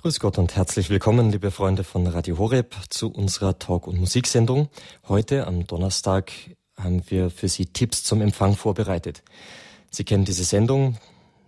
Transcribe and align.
Grüß 0.00 0.20
Gott 0.20 0.38
und 0.38 0.54
herzlich 0.54 0.90
willkommen, 0.90 1.32
liebe 1.32 1.50
Freunde 1.50 1.82
von 1.82 2.06
Radio 2.06 2.38
Horeb, 2.38 2.76
zu 2.88 3.10
unserer 3.10 3.58
Talk- 3.58 3.88
und 3.88 3.98
Musiksendung. 3.98 4.68
Heute 5.08 5.44
am 5.48 5.66
Donnerstag 5.66 6.30
haben 6.76 7.02
wir 7.08 7.30
für 7.30 7.48
Sie 7.48 7.66
Tipps 7.66 8.04
zum 8.04 8.20
Empfang 8.20 8.54
vorbereitet. 8.54 9.24
Sie 9.90 10.04
kennen 10.04 10.24
diese 10.24 10.44
Sendung. 10.44 10.98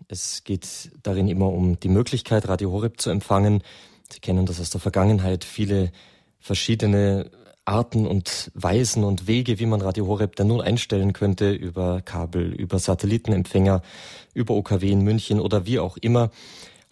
Es 0.09 0.43
geht 0.43 0.91
darin 1.05 1.29
immer 1.29 1.53
um 1.53 1.79
die 1.79 1.89
Möglichkeit, 1.89 2.49
Radio 2.49 2.73
Horeb 2.73 3.01
zu 3.01 3.11
empfangen. 3.11 3.63
Sie 4.13 4.19
kennen 4.19 4.47
das 4.47 4.61
aus 4.61 4.71
der 4.71 4.81
Vergangenheit, 4.81 5.45
viele 5.45 5.93
verschiedene 6.41 7.31
Arten 7.65 8.05
und 8.05 8.51
Weisen 8.55 9.05
und 9.05 9.29
Wege, 9.29 9.61
wie 9.61 9.67
man 9.67 9.81
Radio 9.81 10.09
Horeb 10.09 10.35
dann 10.35 10.49
nun 10.49 10.61
einstellen 10.61 11.13
könnte, 11.13 11.53
über 11.53 12.03
Kabel, 12.03 12.53
über 12.53 12.81
Satellitenempfänger, 12.81 13.81
über 14.35 14.55
OKW 14.55 14.91
in 14.91 15.03
München 15.03 15.39
oder 15.39 15.67
wie 15.67 15.79
auch 15.79 15.97
immer. 15.99 16.33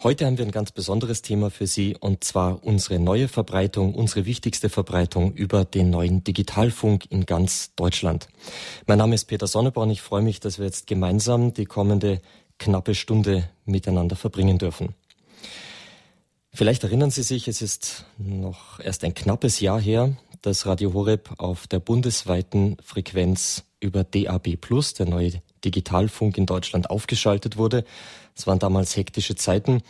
Heute 0.01 0.25
haben 0.25 0.37
wir 0.37 0.45
ein 0.45 0.51
ganz 0.51 0.71
besonderes 0.71 1.21
Thema 1.21 1.51
für 1.51 1.67
Sie 1.67 1.97
und 1.99 2.23
zwar 2.23 2.63
unsere 2.63 2.99
neue 2.99 3.27
Verbreitung, 3.27 3.93
unsere 3.93 4.25
wichtigste 4.25 4.69
Verbreitung 4.69 5.33
über 5.33 5.65
den 5.65 5.89
neuen 5.89 6.23
Digitalfunk 6.23 7.11
in 7.11 7.25
ganz 7.25 7.75
Deutschland. 7.75 8.29
Mein 8.87 8.99
Name 8.99 9.13
ist 9.13 9.25
Peter 9.25 9.45
Sonneborn. 9.45 9.89
Ich 9.89 10.01
freue 10.01 10.21
mich, 10.21 10.39
dass 10.39 10.57
wir 10.57 10.65
jetzt 10.65 10.87
gemeinsam 10.87 11.53
die 11.53 11.65
kommende 11.65 12.21
knappe 12.59 12.95
Stunde 12.95 13.49
miteinander 13.65 14.15
verbringen 14.15 14.57
dürfen. 14.57 14.95
Vielleicht 16.53 16.85
erinnern 16.85 17.11
Sie 17.11 17.23
sich, 17.23 17.49
es 17.49 17.61
ist 17.61 18.05
noch 18.17 18.79
erst 18.79 19.03
ein 19.03 19.13
knappes 19.13 19.59
Jahr 19.59 19.81
her, 19.81 20.15
dass 20.41 20.65
Radio 20.65 20.93
Horeb 20.93 21.33
auf 21.39 21.67
der 21.67 21.81
bundesweiten 21.81 22.77
Frequenz 22.81 23.65
über 23.81 24.05
DAB 24.05 24.55
Plus, 24.55 24.93
der 24.93 25.07
neue 25.07 25.41
Digitalfunk 25.65 26.37
in 26.37 26.45
Deutschland, 26.45 26.89
aufgeschaltet 26.89 27.57
wurde. 27.57 27.83
Es 28.39 28.47
waren 28.47 28.59
damals 28.59 28.95
hektische 28.95 29.35
Zeiten. 29.35 29.81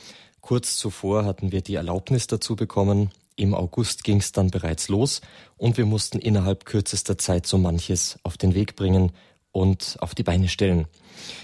Kurz 0.41 0.75
zuvor 0.75 1.23
hatten 1.23 1.51
wir 1.51 1.61
die 1.61 1.75
Erlaubnis 1.75 2.25
dazu 2.25 2.55
bekommen. 2.55 3.11
Im 3.35 3.53
August 3.53 4.03
ging 4.03 4.17
es 4.17 4.31
dann 4.31 4.49
bereits 4.49 4.89
los 4.89 5.21
und 5.55 5.77
wir 5.77 5.85
mussten 5.85 6.17
innerhalb 6.17 6.65
kürzester 6.65 7.19
Zeit 7.19 7.45
so 7.45 7.59
manches 7.59 8.17
auf 8.23 8.37
den 8.37 8.55
Weg 8.55 8.75
bringen 8.75 9.11
und 9.51 9.97
auf 9.99 10.15
die 10.15 10.23
Beine 10.23 10.47
stellen. 10.47 10.87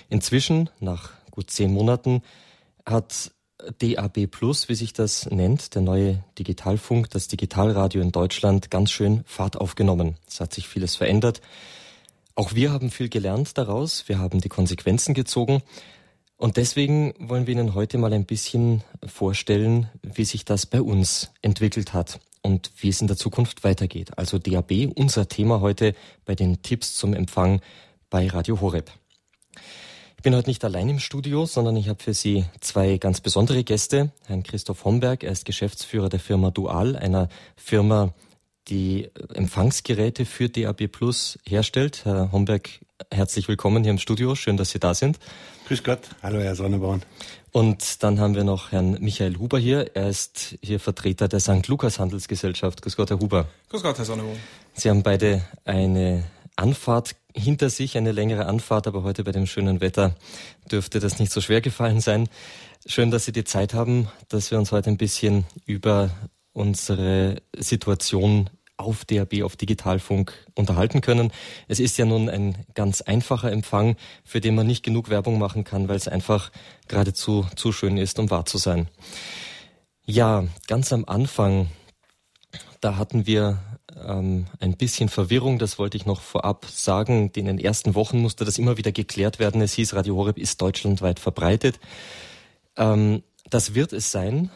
Inzwischen, 0.09 0.71
nach 0.79 1.11
gut 1.29 1.51
zehn 1.51 1.71
Monaten, 1.71 2.23
hat 2.87 3.31
DAB 3.77 4.25
Plus, 4.25 4.67
wie 4.67 4.75
sich 4.75 4.91
das 4.91 5.29
nennt, 5.29 5.75
der 5.75 5.83
neue 5.83 6.23
Digitalfunk, 6.39 7.11
das 7.11 7.27
Digitalradio 7.27 8.01
in 8.01 8.13
Deutschland, 8.13 8.71
ganz 8.71 8.89
schön 8.89 9.23
Fahrt 9.27 9.57
aufgenommen. 9.57 10.15
Es 10.27 10.39
hat 10.39 10.55
sich 10.55 10.67
vieles 10.67 10.95
verändert. 10.95 11.41
Auch 12.33 12.55
wir 12.55 12.71
haben 12.71 12.89
viel 12.89 13.09
gelernt 13.09 13.59
daraus. 13.59 14.09
Wir 14.09 14.17
haben 14.17 14.41
die 14.41 14.49
Konsequenzen 14.49 15.13
gezogen 15.13 15.61
und 16.37 16.57
deswegen 16.57 17.13
wollen 17.17 17.47
wir 17.47 17.53
Ihnen 17.53 17.73
heute 17.73 17.97
mal 17.97 18.13
ein 18.13 18.25
bisschen 18.25 18.83
vorstellen, 19.05 19.89
wie 20.01 20.25
sich 20.25 20.45
das 20.45 20.65
bei 20.65 20.81
uns 20.81 21.31
entwickelt 21.41 21.93
hat 21.93 22.19
und 22.41 22.71
wie 22.77 22.89
es 22.89 23.01
in 23.01 23.07
der 23.07 23.17
Zukunft 23.17 23.63
weitergeht. 23.63 24.17
Also 24.17 24.37
DAB, 24.37 24.91
unser 24.95 25.27
Thema 25.27 25.61
heute 25.61 25.95
bei 26.25 26.35
den 26.35 26.61
Tipps 26.61 26.95
zum 26.95 27.13
Empfang 27.13 27.61
bei 28.09 28.27
Radio 28.27 28.61
Horeb. 28.61 28.91
Ich 30.17 30.23
bin 30.23 30.35
heute 30.35 30.49
nicht 30.49 30.63
allein 30.65 30.89
im 30.89 30.99
Studio, 30.99 31.45
sondern 31.45 31.75
ich 31.77 31.87
habe 31.87 32.03
für 32.03 32.13
Sie 32.13 32.45
zwei 32.59 32.97
ganz 32.97 33.21
besondere 33.21 33.63
Gäste. 33.63 34.11
Herrn 34.25 34.43
Christoph 34.43 34.83
Homberg, 34.83 35.23
er 35.23 35.31
ist 35.31 35.45
Geschäftsführer 35.45 36.09
der 36.09 36.19
Firma 36.19 36.51
Dual, 36.51 36.95
einer 36.95 37.29
Firma, 37.55 38.13
die 38.67 39.09
Empfangsgeräte 39.33 40.25
für 40.25 40.49
DAB 40.49 40.87
Plus 40.87 41.39
herstellt. 41.47 42.05
Herr 42.05 42.31
Homberg, 42.31 42.69
herzlich 43.11 43.47
willkommen 43.47 43.83
hier 43.83 43.91
im 43.91 43.99
Studio. 43.99 44.35
Schön, 44.35 44.57
dass 44.57 44.71
Sie 44.71 44.79
da 44.79 44.93
sind. 44.93 45.19
Grüß 45.67 45.83
Gott. 45.83 46.01
Hallo, 46.21 46.39
Herr 46.39 46.55
Sonneborn. 46.55 47.01
Und 47.51 48.03
dann 48.03 48.19
haben 48.19 48.35
wir 48.35 48.43
noch 48.43 48.71
Herrn 48.71 48.97
Michael 49.01 49.37
Huber 49.37 49.57
hier. 49.57 49.95
Er 49.95 50.09
ist 50.09 50.59
hier 50.61 50.79
Vertreter 50.79 51.27
der 51.27 51.39
St. 51.39 51.67
Lukas 51.67 51.97
Handelsgesellschaft. 51.97 52.83
Grüß 52.83 52.95
Gott, 52.95 53.09
Herr 53.09 53.19
Huber. 53.19 53.47
Grüß 53.69 53.81
Gott, 53.81 53.97
Herr 53.97 54.05
Sonneborn. 54.05 54.37
Sie 54.75 54.91
haben 54.91 55.01
beide 55.01 55.41
eine 55.63 56.23
Anfahrt 56.55 57.15
hinter 57.33 57.71
sich, 57.71 57.97
eine 57.97 58.11
längere 58.11 58.45
Anfahrt, 58.45 58.85
aber 58.85 59.01
heute 59.01 59.23
bei 59.23 59.31
dem 59.31 59.47
schönen 59.47 59.81
Wetter 59.81 60.15
dürfte 60.71 60.99
das 60.99 61.17
nicht 61.17 61.31
so 61.31 61.41
schwer 61.41 61.61
gefallen 61.61 61.99
sein. 61.99 62.29
Schön, 62.85 63.09
dass 63.09 63.25
Sie 63.25 63.31
die 63.31 63.43
Zeit 63.43 63.73
haben, 63.73 64.07
dass 64.29 64.51
wir 64.51 64.59
uns 64.59 64.71
heute 64.71 64.91
ein 64.91 64.97
bisschen 64.97 65.45
über 65.65 66.11
unsere 66.53 67.41
Situation 67.57 68.51
auf 68.77 69.05
DAB, 69.05 69.43
auf 69.43 69.55
Digitalfunk 69.55 70.33
unterhalten 70.53 71.01
können. 71.01 71.31
Es 71.67 71.79
ist 71.79 71.97
ja 71.97 72.05
nun 72.05 72.29
ein 72.29 72.65
ganz 72.73 73.01
einfacher 73.01 73.51
Empfang, 73.51 73.95
für 74.23 74.41
den 74.41 74.55
man 74.55 74.67
nicht 74.67 74.83
genug 74.83 75.09
Werbung 75.09 75.39
machen 75.39 75.63
kann, 75.63 75.87
weil 75.87 75.95
es 75.95 76.07
einfach 76.07 76.51
geradezu 76.87 77.45
zu 77.55 77.71
schön 77.71 77.97
ist, 77.97 78.19
um 78.19 78.29
wahr 78.29 78.45
zu 78.45 78.57
sein. 78.57 78.89
Ja, 80.05 80.45
ganz 80.67 80.93
am 80.93 81.05
Anfang, 81.05 81.67
da 82.81 82.97
hatten 82.97 83.25
wir 83.25 83.59
ähm, 83.95 84.45
ein 84.59 84.75
bisschen 84.77 85.09
Verwirrung, 85.09 85.57
das 85.57 85.79
wollte 85.79 85.97
ich 85.97 86.05
noch 86.05 86.21
vorab 86.21 86.65
sagen. 86.65 87.31
In 87.35 87.45
den 87.45 87.59
ersten 87.59 87.95
Wochen 87.95 88.19
musste 88.19 88.45
das 88.45 88.57
immer 88.57 88.77
wieder 88.77 88.91
geklärt 88.91 89.39
werden. 89.39 89.61
Es 89.61 89.73
hieß, 89.73 89.93
Radio 89.93 90.15
Horeb 90.15 90.37
ist 90.37 90.61
deutschlandweit 90.61 91.19
verbreitet. 91.19 91.79
Ähm, 92.77 93.23
das 93.49 93.73
wird 93.73 93.93
es 93.93 94.11
sein, 94.11 94.51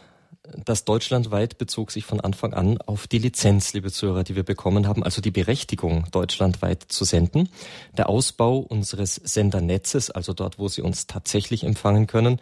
das 0.66 0.86
deutschlandweit 0.86 1.58
bezog 1.58 1.92
sich 1.92 2.06
von 2.06 2.20
Anfang 2.20 2.54
an 2.54 2.78
auf 2.80 3.08
die 3.08 3.18
Lizenz, 3.18 3.74
liebe 3.74 3.92
Zuhörer, 3.92 4.24
die 4.24 4.36
wir 4.36 4.44
bekommen 4.44 4.88
haben, 4.88 5.04
also 5.04 5.22
die 5.22 5.32
Berechtigung, 5.32 6.06
deutschlandweit 6.12 6.84
zu 6.88 7.06
senden. 7.06 7.50
Der 7.98 8.10
Ausbau 8.10 8.58
unseres 8.58 9.16
Sendernetzes, 9.16 10.12
also 10.12 10.34
dort, 10.34 10.60
wo 10.60 10.68
Sie 10.68 10.82
uns 10.82 11.08
tatsächlich 11.08 11.64
empfangen 11.64 12.08
können, 12.08 12.40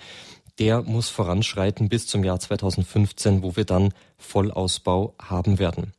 der 0.60 0.82
muss 0.82 1.10
voranschreiten 1.10 1.90
bis 1.90 2.08
zum 2.08 2.24
Jahr 2.24 2.40
2015, 2.40 3.44
wo 3.44 3.56
wir 3.56 3.66
dann 3.66 3.94
Vollausbau 4.18 5.14
haben 5.20 5.60
werden. 5.60 5.94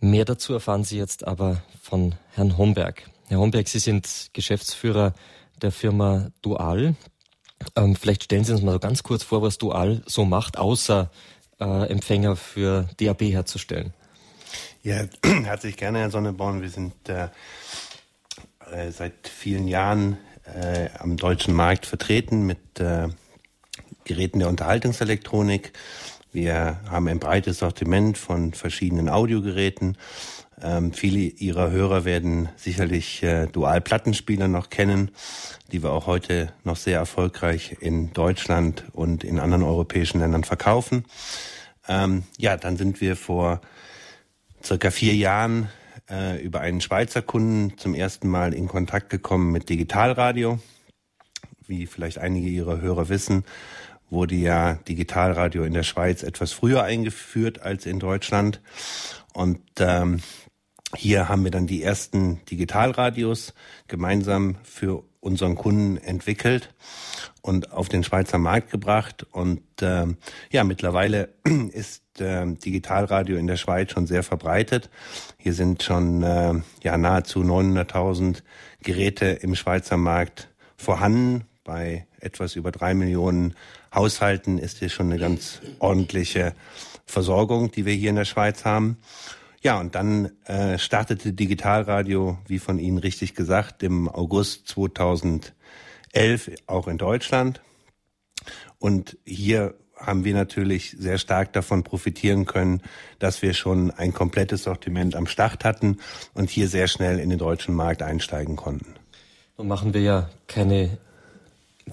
Mehr 0.00 0.24
dazu 0.24 0.52
erfahren 0.52 0.84
Sie 0.84 0.96
jetzt 0.96 1.26
aber 1.26 1.62
von 1.82 2.14
Herrn 2.30 2.56
Homberg. 2.56 3.10
Herr 3.28 3.40
Homberg, 3.40 3.68
Sie 3.68 3.78
sind 3.78 4.30
Geschäftsführer 4.32 5.12
der 5.60 5.72
Firma 5.72 6.30
Dual. 6.40 6.94
Ähm, 7.76 7.96
vielleicht 7.96 8.24
stellen 8.24 8.44
Sie 8.44 8.52
uns 8.52 8.62
mal 8.62 8.72
so 8.72 8.78
ganz 8.78 9.02
kurz 9.02 9.22
vor, 9.22 9.42
was 9.42 9.58
Dual 9.58 10.02
so 10.06 10.24
macht, 10.24 10.58
außer 10.58 11.10
äh, 11.60 11.90
Empfänger 11.90 12.36
für 12.36 12.88
DAB 12.98 13.22
herzustellen. 13.22 13.92
Ja, 14.82 15.04
herzlich 15.24 15.76
gerne, 15.76 16.00
Herr 16.00 16.10
Sonneborn. 16.10 16.62
Wir 16.62 16.70
sind 16.70 16.94
äh, 17.08 17.28
äh, 18.70 18.90
seit 18.90 19.28
vielen 19.28 19.68
Jahren 19.68 20.18
äh, 20.44 20.88
am 20.98 21.16
deutschen 21.16 21.54
Markt 21.54 21.86
vertreten 21.86 22.46
mit 22.46 22.80
äh, 22.80 23.08
Geräten 24.04 24.38
der 24.38 24.48
Unterhaltungselektronik. 24.48 25.72
Wir 26.32 26.80
haben 26.88 27.08
ein 27.08 27.18
breites 27.18 27.58
Sortiment 27.58 28.18
von 28.18 28.52
verschiedenen 28.52 29.08
Audiogeräten 29.08 29.96
ähm, 30.62 30.92
viele 30.92 31.18
Ihrer 31.18 31.70
Hörer 31.70 32.04
werden 32.04 32.48
sicherlich 32.56 33.22
äh, 33.22 33.46
Dual-Plattenspieler 33.46 34.48
noch 34.48 34.70
kennen, 34.70 35.10
die 35.70 35.82
wir 35.82 35.92
auch 35.92 36.06
heute 36.06 36.52
noch 36.64 36.76
sehr 36.76 36.98
erfolgreich 36.98 37.76
in 37.80 38.12
Deutschland 38.12 38.84
und 38.92 39.24
in 39.24 39.38
anderen 39.38 39.62
europäischen 39.62 40.20
Ländern 40.20 40.44
verkaufen. 40.44 41.04
Ähm, 41.88 42.24
ja, 42.38 42.56
dann 42.56 42.76
sind 42.76 43.00
wir 43.00 43.16
vor 43.16 43.60
circa 44.64 44.90
vier 44.90 45.14
Jahren 45.14 45.68
äh, 46.10 46.42
über 46.42 46.60
einen 46.60 46.80
Schweizer 46.80 47.22
Kunden 47.22 47.78
zum 47.78 47.94
ersten 47.94 48.28
Mal 48.28 48.54
in 48.54 48.68
Kontakt 48.68 49.10
gekommen 49.10 49.52
mit 49.52 49.68
Digitalradio. 49.68 50.58
Wie 51.66 51.86
vielleicht 51.86 52.18
einige 52.18 52.48
Ihrer 52.48 52.80
Hörer 52.80 53.08
wissen, 53.08 53.44
wurde 54.10 54.34
ja 54.34 54.74
Digitalradio 54.88 55.64
in 55.64 55.74
der 55.74 55.82
Schweiz 55.82 56.22
etwas 56.22 56.52
früher 56.52 56.82
eingeführt 56.82 57.60
als 57.60 57.86
in 57.86 57.98
Deutschland. 57.98 58.60
Und 59.34 59.60
ähm, 59.78 60.20
hier 60.96 61.28
haben 61.28 61.44
wir 61.44 61.50
dann 61.50 61.66
die 61.66 61.82
ersten 61.82 62.44
Digitalradios 62.46 63.52
gemeinsam 63.88 64.56
für 64.62 65.04
unseren 65.20 65.54
Kunden 65.54 65.98
entwickelt 65.98 66.74
und 67.42 67.72
auf 67.72 67.88
den 67.88 68.04
Schweizer 68.04 68.38
Markt 68.38 68.70
gebracht. 68.70 69.26
Und 69.30 69.60
äh, 69.82 70.06
ja, 70.50 70.64
mittlerweile 70.64 71.34
ist 71.72 72.20
äh, 72.20 72.46
Digitalradio 72.46 73.36
in 73.36 73.46
der 73.46 73.56
Schweiz 73.56 73.92
schon 73.92 74.06
sehr 74.06 74.22
verbreitet. 74.22 74.88
Hier 75.36 75.52
sind 75.52 75.82
schon 75.82 76.22
äh, 76.22 76.54
ja 76.82 76.96
nahezu 76.96 77.40
900.000 77.40 78.42
Geräte 78.82 79.26
im 79.26 79.54
Schweizer 79.54 79.96
Markt 79.98 80.48
vorhanden. 80.76 81.44
Bei 81.64 82.06
etwas 82.20 82.56
über 82.56 82.72
drei 82.72 82.94
Millionen 82.94 83.54
Haushalten 83.94 84.58
ist 84.58 84.78
hier 84.78 84.88
schon 84.88 85.06
eine 85.06 85.18
ganz 85.20 85.60
ordentliche 85.80 86.54
Versorgung, 87.04 87.70
die 87.70 87.84
wir 87.84 87.92
hier 87.94 88.10
in 88.10 88.16
der 88.16 88.24
Schweiz 88.24 88.64
haben. 88.64 88.98
Ja, 89.62 89.80
und 89.80 89.94
dann 89.94 90.30
äh, 90.44 90.78
startete 90.78 91.32
Digitalradio, 91.32 92.38
wie 92.46 92.58
von 92.58 92.78
Ihnen 92.78 92.98
richtig 92.98 93.34
gesagt, 93.34 93.82
im 93.82 94.08
August 94.08 94.68
2011 94.68 95.52
auch 96.66 96.86
in 96.86 96.98
Deutschland. 96.98 97.60
Und 98.78 99.18
hier 99.24 99.74
haben 99.96 100.24
wir 100.24 100.34
natürlich 100.34 100.94
sehr 100.98 101.18
stark 101.18 101.52
davon 101.52 101.82
profitieren 101.82 102.46
können, 102.46 102.82
dass 103.18 103.42
wir 103.42 103.52
schon 103.52 103.90
ein 103.90 104.12
komplettes 104.12 104.62
Sortiment 104.62 105.16
am 105.16 105.26
Start 105.26 105.64
hatten 105.64 105.98
und 106.34 106.50
hier 106.50 106.68
sehr 106.68 106.86
schnell 106.86 107.18
in 107.18 107.30
den 107.30 107.38
deutschen 107.38 107.74
Markt 107.74 108.02
einsteigen 108.02 108.54
konnten. 108.54 108.94
Nun 109.56 109.66
machen 109.66 109.92
wir 109.92 110.00
ja 110.00 110.30
keine 110.46 110.98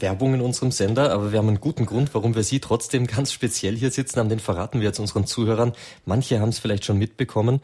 Werbung 0.01 0.33
in 0.33 0.41
unserem 0.41 0.71
Sender, 0.71 1.11
aber 1.11 1.31
wir 1.31 1.39
haben 1.39 1.47
einen 1.47 1.61
guten 1.61 1.85
Grund, 1.85 2.13
warum 2.13 2.35
wir 2.35 2.43
Sie 2.43 2.59
trotzdem 2.59 3.07
ganz 3.07 3.31
speziell 3.31 3.75
hier 3.75 3.91
sitzen 3.91 4.19
haben. 4.19 4.29
Den 4.29 4.39
verraten 4.39 4.79
wir 4.79 4.87
jetzt 4.87 4.99
unseren 4.99 5.25
Zuhörern. 5.25 5.73
Manche 6.05 6.39
haben 6.39 6.49
es 6.49 6.59
vielleicht 6.59 6.85
schon 6.85 6.97
mitbekommen. 6.97 7.61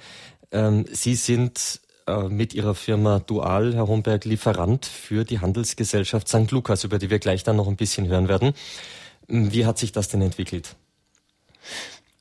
Ähm, 0.52 0.86
Sie 0.92 1.16
sind 1.16 1.82
äh, 2.08 2.24
mit 2.24 2.54
Ihrer 2.54 2.76
Firma 2.76 3.20
Dual, 3.20 3.74
Herr 3.76 3.88
Homberg, 3.88 4.26
Lieferant 4.26 4.86
für 4.86 5.24
die 5.24 5.40
Handelsgesellschaft 5.40 6.28
St. 6.28 6.52
Lukas, 6.52 6.84
über 6.84 7.00
die 7.00 7.10
wir 7.10 7.20
gleich 7.20 7.44
dann 7.44 7.56
noch 7.56 7.68
ein 7.68 7.78
bisschen 7.78 8.08
hören 8.08 8.28
werden. 8.28 8.54
Wie 9.28 9.66
hat 9.66 9.78
sich 9.78 9.92
das 9.92 10.10
denn 10.10 10.22
entwickelt? 10.22 10.76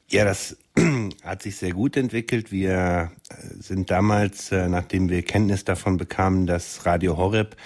Ja, 0.09 0.25
das 0.25 0.57
hat 1.23 1.43
sich 1.43 1.57
sehr 1.57 1.73
gut 1.73 1.97
entwickelt. 1.97 2.51
Wir 2.51 3.13
äh, 3.29 3.35
sind 3.61 3.91
damals, 3.91 4.51
äh, 4.51 4.69
nachdem 4.69 5.09
wir 5.09 5.23
Kenntnis 5.23 5.65
davon 5.65 5.97
bekamen, 5.97 6.47
dass 6.47 6.85
Radio 6.85 7.17
Horeb 7.17 7.57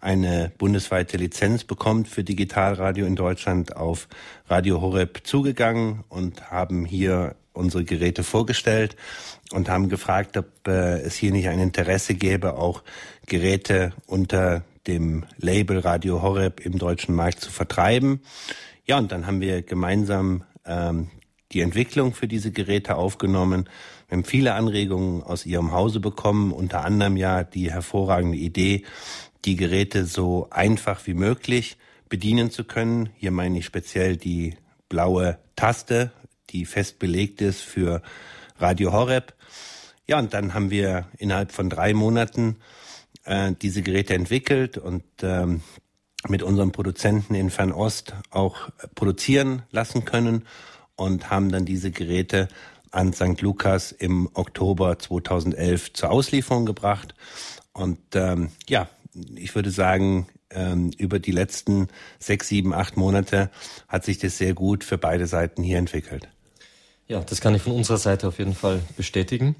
eine 0.00 0.52
bundesweite 0.58 1.16
Lizenz 1.16 1.64
bekommt 1.64 2.08
für 2.08 2.24
Digitalradio 2.24 3.06
in 3.06 3.16
Deutschland, 3.16 3.76
auf 3.76 4.08
Radio 4.48 4.80
Horeb 4.80 5.20
zugegangen 5.24 6.04
und 6.08 6.50
haben 6.50 6.84
hier 6.84 7.36
unsere 7.52 7.84
Geräte 7.84 8.22
vorgestellt 8.22 8.96
und 9.52 9.68
haben 9.68 9.88
gefragt, 9.88 10.36
ob 10.36 10.46
äh, 10.68 11.00
es 11.00 11.14
hier 11.14 11.32
nicht 11.32 11.48
ein 11.48 11.58
Interesse 11.58 12.14
gäbe, 12.14 12.54
auch 12.54 12.82
Geräte 13.26 13.92
unter 14.06 14.62
dem 14.86 15.24
Label 15.38 15.78
Radio 15.78 16.22
Horeb 16.22 16.60
im 16.60 16.78
deutschen 16.78 17.14
Markt 17.14 17.40
zu 17.40 17.50
vertreiben. 17.50 18.20
Ja, 18.84 18.98
und 18.98 19.10
dann 19.10 19.26
haben 19.26 19.40
wir 19.40 19.62
gemeinsam 19.62 20.44
ähm, 20.64 21.10
die 21.52 21.60
Entwicklung 21.60 22.12
für 22.12 22.28
diese 22.28 22.52
Geräte 22.52 22.96
aufgenommen. 22.96 23.68
Wir 24.08 24.18
haben 24.18 24.24
viele 24.24 24.54
Anregungen 24.54 25.22
aus 25.22 25.46
Ihrem 25.46 25.72
Hause 25.72 26.00
bekommen, 26.00 26.52
unter 26.52 26.84
anderem 26.84 27.16
ja 27.16 27.42
die 27.42 27.72
hervorragende 27.72 28.38
Idee, 28.38 28.84
die 29.44 29.56
Geräte 29.56 30.04
so 30.06 30.48
einfach 30.50 31.06
wie 31.06 31.14
möglich 31.14 31.76
bedienen 32.08 32.50
zu 32.50 32.64
können. 32.64 33.10
Hier 33.16 33.30
meine 33.30 33.58
ich 33.58 33.66
speziell 33.66 34.16
die 34.16 34.54
blaue 34.88 35.38
Taste, 35.56 36.12
die 36.50 36.64
fest 36.64 36.98
belegt 36.98 37.40
ist 37.40 37.60
für 37.60 38.02
Radio 38.58 38.92
Horeb. 38.92 39.34
Ja, 40.06 40.18
und 40.18 40.34
dann 40.34 40.54
haben 40.54 40.70
wir 40.70 41.08
innerhalb 41.18 41.52
von 41.52 41.68
drei 41.68 41.92
Monaten 41.92 42.56
äh, 43.24 43.52
diese 43.60 43.82
Geräte 43.82 44.14
entwickelt 44.14 44.78
und 44.78 45.04
ähm, 45.22 45.62
mit 46.28 46.42
unserem 46.42 46.72
Produzenten 46.72 47.34
in 47.34 47.50
Fernost 47.50 48.14
auch 48.30 48.68
produzieren 48.94 49.62
lassen 49.70 50.04
können 50.04 50.44
und 50.96 51.30
haben 51.30 51.50
dann 51.50 51.64
diese 51.64 51.90
Geräte 51.90 52.48
an 52.90 53.12
St. 53.12 53.40
Lukas 53.42 53.92
im 53.92 54.28
Oktober 54.34 54.98
2011 54.98 55.92
zur 55.92 56.10
Auslieferung 56.10 56.66
gebracht. 56.66 57.14
Und 57.72 57.98
ähm, 58.14 58.50
ja, 58.68 58.88
ich 59.34 59.54
würde 59.54 59.70
sagen, 59.70 60.26
ähm, 60.50 60.90
über 60.98 61.18
die 61.18 61.32
letzten 61.32 61.88
sechs, 62.18 62.48
sieben, 62.48 62.72
acht 62.72 62.96
Monate 62.96 63.50
hat 63.88 64.04
sich 64.04 64.18
das 64.18 64.38
sehr 64.38 64.54
gut 64.54 64.84
für 64.84 64.98
beide 64.98 65.26
Seiten 65.26 65.62
hier 65.62 65.78
entwickelt. 65.78 66.28
Ja, 67.08 67.20
das 67.20 67.40
kann 67.40 67.54
ich 67.54 67.62
von 67.62 67.72
unserer 67.72 67.98
Seite 67.98 68.28
auf 68.28 68.38
jeden 68.38 68.54
Fall 68.54 68.80
bestätigen. 68.96 69.56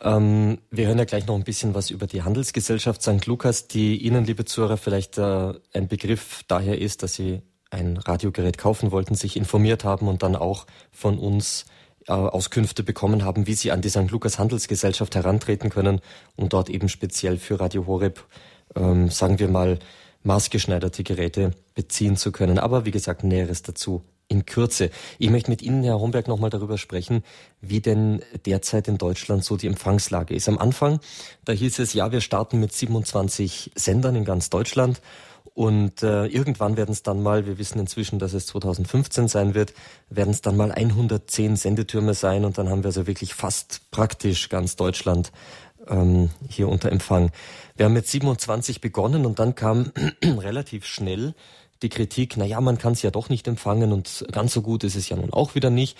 Ähm, 0.00 0.58
wir 0.70 0.86
hören 0.86 0.98
ja 0.98 1.04
gleich 1.04 1.26
noch 1.26 1.34
ein 1.34 1.44
bisschen 1.44 1.74
was 1.74 1.90
über 1.90 2.06
die 2.06 2.22
Handelsgesellschaft 2.22 3.02
St. 3.02 3.26
Lukas, 3.26 3.68
die 3.68 3.96
Ihnen, 3.96 4.24
liebe 4.24 4.44
Zuhörer, 4.44 4.76
vielleicht 4.76 5.18
äh, 5.18 5.54
ein 5.72 5.88
Begriff 5.88 6.42
daher 6.46 6.78
ist, 6.78 7.02
dass 7.02 7.14
Sie 7.14 7.40
ein 7.70 7.96
Radiogerät 7.96 8.58
kaufen 8.58 8.92
wollten, 8.92 9.14
sich 9.14 9.36
informiert 9.36 9.84
haben 9.84 10.06
und 10.06 10.22
dann 10.22 10.36
auch 10.36 10.66
von 10.92 11.18
uns 11.18 11.64
äh, 12.06 12.12
Auskünfte 12.12 12.82
bekommen 12.82 13.24
haben, 13.24 13.46
wie 13.46 13.54
Sie 13.54 13.72
an 13.72 13.80
die 13.80 13.88
St. 13.88 14.10
Lukas 14.10 14.38
Handelsgesellschaft 14.38 15.14
herantreten 15.14 15.70
können, 15.70 16.00
um 16.36 16.50
dort 16.50 16.68
eben 16.68 16.90
speziell 16.90 17.38
für 17.38 17.58
Radio 17.58 17.86
Horeb, 17.86 18.26
ähm, 18.74 19.10
sagen 19.10 19.38
wir 19.38 19.48
mal, 19.48 19.78
maßgeschneiderte 20.22 21.04
Geräte 21.04 21.52
beziehen 21.74 22.16
zu 22.16 22.32
können. 22.32 22.58
Aber 22.58 22.84
wie 22.84 22.90
gesagt, 22.90 23.24
Näheres 23.24 23.62
dazu 23.62 24.02
in 24.28 24.46
Kürze. 24.46 24.90
Ich 25.18 25.30
möchte 25.30 25.50
mit 25.50 25.62
Ihnen, 25.62 25.84
Herr 25.84 26.00
Homberg, 26.00 26.28
nochmal 26.28 26.50
darüber 26.50 26.78
sprechen, 26.78 27.22
wie 27.60 27.80
denn 27.80 28.22
derzeit 28.46 28.88
in 28.88 28.98
Deutschland 28.98 29.44
so 29.44 29.56
die 29.56 29.66
Empfangslage 29.66 30.34
ist. 30.34 30.48
Am 30.48 30.58
Anfang, 30.58 31.00
da 31.44 31.52
hieß 31.52 31.78
es, 31.78 31.92
ja, 31.92 32.10
wir 32.10 32.22
starten 32.22 32.58
mit 32.58 32.72
27 32.72 33.72
Sendern 33.74 34.16
in 34.16 34.24
ganz 34.24 34.48
Deutschland 34.48 35.02
und 35.54 36.02
äh, 36.02 36.26
irgendwann 36.26 36.76
werden 36.76 36.90
es 36.90 37.04
dann 37.04 37.22
mal, 37.22 37.46
wir 37.46 37.58
wissen 37.58 37.78
inzwischen, 37.78 38.18
dass 38.18 38.32
es 38.32 38.46
2015 38.46 39.28
sein 39.28 39.54
wird, 39.54 39.72
werden 40.08 40.30
es 40.30 40.40
dann 40.40 40.56
mal 40.56 40.72
110 40.72 41.54
Sendetürme 41.56 42.14
sein 42.14 42.44
und 42.44 42.58
dann 42.58 42.68
haben 42.68 42.82
wir 42.82 42.88
also 42.88 43.06
wirklich 43.06 43.34
fast 43.34 43.82
praktisch 43.92 44.48
ganz 44.48 44.74
Deutschland 44.74 45.30
ähm, 45.88 46.30
hier 46.48 46.68
unter 46.68 46.90
Empfang. 46.90 47.30
Wir 47.76 47.86
haben 47.86 47.92
mit 47.92 48.06
27 48.06 48.80
begonnen 48.80 49.26
und 49.26 49.38
dann 49.38 49.54
kam 49.54 49.92
relativ 50.22 50.86
schnell 50.86 51.34
die 51.82 51.88
Kritik, 51.88 52.36
na 52.36 52.44
ja, 52.44 52.60
man 52.60 52.78
kann 52.78 52.92
es 52.92 53.02
ja 53.02 53.10
doch 53.10 53.28
nicht 53.28 53.46
empfangen 53.46 53.92
und 53.92 54.24
ganz 54.32 54.54
so 54.54 54.62
gut 54.62 54.84
ist 54.84 54.96
es 54.96 55.08
ja 55.08 55.16
nun 55.16 55.32
auch 55.32 55.54
wieder 55.54 55.70
nicht. 55.70 55.98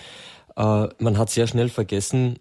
Äh, 0.55 0.87
man 0.99 1.17
hat 1.17 1.29
sehr 1.29 1.47
schnell 1.47 1.69
vergessen, 1.69 2.39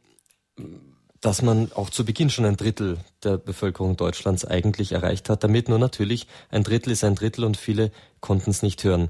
dass 1.20 1.41
man 1.41 1.73
auch 1.73 1.91
zu 1.91 2.05
Beginn 2.05 2.29
schon 2.29 2.44
ein 2.44 2.56
Drittel 2.56 2.99
der 3.23 3.38
Bevölkerung 3.38 3.96
Deutschlands 3.96 4.44
eigentlich 4.44 4.93
erreicht 4.93 5.31
hat. 5.31 5.43
Damit 5.43 5.69
nur 5.69 5.79
natürlich 5.79 6.26
ein 6.50 6.64
Drittel 6.64 6.93
ist 6.93 7.02
ein 7.02 7.14
Drittel 7.14 7.44
und 7.44 7.56
viele 7.56 7.91
konnten 8.20 8.50
es 8.50 8.62
nicht 8.62 8.85
hören. 8.85 9.08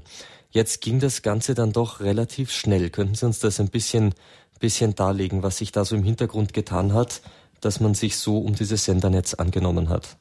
Jetzt 0.49 0.79
ging 0.79 0.99
das 0.99 1.21
Ganze 1.21 1.55
dann 1.55 1.73
doch 1.73 1.99
relativ 1.99 2.51
schnell. 2.51 2.89
Könnten 2.89 3.15
Sie 3.15 3.25
uns 3.25 3.39
das 3.39 3.59
ein 3.59 3.67
bisschen, 3.67 4.13
bisschen 4.59 4.95
darlegen, 4.95 5.43
was 5.43 5.57
sich 5.57 5.73
da 5.73 5.83
so 5.83 5.95
im 5.95 6.03
Hintergrund 6.03 6.53
getan 6.53 6.93
hat, 6.93 7.21
dass 7.65 7.79
man 7.79 7.95
sich 7.95 8.17
so 8.17 8.37
um 8.37 8.55
dieses 8.55 8.85
Sendernetz 8.85 9.33
angenommen 9.33 9.89
hat? 9.89 10.17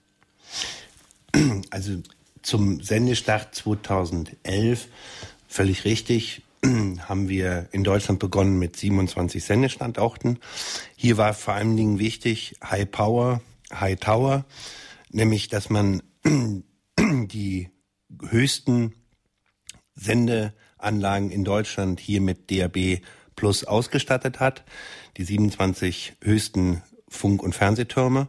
Also 1.70 1.99
zum 2.43 2.82
Sendestart 2.82 3.55
2011, 3.55 4.88
völlig 5.49 5.85
richtig, 5.85 6.43
haben 6.64 7.29
wir 7.29 7.69
in 7.73 7.85
Deutschland 7.85 8.20
begonnen 8.20 8.58
mit 8.58 8.76
27 8.76 9.44
Sendestandorten. 9.44 10.38
Hier 10.96 11.17
war 11.17 11.35
vor 11.35 11.55
allen 11.55 11.76
Dingen 11.76 11.99
wichtig 11.99 12.56
High 12.64 12.91
Power, 12.91 13.41
High 13.73 13.99
Tower, 13.99 14.44
nämlich 15.11 15.49
dass 15.49 15.69
man 15.69 16.02
die 16.99 17.70
höchsten 18.26 18.94
Sendeanlagen 19.94 21.31
in 21.31 21.44
Deutschland 21.44 22.00
hier 22.00 22.20
mit 22.20 22.50
DAB 22.50 23.00
Plus 23.37 23.64
ausgestattet 23.64 24.38
hat, 24.38 24.64
die 25.17 25.25
27 25.25 26.14
höchsten 26.23 26.82
Funk- 27.14 27.43
und 27.43 27.55
Fernsehtürme 27.55 28.28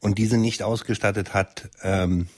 und 0.00 0.18
diese 0.18 0.36
nicht 0.36 0.62
ausgestattet 0.62 1.34
hat 1.34 1.68
ähm, 1.82 2.28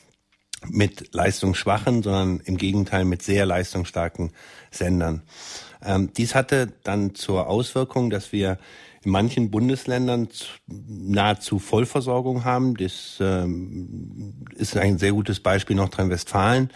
mit 0.66 1.14
leistungsschwachen, 1.14 2.02
sondern 2.02 2.40
im 2.40 2.56
Gegenteil 2.56 3.04
mit 3.04 3.22
sehr 3.22 3.46
leistungsstarken 3.46 4.32
Sendern. 4.70 5.22
Ähm, 5.84 6.10
dies 6.16 6.34
hatte 6.34 6.72
dann 6.82 7.14
zur 7.14 7.46
Auswirkung, 7.46 8.10
dass 8.10 8.32
wir 8.32 8.58
in 9.04 9.12
manchen 9.12 9.50
Bundesländern 9.50 10.28
nahezu 10.66 11.58
Vollversorgung 11.58 12.44
haben. 12.44 12.76
Das 12.76 13.18
ähm, 13.20 14.34
ist 14.56 14.76
ein 14.76 14.98
sehr 14.98 15.12
gutes 15.12 15.40
Beispiel 15.40 15.76
Nordrhein-Westfalen, 15.76 16.70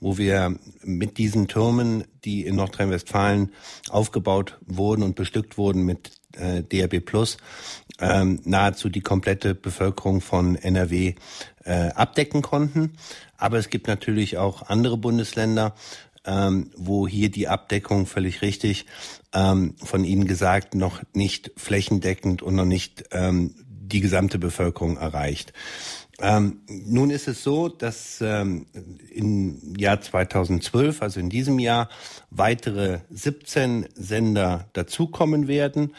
wo 0.00 0.16
wir 0.16 0.56
mit 0.82 1.18
diesen 1.18 1.48
Türmen, 1.48 2.04
die 2.24 2.46
in 2.46 2.56
Nordrhein-Westfalen 2.56 3.50
aufgebaut 3.90 4.58
wurden 4.64 5.02
und 5.02 5.16
bestückt 5.16 5.58
wurden 5.58 5.82
mit 5.82 6.12
äh, 6.36 6.62
DRB 6.62 7.04
Plus, 7.04 7.38
ähm, 8.00 8.40
nahezu 8.44 8.88
die 8.88 9.00
komplette 9.00 9.54
Bevölkerung 9.54 10.20
von 10.20 10.56
NRW 10.56 11.14
äh, 11.64 11.88
abdecken 11.94 12.42
konnten. 12.42 12.94
Aber 13.36 13.58
es 13.58 13.68
gibt 13.68 13.86
natürlich 13.86 14.38
auch 14.38 14.62
andere 14.62 14.96
Bundesländer, 14.96 15.74
ähm, 16.26 16.70
wo 16.76 17.06
hier 17.06 17.30
die 17.30 17.48
Abdeckung 17.48 18.06
völlig 18.06 18.42
richtig 18.42 18.86
ähm, 19.32 19.74
von 19.82 20.04
Ihnen 20.04 20.26
gesagt 20.26 20.74
noch 20.74 21.02
nicht 21.12 21.50
flächendeckend 21.56 22.42
und 22.42 22.54
noch 22.54 22.64
nicht 22.64 23.04
ähm, 23.12 23.54
die 23.66 24.00
gesamte 24.00 24.38
Bevölkerung 24.38 24.96
erreicht. 24.96 25.52
Ähm, 26.20 26.60
nun 26.68 27.10
ist 27.10 27.26
es 27.26 27.42
so, 27.42 27.68
dass 27.68 28.20
ähm, 28.20 28.66
im 29.10 29.74
Jahr 29.76 30.00
2012, 30.00 31.02
also 31.02 31.18
in 31.18 31.28
diesem 31.28 31.58
Jahr, 31.58 31.88
weitere 32.30 33.00
17 33.10 33.88
Sender 33.94 34.68
dazukommen 34.74 35.48
werden. 35.48 35.94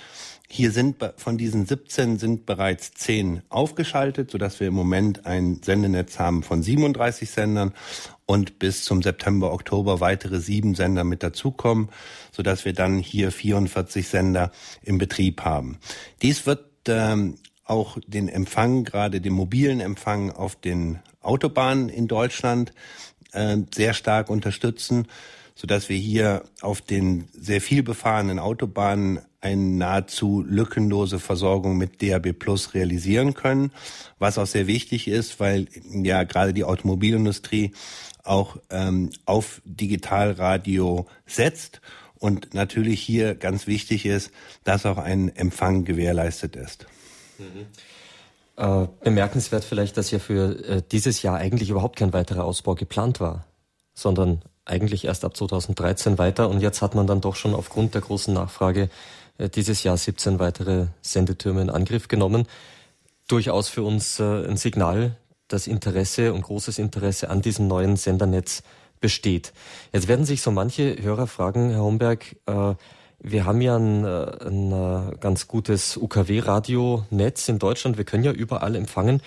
Hier 0.48 0.72
sind 0.72 0.98
von 1.18 1.38
diesen 1.38 1.66
17 1.66 2.20
sind 2.20 2.46
bereits 2.46 2.94
10 2.94 3.42
aufgeschaltet, 3.50 4.32
sodass 4.32 4.60
wir 4.60 4.68
im 4.68 4.75
Moment 4.75 5.25
ein 5.25 5.62
Sendenetz 5.64 6.20
haben 6.20 6.44
von 6.44 6.62
37 6.62 7.30
Sendern 7.30 7.74
und 8.25 8.60
bis 8.60 8.84
zum 8.84 9.02
September, 9.02 9.52
Oktober 9.52 10.00
weitere 10.00 10.40
sieben 10.40 10.75
Sender 10.75 11.04
mit 11.04 11.24
dazukommen, 11.24 11.90
sodass 12.32 12.66
wir 12.66 12.74
dann 12.74 13.00
hier 13.00 13.32
44 13.32 14.08
Sender 14.08 14.52
im 14.84 14.98
Betrieb 14.98 15.42
haben. 15.42 15.80
Dies 16.22 16.46
wird 16.46 16.66
ähm, 16.88 17.36
auch 17.64 17.98
den 18.06 18.30
Empfang, 18.30 18.84
gerade 18.84 19.22
den 19.22 19.34
mobilen 19.34 19.80
Empfang 19.80 20.32
auf 20.32 20.56
den 20.56 21.00
Autobahnen 21.22 21.90
in 21.90 22.08
Deutschland 22.08 22.72
äh, 23.32 23.58
sehr 23.74 23.94
stark 23.94 24.30
unterstützen, 24.30 25.08
sodass 25.56 25.90
wir 25.90 25.98
hier 25.98 26.44
auf 26.62 26.82
den 26.82 27.28
sehr 27.34 27.62
viel 27.62 27.82
befahrenen 27.82 28.40
Autobahnen 28.40 29.22
eine 29.46 29.62
nahezu 29.62 30.44
lückenlose 30.48 31.20
Versorgung 31.20 31.78
mit 31.78 32.02
DAB 32.02 32.34
Plus 32.34 32.74
realisieren 32.74 33.36
können, 33.36 33.72
was 34.18 34.40
auch 34.40 34.48
sehr 34.48 34.66
wichtig 34.66 35.08
ist, 35.08 35.40
weil 35.40 35.68
ja 35.92 36.24
gerade 36.24 36.52
die 36.52 36.64
Automobilindustrie 36.64 37.72
auch 38.24 38.58
ähm, 38.72 39.12
auf 39.25 39.62
Digitalradio 39.64 41.06
setzt. 41.28 41.82
Und 42.18 42.56
natürlich 42.56 43.02
hier 43.02 43.36
ganz 43.36 43.68
wichtig 43.68 44.08
ist, 44.08 44.32
dass 44.64 44.88
auch 44.88 44.98
ein 44.98 45.30
Empfang 45.36 45.86
gewährleistet 45.86 46.56
ist. 46.56 46.88
Mhm. 47.38 47.68
Äh, 48.58 48.88
bemerkenswert 49.04 49.64
vielleicht, 49.64 49.96
dass 49.98 50.10
ja 50.10 50.18
für 50.18 50.58
äh, 50.68 50.82
dieses 50.92 51.22
Jahr 51.22 51.38
eigentlich 51.38 51.70
überhaupt 51.70 51.98
kein 51.98 52.14
weiterer 52.14 52.46
Ausbau 52.46 52.74
geplant 52.74 53.20
war, 53.20 53.46
sondern 53.94 54.42
eigentlich 54.64 55.06
erst 55.06 55.24
ab 55.24 55.38
2013 55.38 56.18
weiter. 56.18 56.50
Und 56.50 56.62
jetzt 56.62 56.82
hat 56.82 56.96
man 56.96 57.06
dann 57.06 57.22
doch 57.22 57.36
schon 57.36 57.54
aufgrund 57.54 57.94
der 57.94 58.02
großen 58.02 58.34
Nachfrage 58.34 58.90
dieses 59.39 59.84
Jahr 59.84 59.98
17 59.98 60.39
weitere 60.39 60.88
Sendetürme 61.01 61.62
in 61.62 61.70
Angriff 61.70 62.08
genommen. 62.08 62.48
Durchaus 63.27 63.70
für 63.70 63.84
uns 63.84 64.20
äh, 64.20 64.48
ein 64.48 64.58
Signal, 64.58 65.18
dass 65.48 65.68
Interesse 65.68 66.34
und 66.34 66.42
großes 66.42 66.80
Interesse 66.80 67.30
an 67.30 67.42
diesem 67.42 67.68
neuen 67.68 67.98
Sendernetz 67.98 68.63
besteht. 69.00 69.54
Jetzt 69.94 70.08
werden 70.08 70.25
sich 70.25 70.42
so 70.42 70.51
manche 70.51 71.01
Hörer 71.01 71.27
fragen, 71.27 71.70
Herr 71.70 71.82
Homberg, 71.82 72.36
äh, 72.46 72.75
wir 73.20 73.46
haben 73.46 73.62
ja 73.62 73.75
ein, 73.75 74.04
äh, 74.04 74.48
ein 74.48 74.72
äh, 74.72 75.15
ganz 75.20 75.48
gutes 75.48 75.98
UKW-Radionetz 75.98 77.50
in 77.50 77.60
Deutschland. 77.60 77.98
Wir 77.98 78.06
können 78.06 78.24
ja 78.24 78.32
überall 78.32 78.75
empfangen. 78.75 79.22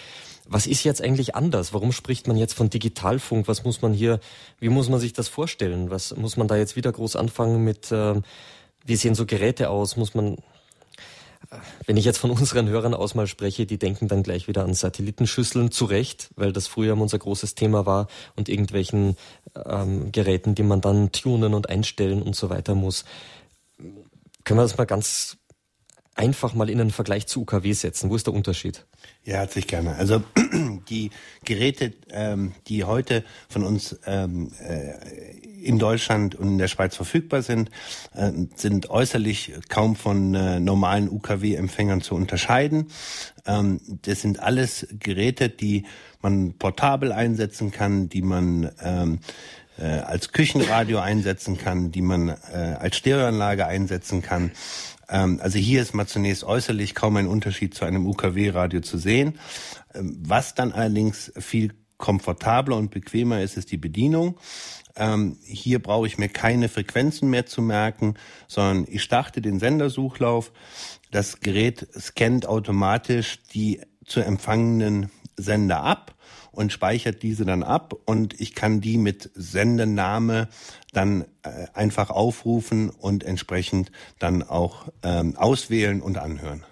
Was 0.46 0.66
ist 0.66 0.84
jetzt 0.84 1.02
eigentlich 1.02 1.34
anders? 1.34 1.74
Warum 1.74 1.92
spricht 1.92 2.28
man 2.28 2.36
jetzt 2.36 2.54
von 2.54 2.70
Digitalfunk? 2.70 3.48
Was 3.48 3.64
muss 3.64 3.82
man 3.82 3.92
hier, 3.92 4.20
wie 4.60 4.68
muss 4.68 4.88
man 4.88 5.00
sich 5.00 5.12
das 5.12 5.28
vorstellen? 5.28 5.90
Was 5.90 6.16
muss 6.16 6.36
man 6.36 6.48
da 6.48 6.56
jetzt 6.56 6.76
wieder 6.76 6.92
groß 6.92 7.16
anfangen 7.16 7.64
mit, 7.64 7.90
äh, 7.90 8.14
wie 8.88 8.96
sehen 8.96 9.14
so 9.14 9.26
Geräte 9.26 9.70
aus? 9.70 9.96
Muss 9.96 10.14
man, 10.14 10.38
wenn 11.86 11.96
ich 11.96 12.04
jetzt 12.04 12.18
von 12.18 12.30
unseren 12.30 12.68
Hörern 12.68 12.94
aus 12.94 13.14
mal 13.14 13.26
spreche, 13.26 13.66
die 13.66 13.78
denken 13.78 14.08
dann 14.08 14.22
gleich 14.22 14.48
wieder 14.48 14.64
an 14.64 14.74
Satellitenschüsseln, 14.74 15.70
zu 15.70 15.84
Recht, 15.84 16.30
weil 16.36 16.52
das 16.52 16.66
früher 16.66 16.98
unser 16.98 17.18
großes 17.18 17.54
Thema 17.54 17.86
war 17.86 18.08
und 18.34 18.48
irgendwelchen 18.48 19.16
ähm, 19.66 20.10
Geräten, 20.10 20.54
die 20.54 20.62
man 20.62 20.80
dann 20.80 21.12
tunen 21.12 21.54
und 21.54 21.68
einstellen 21.68 22.22
und 22.22 22.34
so 22.34 22.50
weiter 22.50 22.74
muss. 22.74 23.04
Können 24.44 24.58
wir 24.58 24.64
das 24.64 24.78
mal 24.78 24.86
ganz 24.86 25.36
einfach 26.14 26.54
mal 26.54 26.68
in 26.68 26.80
einen 26.80 26.90
Vergleich 26.90 27.26
zu 27.26 27.42
UKW 27.42 27.72
setzen? 27.72 28.10
Wo 28.10 28.16
ist 28.16 28.26
der 28.26 28.34
Unterschied? 28.34 28.86
Ja, 29.24 29.36
herzlich 29.36 29.66
gerne. 29.66 29.94
Also 29.96 30.22
die 30.88 31.10
Geräte, 31.44 31.92
ähm, 32.10 32.54
die 32.66 32.84
heute 32.84 33.24
von 33.48 33.64
uns 33.64 33.98
ähm, 34.06 34.50
äh, 34.60 35.47
in 35.62 35.78
Deutschland 35.78 36.34
und 36.34 36.48
in 36.48 36.58
der 36.58 36.68
Schweiz 36.68 36.96
verfügbar 36.96 37.42
sind, 37.42 37.70
äh, 38.14 38.32
sind 38.54 38.90
äußerlich 38.90 39.54
kaum 39.68 39.96
von 39.96 40.34
äh, 40.34 40.60
normalen 40.60 41.08
UKW-Empfängern 41.08 42.00
zu 42.00 42.14
unterscheiden. 42.14 42.88
Ähm, 43.46 43.80
das 44.02 44.22
sind 44.22 44.40
alles 44.40 44.86
Geräte, 44.98 45.48
die 45.48 45.84
man 46.20 46.54
portabel 46.54 47.12
einsetzen 47.12 47.70
kann, 47.70 48.08
die 48.08 48.22
man 48.22 48.70
ähm, 48.82 49.20
äh, 49.78 49.84
als 49.84 50.32
Küchenradio 50.32 50.98
einsetzen 51.00 51.58
kann, 51.58 51.92
die 51.92 52.02
man 52.02 52.30
als 52.30 52.96
Stereoanlage 52.96 53.66
einsetzen 53.66 54.22
kann. 54.22 54.50
Ähm, 55.08 55.38
also 55.42 55.58
hier 55.58 55.82
ist 55.82 55.94
mal 55.94 56.06
zunächst 56.06 56.44
äußerlich 56.44 56.94
kaum 56.94 57.16
ein 57.16 57.26
Unterschied 57.26 57.74
zu 57.74 57.84
einem 57.84 58.06
UKW-Radio 58.06 58.80
zu 58.80 58.98
sehen. 58.98 59.38
Was 59.94 60.54
dann 60.54 60.72
allerdings 60.72 61.32
viel 61.38 61.72
komfortabler 61.98 62.76
und 62.76 62.90
bequemer 62.90 63.42
ist, 63.42 63.56
ist 63.56 63.70
die 63.72 63.76
Bedienung. 63.76 64.38
Ähm, 64.98 65.38
hier 65.42 65.80
brauche 65.80 66.06
ich 66.06 66.18
mir 66.18 66.28
keine 66.28 66.68
Frequenzen 66.68 67.30
mehr 67.30 67.46
zu 67.46 67.62
merken, 67.62 68.14
sondern 68.48 68.86
ich 68.88 69.02
starte 69.02 69.40
den 69.40 69.58
Sendersuchlauf. 69.58 70.52
Das 71.10 71.40
Gerät 71.40 71.86
scannt 71.98 72.46
automatisch 72.46 73.38
die 73.54 73.80
zu 74.04 74.20
empfangenen 74.20 75.10
Sender 75.36 75.82
ab 75.82 76.14
und 76.50 76.72
speichert 76.72 77.22
diese 77.22 77.44
dann 77.44 77.62
ab 77.62 77.94
und 78.04 78.40
ich 78.40 78.54
kann 78.54 78.80
die 78.80 78.98
mit 78.98 79.30
Sendername 79.34 80.48
dann 80.92 81.22
äh, 81.42 81.66
einfach 81.72 82.10
aufrufen 82.10 82.90
und 82.90 83.22
entsprechend 83.22 83.92
dann 84.18 84.42
auch 84.42 84.88
ähm, 85.02 85.36
auswählen 85.36 86.02
und 86.02 86.18
anhören. 86.18 86.64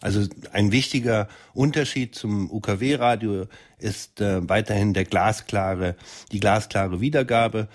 Also 0.00 0.26
ein 0.52 0.72
wichtiger 0.72 1.28
Unterschied 1.52 2.14
zum 2.14 2.50
UKW-Radio 2.50 3.46
ist 3.78 4.20
äh, 4.20 4.48
weiterhin 4.48 4.94
der 4.94 5.04
glasklare, 5.04 5.96
die 6.32 6.40
glasklare 6.40 7.00
Wiedergabe. 7.00 7.68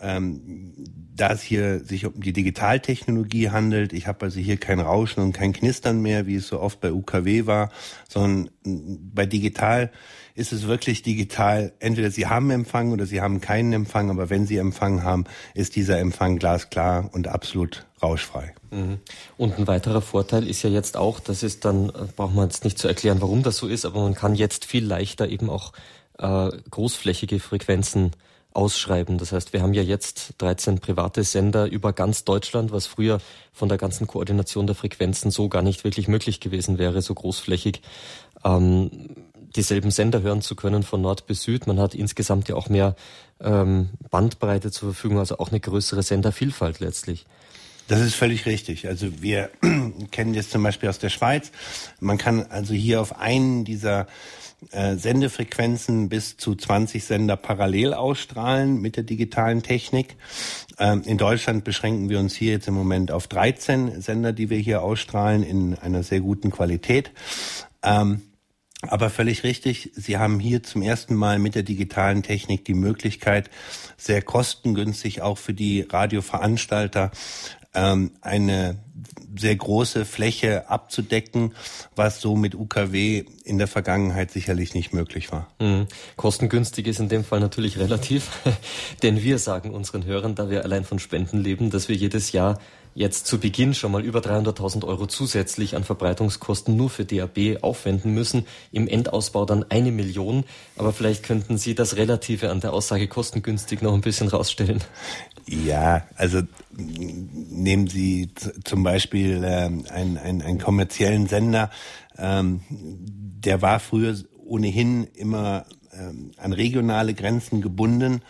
Ähm, 0.00 0.72
da 1.14 1.32
es 1.32 1.42
hier 1.42 1.80
sich 1.80 2.06
um 2.06 2.20
die 2.20 2.32
Digitaltechnologie 2.32 3.50
handelt, 3.50 3.92
ich 3.92 4.06
habe 4.06 4.26
also 4.26 4.38
hier 4.38 4.58
kein 4.58 4.80
Rauschen 4.80 5.22
und 5.22 5.32
kein 5.32 5.52
Knistern 5.52 6.02
mehr, 6.02 6.26
wie 6.26 6.36
es 6.36 6.48
so 6.48 6.60
oft 6.60 6.80
bei 6.80 6.92
UKW 6.92 7.46
war, 7.46 7.70
sondern 8.08 8.50
bei 8.64 9.26
digital 9.26 9.90
ist 10.34 10.52
es 10.52 10.66
wirklich 10.66 11.02
digital. 11.02 11.72
Entweder 11.80 12.10
Sie 12.10 12.26
haben 12.26 12.50
Empfang 12.50 12.92
oder 12.92 13.06
Sie 13.06 13.22
haben 13.22 13.40
keinen 13.40 13.72
Empfang, 13.72 14.10
aber 14.10 14.28
wenn 14.28 14.46
Sie 14.46 14.58
Empfang 14.58 15.02
haben, 15.02 15.24
ist 15.54 15.76
dieser 15.76 15.98
Empfang 15.98 16.36
glasklar 16.36 17.08
und 17.12 17.28
absolut 17.28 17.86
rauschfrei. 18.02 18.54
Mhm. 18.70 18.98
Und 19.38 19.58
ein 19.58 19.66
weiterer 19.66 20.02
Vorteil 20.02 20.46
ist 20.46 20.62
ja 20.62 20.70
jetzt 20.70 20.96
auch, 20.98 21.18
das 21.18 21.42
ist 21.42 21.64
dann, 21.64 21.88
äh, 21.88 21.92
braucht 22.14 22.34
man 22.34 22.44
jetzt 22.44 22.64
nicht 22.64 22.78
zu 22.78 22.86
erklären, 22.86 23.22
warum 23.22 23.42
das 23.42 23.56
so 23.56 23.66
ist, 23.66 23.86
aber 23.86 24.02
man 24.02 24.14
kann 24.14 24.34
jetzt 24.34 24.66
viel 24.66 24.84
leichter 24.84 25.28
eben 25.28 25.48
auch 25.48 25.72
äh, 26.18 26.50
großflächige 26.70 27.40
Frequenzen 27.40 28.12
ausschreiben. 28.56 29.18
Das 29.18 29.32
heißt, 29.32 29.52
wir 29.52 29.62
haben 29.62 29.74
ja 29.74 29.82
jetzt 29.82 30.34
13 30.38 30.78
private 30.78 31.22
Sender 31.22 31.66
über 31.66 31.92
ganz 31.92 32.24
Deutschland, 32.24 32.72
was 32.72 32.86
früher 32.86 33.18
von 33.52 33.68
der 33.68 33.78
ganzen 33.78 34.06
Koordination 34.06 34.66
der 34.66 34.74
Frequenzen 34.74 35.30
so 35.30 35.48
gar 35.48 35.62
nicht 35.62 35.84
wirklich 35.84 36.08
möglich 36.08 36.40
gewesen 36.40 36.78
wäre, 36.78 37.02
so 37.02 37.14
großflächig. 37.14 37.82
Ähm, 38.44 38.90
dieselben 39.54 39.90
Sender 39.90 40.22
hören 40.22 40.42
zu 40.42 40.56
können 40.56 40.82
von 40.82 41.02
Nord 41.02 41.26
bis 41.26 41.42
Süd. 41.42 41.66
Man 41.66 41.78
hat 41.78 41.94
insgesamt 41.94 42.48
ja 42.48 42.56
auch 42.56 42.68
mehr 42.68 42.96
ähm, 43.40 43.90
Bandbreite 44.10 44.70
zur 44.70 44.92
Verfügung, 44.92 45.18
also 45.18 45.38
auch 45.38 45.50
eine 45.50 45.60
größere 45.60 46.02
Sendervielfalt 46.02 46.80
letztlich. 46.80 47.26
Das 47.88 48.00
ist 48.00 48.14
völlig 48.14 48.46
richtig. 48.46 48.88
Also 48.88 49.22
wir 49.22 49.50
kennen 50.10 50.34
jetzt 50.34 50.50
zum 50.50 50.62
Beispiel 50.62 50.88
aus 50.88 50.98
der 50.98 51.10
Schweiz. 51.10 51.52
Man 52.00 52.18
kann 52.18 52.46
also 52.46 52.74
hier 52.74 53.00
auf 53.00 53.18
einen 53.18 53.64
dieser 53.64 54.06
äh, 54.70 54.96
Sendefrequenzen 54.96 56.08
bis 56.08 56.36
zu 56.36 56.54
20 56.54 57.04
Sender 57.04 57.36
parallel 57.36 57.94
ausstrahlen 57.94 58.80
mit 58.80 58.96
der 58.96 59.04
digitalen 59.04 59.62
Technik. 59.62 60.16
Ähm, 60.78 61.02
in 61.04 61.18
Deutschland 61.18 61.64
beschränken 61.64 62.08
wir 62.08 62.18
uns 62.18 62.34
hier 62.34 62.52
jetzt 62.52 62.68
im 62.68 62.74
Moment 62.74 63.12
auf 63.12 63.26
13 63.28 64.00
Sender, 64.00 64.32
die 64.32 64.50
wir 64.50 64.58
hier 64.58 64.82
ausstrahlen 64.82 65.42
in 65.42 65.74
einer 65.74 66.02
sehr 66.02 66.20
guten 66.20 66.50
Qualität. 66.50 67.10
Ähm, 67.82 68.22
aber 68.82 69.10
völlig 69.10 69.42
richtig, 69.42 69.90
Sie 69.94 70.18
haben 70.18 70.38
hier 70.38 70.62
zum 70.62 70.82
ersten 70.82 71.14
Mal 71.14 71.38
mit 71.38 71.54
der 71.54 71.62
digitalen 71.62 72.22
Technik 72.22 72.64
die 72.66 72.74
Möglichkeit, 72.74 73.50
sehr 73.96 74.20
kostengünstig 74.20 75.22
auch 75.22 75.38
für 75.38 75.54
die 75.54 75.80
Radioveranstalter 75.80 77.10
ähm, 77.76 78.10
eine 78.20 78.78
sehr 79.38 79.54
große 79.54 80.04
Fläche 80.04 80.70
abzudecken, 80.70 81.54
was 81.94 82.20
so 82.20 82.36
mit 82.36 82.54
UKW 82.54 83.24
in 83.44 83.58
der 83.58 83.68
Vergangenheit 83.68 84.30
sicherlich 84.30 84.74
nicht 84.74 84.92
möglich 84.92 85.30
war. 85.30 85.48
Mhm. 85.60 85.86
Kostengünstig 86.16 86.86
ist 86.86 87.00
in 87.00 87.08
dem 87.08 87.22
Fall 87.22 87.40
natürlich 87.40 87.78
relativ, 87.78 88.30
denn 89.02 89.22
wir 89.22 89.38
sagen 89.38 89.70
unseren 89.70 90.04
Hörern, 90.04 90.34
da 90.34 90.50
wir 90.50 90.64
allein 90.64 90.84
von 90.84 90.98
Spenden 90.98 91.38
leben, 91.38 91.70
dass 91.70 91.88
wir 91.88 91.96
jedes 91.96 92.32
Jahr 92.32 92.58
jetzt 92.96 93.26
zu 93.26 93.38
Beginn 93.38 93.74
schon 93.74 93.92
mal 93.92 94.02
über 94.02 94.20
300.000 94.20 94.84
Euro 94.84 95.06
zusätzlich 95.06 95.76
an 95.76 95.84
Verbreitungskosten 95.84 96.76
nur 96.76 96.88
für 96.88 97.04
DAB 97.04 97.62
aufwenden 97.62 98.14
müssen. 98.14 98.46
Im 98.72 98.88
Endausbau 98.88 99.44
dann 99.44 99.66
eine 99.68 99.92
Million. 99.92 100.44
Aber 100.76 100.92
vielleicht 100.92 101.22
könnten 101.22 101.58
Sie 101.58 101.74
das 101.74 101.96
Relative 101.96 102.50
an 102.50 102.60
der 102.60 102.72
Aussage 102.72 103.06
kostengünstig 103.06 103.82
noch 103.82 103.92
ein 103.92 104.00
bisschen 104.00 104.28
rausstellen. 104.28 104.82
Ja, 105.46 106.06
also 106.16 106.40
nehmen 106.74 107.86
Sie 107.86 108.30
zum 108.64 108.82
Beispiel 108.82 109.42
ähm, 109.44 109.84
einen, 109.90 110.16
einen, 110.16 110.42
einen 110.42 110.58
kommerziellen 110.58 111.28
Sender, 111.28 111.70
ähm, 112.18 112.62
der 112.70 113.60
war 113.60 113.78
früher 113.78 114.16
ohnehin 114.44 115.04
immer 115.14 115.66
ähm, 115.92 116.32
an 116.36 116.52
regionale 116.52 117.14
Grenzen 117.14 117.60
gebunden. 117.60 118.22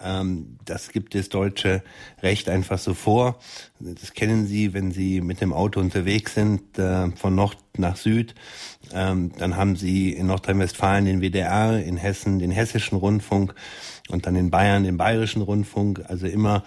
Ähm, 0.00 0.58
das 0.64 0.90
gibt 0.90 1.14
das 1.14 1.28
deutsche 1.28 1.82
Recht 2.22 2.48
einfach 2.48 2.78
so 2.78 2.94
vor. 2.94 3.38
Das 3.80 4.12
kennen 4.12 4.46
Sie, 4.46 4.72
wenn 4.72 4.92
Sie 4.92 5.20
mit 5.20 5.40
dem 5.40 5.52
Auto 5.52 5.80
unterwegs 5.80 6.34
sind, 6.34 6.78
äh, 6.78 7.10
von 7.12 7.34
Nord 7.34 7.58
nach 7.76 7.96
Süd. 7.96 8.34
Ähm, 8.92 9.32
dann 9.38 9.56
haben 9.56 9.76
Sie 9.76 10.12
in 10.12 10.26
Nordrhein-Westfalen 10.26 11.04
den 11.04 11.20
WDR, 11.20 11.82
in 11.82 11.96
Hessen 11.96 12.38
den 12.38 12.50
hessischen 12.50 12.98
Rundfunk 12.98 13.54
und 14.08 14.26
dann 14.26 14.36
in 14.36 14.50
Bayern 14.50 14.84
den 14.84 14.96
bayerischen 14.96 15.42
Rundfunk. 15.42 16.04
Also 16.08 16.26
immer 16.26 16.64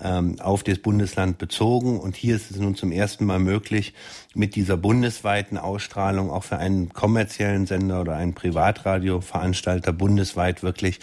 ähm, 0.00 0.40
auf 0.40 0.62
das 0.62 0.78
Bundesland 0.78 1.38
bezogen. 1.38 1.98
Und 1.98 2.16
hier 2.16 2.36
ist 2.36 2.50
es 2.50 2.58
nun 2.58 2.74
zum 2.74 2.92
ersten 2.92 3.24
Mal 3.24 3.38
möglich, 3.38 3.94
mit 4.34 4.56
dieser 4.56 4.76
bundesweiten 4.76 5.58
Ausstrahlung 5.58 6.30
auch 6.30 6.44
für 6.44 6.58
einen 6.58 6.92
kommerziellen 6.92 7.66
Sender 7.66 8.00
oder 8.00 8.16
einen 8.16 8.34
Privatradioveranstalter 8.34 9.92
bundesweit 9.92 10.62
wirklich 10.62 11.00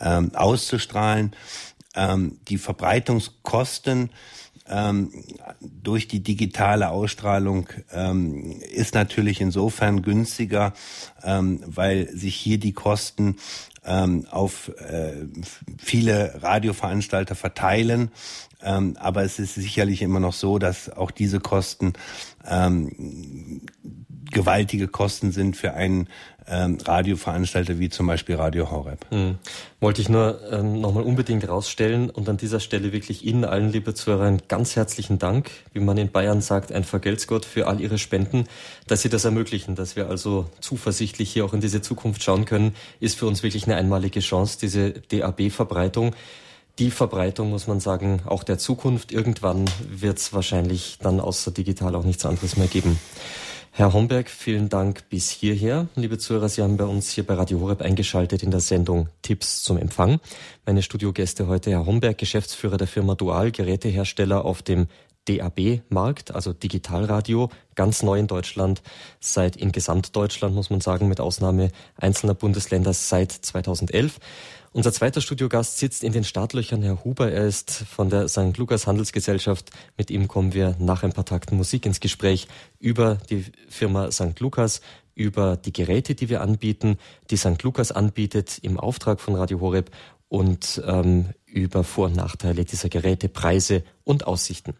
ähm, 0.00 0.34
auszustrahlen. 0.34 1.34
Ähm, 1.94 2.38
die 2.48 2.58
Verbreitungskosten 2.58 4.10
ähm, 4.68 5.10
durch 5.60 6.08
die 6.08 6.22
digitale 6.22 6.90
Ausstrahlung 6.90 7.68
ähm, 7.92 8.60
ist 8.60 8.94
natürlich 8.94 9.40
insofern 9.40 10.02
günstiger, 10.02 10.74
ähm, 11.22 11.60
weil 11.66 12.08
sich 12.14 12.34
hier 12.34 12.58
die 12.58 12.72
Kosten 12.72 13.36
ähm, 13.84 14.26
auf 14.30 14.68
äh, 14.78 15.26
viele 15.78 16.42
Radioveranstalter 16.42 17.34
verteilen. 17.34 18.10
Ähm, 18.62 18.96
aber 18.98 19.22
es 19.22 19.38
ist 19.38 19.54
sicherlich 19.54 20.02
immer 20.02 20.20
noch 20.20 20.32
so, 20.34 20.58
dass 20.58 20.90
auch 20.90 21.10
diese 21.10 21.40
Kosten 21.40 21.94
ähm, 22.46 23.62
gewaltige 24.30 24.88
Kosten 24.88 25.32
sind 25.32 25.56
für 25.56 25.74
einen 25.74 26.08
ähm, 26.50 26.78
Radioveranstalter 26.82 27.78
wie 27.78 27.88
zum 27.88 28.06
Beispiel 28.06 28.36
Radio 28.36 28.70
Horeb. 28.70 29.04
Hm. 29.10 29.38
Wollte 29.80 30.00
ich 30.00 30.08
nur 30.08 30.40
ähm, 30.50 30.80
nochmal 30.80 31.02
unbedingt 31.02 31.48
rausstellen 31.48 32.10
und 32.10 32.28
an 32.28 32.36
dieser 32.36 32.60
Stelle 32.60 32.92
wirklich 32.92 33.24
Ihnen 33.24 33.44
allen, 33.44 33.70
liebe 33.70 33.94
Zuhörer, 33.94 34.36
ganz 34.48 34.76
herzlichen 34.76 35.18
Dank, 35.18 35.50
wie 35.72 35.80
man 35.80 35.98
in 35.98 36.10
Bayern 36.10 36.40
sagt, 36.40 36.72
ein 36.72 36.84
Vergeltsgott 36.84 37.44
für 37.44 37.66
all 37.66 37.80
Ihre 37.80 37.98
Spenden, 37.98 38.44
dass 38.86 39.02
Sie 39.02 39.08
das 39.08 39.24
ermöglichen, 39.24 39.74
dass 39.74 39.96
wir 39.96 40.08
also 40.08 40.48
zuversichtlich 40.60 41.30
hier 41.30 41.44
auch 41.44 41.52
in 41.52 41.60
diese 41.60 41.82
Zukunft 41.82 42.22
schauen 42.22 42.44
können, 42.44 42.74
ist 43.00 43.18
für 43.18 43.26
uns 43.26 43.42
wirklich 43.42 43.64
eine 43.64 43.76
einmalige 43.76 44.20
Chance, 44.20 44.58
diese 44.60 44.92
DAB-Verbreitung 44.92 46.14
die 46.78 46.90
Verbreitung, 46.92 47.50
muss 47.50 47.66
man 47.66 47.80
sagen, 47.80 48.22
auch 48.24 48.44
der 48.44 48.56
Zukunft. 48.56 49.10
Irgendwann 49.10 49.64
wird 49.88 50.18
es 50.18 50.32
wahrscheinlich 50.32 50.98
dann 51.02 51.18
außer 51.18 51.50
digital 51.50 51.96
auch 51.96 52.04
nichts 52.04 52.24
anderes 52.24 52.56
mehr 52.56 52.68
geben. 52.68 52.98
Herr 53.78 53.92
Homberg, 53.92 54.28
vielen 54.28 54.68
Dank 54.68 55.08
bis 55.08 55.30
hierher. 55.30 55.86
Liebe 55.94 56.18
Zuhörer, 56.18 56.48
Sie 56.48 56.62
haben 56.62 56.76
bei 56.76 56.84
uns 56.84 57.10
hier 57.10 57.24
bei 57.24 57.34
Radio 57.34 57.60
Horeb 57.60 57.80
eingeschaltet 57.80 58.42
in 58.42 58.50
der 58.50 58.58
Sendung 58.58 59.08
Tipps 59.22 59.62
zum 59.62 59.78
Empfang. 59.78 60.18
Meine 60.66 60.82
Studiogäste 60.82 61.46
heute 61.46 61.70
Herr 61.70 61.86
Homberg, 61.86 62.18
Geschäftsführer 62.18 62.76
der 62.76 62.88
Firma 62.88 63.14
Dual, 63.14 63.52
Gerätehersteller 63.52 64.44
auf 64.44 64.62
dem 64.62 64.88
DAB-Markt, 65.28 66.34
also 66.34 66.52
Digitalradio, 66.52 67.50
ganz 67.76 68.02
neu 68.02 68.18
in 68.18 68.26
Deutschland, 68.26 68.82
seit 69.20 69.54
in 69.54 69.70
Gesamtdeutschland, 69.70 70.56
muss 70.56 70.70
man 70.70 70.80
sagen, 70.80 71.06
mit 71.06 71.20
Ausnahme 71.20 71.70
einzelner 71.94 72.34
Bundesländer 72.34 72.92
seit 72.92 73.30
2011. 73.30 74.18
Unser 74.72 74.92
zweiter 74.92 75.20
Studiogast 75.20 75.78
sitzt 75.78 76.04
in 76.04 76.12
den 76.12 76.24
Startlöchern, 76.24 76.82
Herr 76.82 77.02
Huber. 77.04 77.32
Er 77.32 77.46
ist 77.46 77.70
von 77.70 78.10
der 78.10 78.28
St. 78.28 78.56
Lukas 78.58 78.86
Handelsgesellschaft. 78.86 79.70
Mit 79.96 80.10
ihm 80.10 80.28
kommen 80.28 80.52
wir 80.52 80.76
nach 80.78 81.02
ein 81.02 81.12
paar 81.12 81.24
Takten 81.24 81.56
Musik 81.56 81.86
ins 81.86 82.00
Gespräch 82.00 82.48
über 82.78 83.16
die 83.30 83.46
Firma 83.68 84.10
St. 84.10 84.38
Lukas, 84.40 84.80
über 85.14 85.56
die 85.56 85.72
Geräte, 85.72 86.14
die 86.14 86.28
wir 86.28 86.42
anbieten, 86.42 86.98
die 87.30 87.36
St. 87.36 87.62
Lukas 87.62 87.92
anbietet 87.92 88.58
im 88.62 88.78
Auftrag 88.78 89.20
von 89.20 89.34
Radio 89.34 89.60
Horeb 89.60 89.90
und 90.28 90.82
ähm, 90.86 91.30
über 91.46 91.82
Vor- 91.82 92.06
und 92.06 92.16
Nachteile 92.16 92.64
dieser 92.64 92.90
Geräte, 92.90 93.28
Preise 93.28 93.82
und 94.04 94.26
Aussichten. 94.26 94.74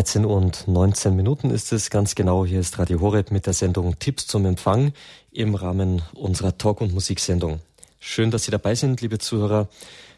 13 0.00 0.24
und 0.24 0.66
19 0.66 1.14
Minuten 1.14 1.50
ist 1.50 1.74
es 1.74 1.90
ganz 1.90 2.14
genau. 2.14 2.46
Hier 2.46 2.58
ist 2.58 2.78
Radio 2.78 3.02
Horeb 3.02 3.30
mit 3.30 3.44
der 3.44 3.52
Sendung 3.52 3.98
Tipps 3.98 4.26
zum 4.26 4.46
Empfang 4.46 4.94
im 5.30 5.54
Rahmen 5.54 6.00
unserer 6.14 6.56
Talk- 6.56 6.80
und 6.80 6.94
Musiksendung. 6.94 7.60
Schön, 7.98 8.30
dass 8.30 8.44
Sie 8.44 8.50
dabei 8.50 8.74
sind, 8.74 9.02
liebe 9.02 9.18
Zuhörer. 9.18 9.68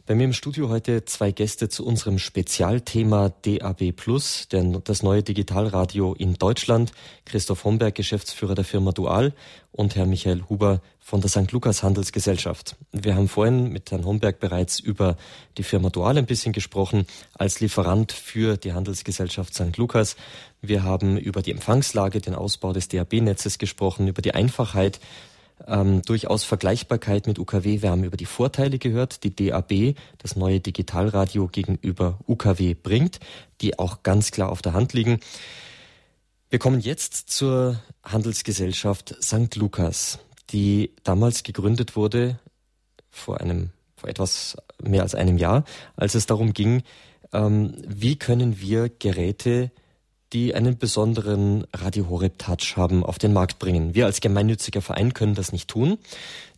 Bei 0.07 0.15
mir 0.15 0.23
im 0.23 0.35
Studio 0.35 0.69
heute 0.69 1.05
zwei 1.05 1.33
Gäste 1.33 1.69
zu 1.69 1.85
unserem 1.85 2.21
Spezialthema 2.21 3.33
DAB 3.43 3.91
Plus, 3.91 4.47
das 4.85 5.03
neue 5.03 5.25
Digitalradio 5.25 6.15
in 6.15 6.35
Deutschland. 6.35 6.93
Christoph 7.25 7.65
Homberg, 7.65 7.97
Geschäftsführer 7.97 8.55
der 8.55 8.65
Firma 8.65 8.93
Dual 8.93 9.33
und 9.73 9.97
Herr 9.97 10.07
Michael 10.07 10.45
Huber 10.49 10.81
von 11.03 11.21
der 11.21 11.29
St. 11.29 11.51
Lukas 11.51 11.83
Handelsgesellschaft. 11.83 12.77
Wir 12.93 13.17
haben 13.17 13.29
vorhin 13.29 13.71
mit 13.71 13.91
Herrn 13.91 14.05
Homberg 14.05 14.39
bereits 14.39 14.79
über 14.79 15.17
die 15.59 15.65
Firma 15.65 15.91
Dual 15.91 16.17
ein 16.17 16.27
bisschen 16.27 16.53
gesprochen 16.53 17.07
als 17.35 17.61
Lieferant 17.61 18.13
für 18.13 18.57
die 18.57 18.73
Handelsgesellschaft 18.73 19.53
St. 19.53 19.77
Lukas. 19.77 20.17
Wir 20.63 20.85
haben 20.85 21.19
über 21.19 21.43
die 21.43 21.51
Empfangslage, 21.51 22.21
den 22.21 22.35
Ausbau 22.35 22.73
des 22.73 22.89
DAB-Netzes 22.89 23.59
gesprochen, 23.59 24.07
über 24.07 24.23
die 24.23 24.33
Einfachheit 24.33 25.01
ähm, 25.67 26.03
durchaus 26.03 26.45
Vergleichbarkeit 26.45 27.27
mit 27.27 27.39
UKW. 27.39 27.83
Wir 27.83 27.91
haben 27.91 28.05
über 28.05 28.17
die 28.17 28.27
Vorteile 28.27 28.79
gehört, 28.79 29.25
die 29.25 29.35
DAB, 29.35 29.97
das 30.19 30.37
neue 30.37 30.61
Digitalradio 30.61 31.49
gegenüber 31.49 32.19
UKW 32.29 32.75
bringt, 32.75 33.19
die 33.61 33.79
auch 33.79 34.05
ganz 34.05 34.31
klar 34.31 34.51
auf 34.51 34.63
der 34.63 34.73
Hand 34.73 34.93
liegen. 34.93 35.19
Wir 36.49 36.59
kommen 36.59 36.81
jetzt 36.81 37.31
zur 37.31 37.81
Handelsgesellschaft 38.05 39.17
St. 39.23 39.57
Lukas, 39.57 40.19
die 40.53 40.93
damals 41.05 41.43
gegründet 41.43 41.97
wurde 41.97 42.39
vor 43.11 43.41
einem, 43.41 43.71
vor 43.97 44.09
etwas 44.09 44.57
mehr 44.83 45.03
als 45.03 45.15
einem 45.15 45.39
Jahr, 45.39 45.65
als 45.97 46.15
es 46.15 46.27
darum 46.27 46.53
ging, 46.53 46.83
ähm, 47.33 47.75
wie 47.87 48.17
können 48.17 48.61
wir 48.61 48.89
Geräte 48.89 49.71
die 50.33 50.55
einen 50.55 50.79
besonderen 50.79 51.67
Radio 51.75 52.09
Horeb 52.09 52.39
Touch 52.39 52.77
haben, 52.77 53.05
auf 53.05 53.19
den 53.19 53.33
Markt 53.33 53.59
bringen. 53.59 53.95
Wir 53.95 54.07
als 54.07 54.21
gemeinnütziger 54.21 54.81
Verein 54.81 55.13
können 55.13 55.35
das 55.35 55.53
nicht 55.53 55.69
tun. 55.69 55.99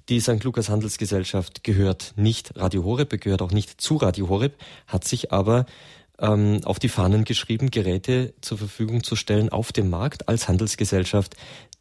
Die 0.08 0.20
St. 0.20 0.44
Lukas 0.44 0.68
Handelsgesellschaft 0.68 1.64
gehört 1.64 2.12
nicht 2.16 2.56
Radio 2.56 2.84
Horeb, 2.84 3.20
gehört 3.20 3.42
auch 3.42 3.50
nicht 3.50 3.80
zu 3.80 3.96
Radio 3.96 4.28
Horeb, 4.28 4.54
hat 4.86 5.04
sich 5.04 5.32
aber 5.32 5.66
ähm, 6.18 6.60
auf 6.64 6.78
die 6.78 6.88
Fahnen 6.88 7.24
geschrieben, 7.24 7.70
Geräte 7.70 8.34
zur 8.40 8.58
Verfügung 8.58 9.02
zu 9.02 9.16
stellen 9.16 9.48
auf 9.48 9.72
dem 9.72 9.90
Markt 9.90 10.28
als 10.28 10.46
Handelsgesellschaft, 10.46 11.34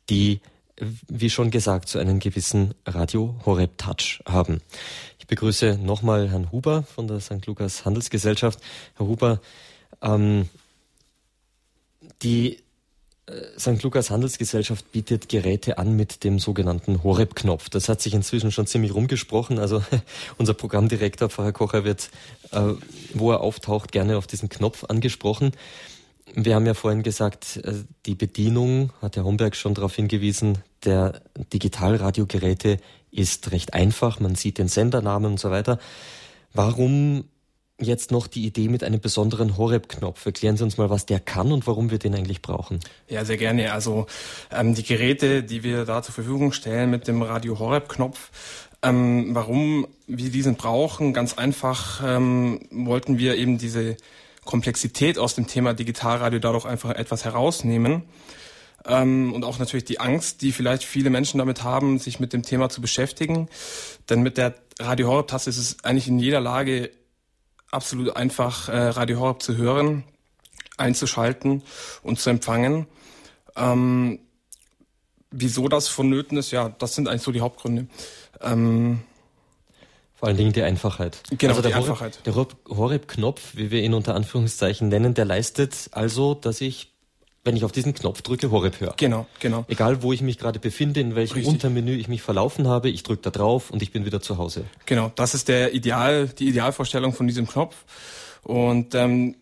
die, 0.10 0.39
wie 0.79 1.29
schon 1.29 1.51
gesagt, 1.51 1.89
zu 1.89 1.99
einem 1.99 2.19
gewissen 2.19 2.73
Radio 2.86 3.36
Horeb 3.45 3.77
Touch 3.77 4.21
haben. 4.25 4.62
Ich 5.19 5.27
begrüße 5.27 5.77
nochmal 5.77 6.29
Herrn 6.29 6.51
Huber 6.51 6.83
von 6.83 7.07
der 7.07 7.19
St. 7.19 7.45
Lukas 7.45 7.86
Handelsgesellschaft. 7.86 8.59
Herr 8.95 9.07
Huber, 9.07 9.39
ähm, 10.01 10.49
die 12.23 12.57
äh, 13.27 13.57
St. 13.57 13.81
Lukas 13.83 14.09
Handelsgesellschaft 14.09 14.91
bietet 14.91 15.29
Geräte 15.29 15.77
an 15.77 15.95
mit 15.95 16.23
dem 16.23 16.39
sogenannten 16.39 17.03
Horeb-Knopf. 17.03 17.69
Das 17.69 17.88
hat 17.88 18.01
sich 18.01 18.13
inzwischen 18.13 18.51
schon 18.51 18.67
ziemlich 18.67 18.93
rumgesprochen. 18.93 19.59
Also 19.59 19.83
unser 20.38 20.53
Programmdirektor, 20.53 21.29
Pfarrer 21.29 21.53
Kocher, 21.53 21.86
wird, 21.86 22.09
äh, 22.51 22.73
wo 23.13 23.31
er 23.31 23.41
auftaucht, 23.41 23.91
gerne 23.91 24.17
auf 24.17 24.27
diesen 24.27 24.49
Knopf 24.49 24.86
angesprochen. 24.86 25.51
Wir 26.33 26.55
haben 26.55 26.65
ja 26.65 26.73
vorhin 26.73 27.03
gesagt, 27.03 27.57
äh, 27.63 27.73
die 28.05 28.15
Bedienung, 28.15 28.91
hat 29.01 29.15
Herr 29.15 29.25
Homberg 29.25 29.55
schon 29.55 29.73
darauf 29.73 29.95
hingewiesen, 29.95 30.59
der 30.83 31.21
Digitalradiogeräte 31.53 32.77
ist 33.12 33.51
recht 33.51 33.73
einfach. 33.73 34.19
Man 34.19 34.36
sieht 34.36 34.57
den 34.57 34.67
Sendernamen 34.67 35.33
und 35.33 35.39
so 35.39 35.51
weiter. 35.51 35.79
Warum 36.53 37.25
jetzt 37.79 38.12
noch 38.12 38.27
die 38.27 38.45
Idee 38.45 38.69
mit 38.69 38.83
einem 38.83 38.99
besonderen 38.99 39.57
Horeb-Knopf. 39.57 40.25
Erklären 40.25 40.57
Sie 40.57 40.63
uns 40.63 40.77
mal, 40.77 40.89
was 40.89 41.05
der 41.05 41.19
kann 41.19 41.51
und 41.51 41.67
warum 41.67 41.91
wir 41.91 41.99
den 41.99 42.15
eigentlich 42.15 42.41
brauchen. 42.41 42.79
Ja, 43.07 43.25
sehr 43.25 43.38
gerne. 43.38 43.73
Also 43.73 44.05
ähm, 44.51 44.75
die 44.75 44.83
Geräte, 44.83 45.43
die 45.43 45.63
wir 45.63 45.86
da 45.86 46.01
zur 46.03 46.13
Verfügung 46.13 46.53
stellen 46.53 46.89
mit 46.89 47.07
dem 47.07 47.21
Radio 47.21 47.59
Horeb-Knopf, 47.59 48.29
ähm, 48.83 49.33
warum 49.33 49.88
wir 50.07 50.29
diesen 50.29 50.55
brauchen, 50.55 51.13
ganz 51.13 51.38
einfach 51.38 52.01
ähm, 52.05 52.59
wollten 52.71 53.17
wir 53.17 53.36
eben 53.36 53.57
diese 53.57 53.97
Komplexität 54.45 55.17
aus 55.17 55.36
dem 55.36 55.47
Thema 55.47 55.73
Digitalradio 55.73 56.39
dadurch 56.39 56.65
einfach 56.65 56.91
etwas 56.91 57.25
herausnehmen. 57.25 58.03
Ähm, 58.86 59.34
und 59.34 59.45
auch 59.45 59.60
natürlich 59.60 59.86
die 59.86 59.99
Angst, 59.99 60.41
die 60.41 60.51
vielleicht 60.51 60.84
viele 60.84 61.10
Menschen 61.10 61.38
damit 61.38 61.63
haben, 61.63 61.99
sich 61.99 62.19
mit 62.19 62.34
dem 62.34 62.43
Thema 62.43 62.69
zu 62.69 62.82
beschäftigen. 62.82 63.47
Denn 64.10 64.21
mit 64.21 64.38
der 64.38 64.56
Radio 64.79 65.08
Horeb-Taste 65.08 65.49
ist 65.49 65.58
es 65.58 65.84
eigentlich 65.84 66.08
in 66.08 66.19
jeder 66.19 66.41
Lage 66.41 66.91
absolut 67.71 68.15
einfach, 68.15 68.69
äh, 68.69 68.77
Radio 68.77 69.19
Horeb 69.19 69.41
zu 69.41 69.58
hören, 69.58 70.03
einzuschalten 70.77 71.63
und 72.01 72.19
zu 72.19 72.29
empfangen. 72.29 72.88
Ähm, 73.56 74.19
wieso 75.32 75.67
das 75.67 75.88
vonnöten 75.88 76.38
ist, 76.38 76.51
ja, 76.51 76.69
das 76.69 76.95
sind 76.95 77.08
eigentlich 77.08 77.23
so 77.23 77.32
die 77.32 77.41
Hauptgründe. 77.41 77.88
Ähm, 78.41 79.01
vor 80.23 80.29
allen 80.29 80.38
Dingen 80.38 80.53
die 80.53 80.62
Einfachheit. 80.62 81.21
Genau, 81.38 81.51
also 81.51 81.62
der 81.62 81.71
die 81.71 81.75
Einfachheit. 81.75 82.19
Der 82.25 82.33
Horeb-Knopf, 82.33 83.57
wie 83.57 83.71
wir 83.71 83.83
ihn 83.83 83.93
unter 83.93 84.15
Anführungszeichen 84.15 84.88
nennen, 84.88 85.13
der 85.15 85.25
leistet 85.25 85.89
also, 85.91 86.33
dass 86.33 86.62
ich 86.62 86.93
wenn 87.43 87.57
ich 87.57 87.65
auf 87.65 87.73
diesen 87.73 87.93
Knopf 87.93 88.21
drücke, 88.21 88.49
Horeb 88.49 88.79
höre. 88.79 88.93
Genau, 88.95 89.27
genau. 89.41 89.65
Egal, 89.67 90.01
wo 90.01 90.13
ich 90.13 90.21
mich 90.21 90.38
gerade 90.38 90.59
befinde, 90.59 91.01
in 91.01 91.15
welchem 91.15 91.33
Richtig. 91.33 91.53
Untermenü 91.53 91.97
ich 91.97 92.07
mich 92.07 92.21
verlaufen 92.21 92.69
habe, 92.69 92.89
ich 92.89 93.03
drücke 93.03 93.21
da 93.21 93.31
drauf 93.31 93.69
und 93.69 93.81
ich 93.81 93.91
bin 93.91 94.05
wieder 94.05 94.21
zu 94.21 94.38
Hause. 94.38 94.63
Genau, 94.86 95.12
das 95.13 95.33
ist 95.33 95.49
der 95.49 95.73
Ideal, 95.73 96.29
die 96.29 96.47
Idealvorstellung 96.47 97.12
von 97.12 97.27
diesem 97.27 97.45
Knopf. 97.45 97.75
Und 98.43 98.95
ähm, 98.95 99.36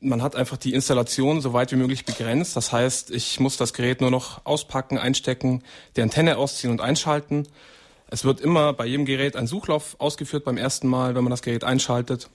man 0.00 0.22
hat 0.22 0.36
einfach 0.36 0.56
die 0.56 0.72
Installation 0.72 1.42
so 1.42 1.52
weit 1.52 1.70
wie 1.70 1.76
möglich 1.76 2.06
begrenzt. 2.06 2.56
Das 2.56 2.72
heißt, 2.72 3.10
ich 3.10 3.40
muss 3.40 3.58
das 3.58 3.74
Gerät 3.74 4.00
nur 4.00 4.10
noch 4.10 4.40
auspacken, 4.46 4.96
einstecken, 4.96 5.62
die 5.96 6.00
Antenne 6.00 6.38
ausziehen 6.38 6.70
und 6.70 6.80
einschalten. 6.80 7.46
Es 8.10 8.24
wird 8.24 8.40
immer 8.40 8.72
bei 8.72 8.86
jedem 8.86 9.06
Gerät 9.06 9.36
ein 9.36 9.46
Suchlauf 9.46 9.96
ausgeführt 9.98 10.44
beim 10.44 10.56
ersten 10.56 10.88
Mal, 10.88 11.14
wenn 11.14 11.24
man 11.24 11.30
das 11.30 11.42
Gerät 11.42 11.64
einschaltet. 11.64 12.28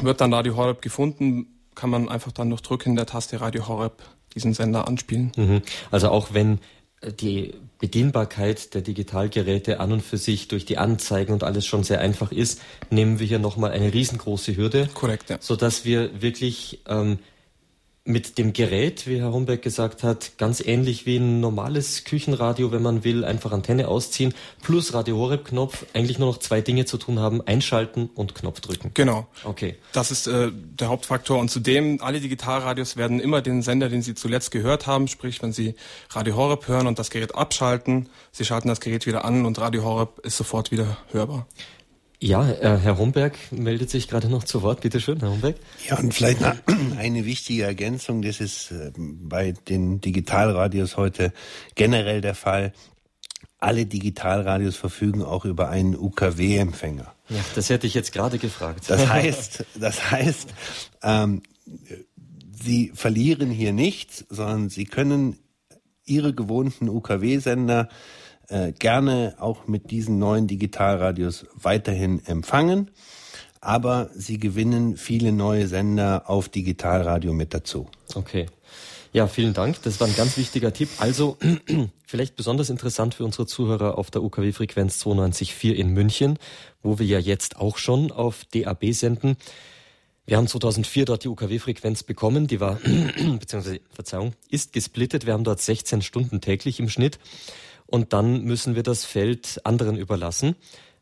Wird 0.00 0.20
dann 0.20 0.30
da 0.30 0.42
die 0.42 0.52
Horeb 0.52 0.82
gefunden, 0.82 1.46
kann 1.74 1.90
man 1.90 2.08
einfach 2.08 2.32
dann 2.32 2.50
durch 2.50 2.62
Drücken 2.62 2.96
der 2.96 3.06
Taste 3.06 3.40
Radio 3.40 3.68
Horeb 3.68 4.02
diesen 4.34 4.54
Sender 4.54 4.88
anspielen. 4.88 5.32
Mhm. 5.36 5.62
Also 5.90 6.08
auch 6.08 6.32
wenn 6.32 6.58
die 7.20 7.54
Bedienbarkeit 7.78 8.74
der 8.74 8.80
Digitalgeräte 8.80 9.80
an 9.80 9.92
und 9.92 10.02
für 10.02 10.16
sich 10.16 10.48
durch 10.48 10.64
die 10.64 10.78
Anzeigen 10.78 11.32
und 11.32 11.42
alles 11.42 11.66
schon 11.66 11.82
sehr 11.82 12.00
einfach 12.00 12.30
ist, 12.30 12.60
nehmen 12.90 13.18
wir 13.18 13.26
hier 13.26 13.40
nochmal 13.40 13.72
eine 13.72 13.92
riesengroße 13.92 14.56
Hürde. 14.56 14.88
Korrekt, 14.94 15.30
ja. 15.30 15.38
Sodass 15.40 15.84
wir 15.84 16.22
wirklich 16.22 16.80
ähm, 16.86 17.18
mit 18.04 18.36
dem 18.36 18.52
Gerät, 18.52 19.06
wie 19.06 19.20
Herr 19.20 19.32
Homberg 19.32 19.62
gesagt 19.62 20.02
hat, 20.02 20.32
ganz 20.36 20.60
ähnlich 20.60 21.06
wie 21.06 21.18
ein 21.18 21.38
normales 21.38 22.02
Küchenradio, 22.02 22.72
wenn 22.72 22.82
man 22.82 23.04
will, 23.04 23.24
einfach 23.24 23.52
Antenne 23.52 23.86
ausziehen, 23.86 24.34
plus 24.60 24.92
Radio 24.92 25.16
Horeb 25.18 25.44
Knopf, 25.44 25.86
eigentlich 25.94 26.18
nur 26.18 26.28
noch 26.28 26.38
zwei 26.38 26.60
Dinge 26.60 26.84
zu 26.84 26.98
tun 26.98 27.20
haben, 27.20 27.40
einschalten 27.46 28.10
und 28.16 28.34
Knopf 28.34 28.60
drücken. 28.60 28.90
Genau. 28.94 29.28
Okay. 29.44 29.76
Das 29.92 30.10
ist 30.10 30.26
äh, 30.26 30.50
der 30.52 30.88
Hauptfaktor 30.88 31.38
und 31.38 31.48
zudem, 31.48 32.00
alle 32.00 32.20
Digitalradios 32.20 32.96
werden 32.96 33.20
immer 33.20 33.40
den 33.40 33.62
Sender, 33.62 33.88
den 33.88 34.02
Sie 34.02 34.14
zuletzt 34.14 34.50
gehört 34.50 34.88
haben, 34.88 35.06
sprich, 35.06 35.40
wenn 35.40 35.52
Sie 35.52 35.76
Radio 36.10 36.34
Horeb 36.34 36.66
hören 36.66 36.88
und 36.88 36.98
das 36.98 37.10
Gerät 37.10 37.36
abschalten, 37.36 38.08
Sie 38.32 38.44
schalten 38.44 38.66
das 38.66 38.80
Gerät 38.80 39.06
wieder 39.06 39.24
an 39.24 39.46
und 39.46 39.60
Radio 39.60 39.84
Horeb 39.84 40.18
ist 40.24 40.36
sofort 40.36 40.72
wieder 40.72 40.98
hörbar. 41.12 41.46
Ja, 42.22 42.48
äh, 42.48 42.78
Herr 42.78 42.98
Homberg 42.98 43.36
meldet 43.50 43.90
sich 43.90 44.06
gerade 44.06 44.28
noch 44.28 44.44
zu 44.44 44.62
Wort. 44.62 44.80
Bitte 44.80 45.00
schön, 45.00 45.18
Herr 45.18 45.30
Homberg. 45.30 45.56
Ja, 45.88 45.98
und 45.98 46.14
vielleicht 46.14 46.40
eine 46.96 47.24
wichtige 47.24 47.64
Ergänzung, 47.64 48.22
das 48.22 48.38
ist 48.40 48.70
äh, 48.70 48.92
bei 48.96 49.50
den 49.68 50.00
Digitalradios 50.00 50.96
heute 50.96 51.32
generell 51.74 52.20
der 52.20 52.36
Fall. 52.36 52.74
Alle 53.58 53.86
Digitalradios 53.86 54.76
verfügen 54.76 55.24
auch 55.24 55.44
über 55.44 55.68
einen 55.68 55.96
UKW-Empfänger. 55.96 57.12
Ja, 57.28 57.44
das 57.56 57.70
hätte 57.70 57.88
ich 57.88 57.94
jetzt 57.94 58.12
gerade 58.12 58.38
gefragt. 58.38 58.84
Das 58.86 59.08
heißt, 59.08 59.64
das 59.74 60.12
heißt, 60.12 60.54
ähm, 61.02 61.42
Sie 62.52 62.92
verlieren 62.94 63.50
hier 63.50 63.72
nichts, 63.72 64.24
sondern 64.28 64.68
Sie 64.68 64.84
können 64.84 65.38
Ihre 66.04 66.32
gewohnten 66.32 66.88
UKW-Sender 66.88 67.88
äh, 68.52 68.72
gerne 68.78 69.34
auch 69.38 69.66
mit 69.66 69.90
diesen 69.90 70.18
neuen 70.18 70.46
Digitalradios 70.46 71.46
weiterhin 71.54 72.24
empfangen. 72.26 72.90
Aber 73.60 74.10
sie 74.14 74.38
gewinnen 74.38 74.96
viele 74.96 75.32
neue 75.32 75.68
Sender 75.68 76.28
auf 76.28 76.48
Digitalradio 76.48 77.32
mit 77.32 77.54
dazu. 77.54 77.88
Okay. 78.14 78.46
Ja, 79.12 79.26
vielen 79.26 79.54
Dank. 79.54 79.82
Das 79.82 80.00
war 80.00 80.06
ein 80.06 80.16
ganz 80.16 80.36
wichtiger 80.36 80.72
Tipp. 80.72 80.88
Also 80.98 81.36
vielleicht 82.06 82.34
besonders 82.34 82.70
interessant 82.70 83.14
für 83.14 83.24
unsere 83.24 83.46
Zuhörer 83.46 83.98
auf 83.98 84.10
der 84.10 84.22
UKW-Frequenz 84.22 85.02
92.4 85.04 85.72
in 85.72 85.88
München, 85.90 86.38
wo 86.82 86.98
wir 86.98 87.06
ja 87.06 87.18
jetzt 87.18 87.56
auch 87.56 87.76
schon 87.76 88.10
auf 88.10 88.44
DAB 88.52 88.92
senden. 88.92 89.36
Wir 90.24 90.36
haben 90.36 90.46
2004 90.46 91.04
dort 91.04 91.24
die 91.24 91.28
UKW-Frequenz 91.28 92.02
bekommen. 92.04 92.46
Die 92.46 92.60
war, 92.60 92.78
beziehungsweise, 93.38 93.80
Verzeihung, 93.92 94.32
ist 94.48 94.72
gesplittet. 94.72 95.26
Wir 95.26 95.34
haben 95.34 95.44
dort 95.44 95.60
16 95.60 96.02
Stunden 96.02 96.40
täglich 96.40 96.80
im 96.80 96.88
Schnitt 96.88 97.18
und 97.92 98.14
dann 98.14 98.42
müssen 98.42 98.74
wir 98.74 98.82
das 98.82 99.04
Feld 99.04 99.60
anderen 99.64 99.98
überlassen, 99.98 100.56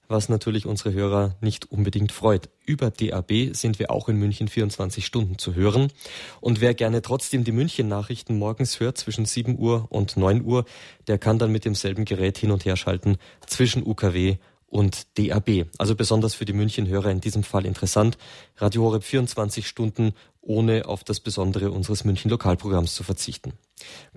was 0.08 0.28
natürlich 0.28 0.66
unsere 0.66 0.92
Hörer 0.92 1.36
nicht 1.40 1.70
unbedingt 1.70 2.10
freut. 2.10 2.48
Über 2.66 2.90
DAB 2.90 3.54
sind 3.54 3.78
wir 3.78 3.92
auch 3.92 4.08
in 4.08 4.16
München 4.16 4.48
24 4.48 5.06
Stunden 5.06 5.38
zu 5.38 5.54
hören. 5.54 5.92
Und 6.40 6.60
wer 6.60 6.74
gerne 6.74 7.00
trotzdem 7.00 7.44
die 7.44 7.52
München-Nachrichten 7.52 8.36
morgens 8.36 8.80
hört 8.80 8.98
zwischen 8.98 9.24
7 9.24 9.56
Uhr 9.56 9.86
und 9.90 10.16
9 10.16 10.44
Uhr, 10.44 10.64
der 11.06 11.18
kann 11.18 11.38
dann 11.38 11.52
mit 11.52 11.64
demselben 11.64 12.04
Gerät 12.04 12.38
hin 12.38 12.50
und 12.50 12.64
her 12.64 12.74
schalten 12.74 13.18
zwischen 13.46 13.86
UKW 13.86 14.38
und 14.66 15.16
DAB. 15.16 15.66
Also 15.78 15.94
besonders 15.94 16.34
für 16.34 16.44
die 16.44 16.52
München-Hörer 16.54 17.12
in 17.12 17.20
diesem 17.20 17.44
Fall 17.44 17.66
interessant. 17.66 18.18
Radio 18.56 18.82
Horeb 18.82 19.04
24 19.04 19.64
Stunden, 19.64 20.12
ohne 20.40 20.86
auf 20.86 21.04
das 21.04 21.20
Besondere 21.20 21.70
unseres 21.70 22.02
München-Lokalprogramms 22.02 22.96
zu 22.96 23.04
verzichten. 23.04 23.52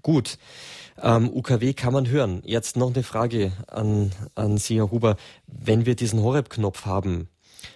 Gut. 0.02 0.40
Ähm, 1.02 1.30
UKW 1.34 1.74
kann 1.74 1.94
man 1.94 2.08
hören. 2.08 2.42
Jetzt 2.46 2.78
noch 2.78 2.94
eine 2.94 3.04
Frage 3.04 3.52
an, 3.68 4.12
an 4.36 4.58
Sie, 4.58 4.78
Herr 4.78 4.92
Huber. 4.92 5.18
Wenn 5.48 5.86
wir 5.86 5.96
diesen 5.96 6.22
Horeb-Knopf 6.22 6.86
haben, 6.86 7.30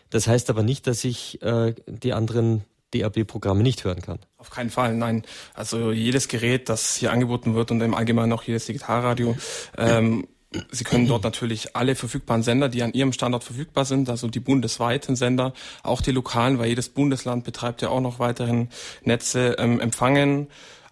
das 0.09 0.27
heißt 0.27 0.49
aber 0.49 0.63
nicht, 0.63 0.87
dass 0.87 1.03
ich 1.03 1.41
äh, 1.41 1.73
die 1.87 2.13
anderen 2.13 2.63
DAB-Programme 2.93 3.63
nicht 3.63 3.83
hören 3.83 4.01
kann. 4.01 4.19
Auf 4.37 4.49
keinen 4.49 4.69
Fall, 4.69 4.95
nein. 4.95 5.23
Also 5.53 5.91
jedes 5.91 6.27
Gerät, 6.27 6.69
das 6.69 6.95
hier 6.95 7.11
angeboten 7.11 7.53
wird 7.53 7.71
und 7.71 7.81
im 7.81 7.93
Allgemeinen 7.93 8.31
auch 8.33 8.43
jedes 8.43 8.65
Digitalradio, 8.65 9.35
ähm, 9.77 10.27
Sie 10.71 10.85
können 10.85 11.07
dort 11.07 11.23
natürlich 11.25 11.75
alle 11.75 11.93
verfügbaren 11.95 12.41
Sender, 12.41 12.69
die 12.69 12.81
an 12.81 12.93
Ihrem 12.93 13.11
Standort 13.11 13.43
verfügbar 13.43 13.83
sind, 13.83 14.09
also 14.09 14.29
die 14.29 14.39
bundesweiten 14.39 15.17
Sender, 15.17 15.53
auch 15.83 16.01
die 16.01 16.11
lokalen, 16.11 16.57
weil 16.57 16.69
jedes 16.69 16.87
Bundesland 16.87 17.43
betreibt 17.43 17.81
ja 17.81 17.89
auch 17.89 17.99
noch 17.99 18.19
weiterhin 18.19 18.69
Netze, 19.03 19.57
ähm, 19.59 19.81
empfangen 19.81 20.47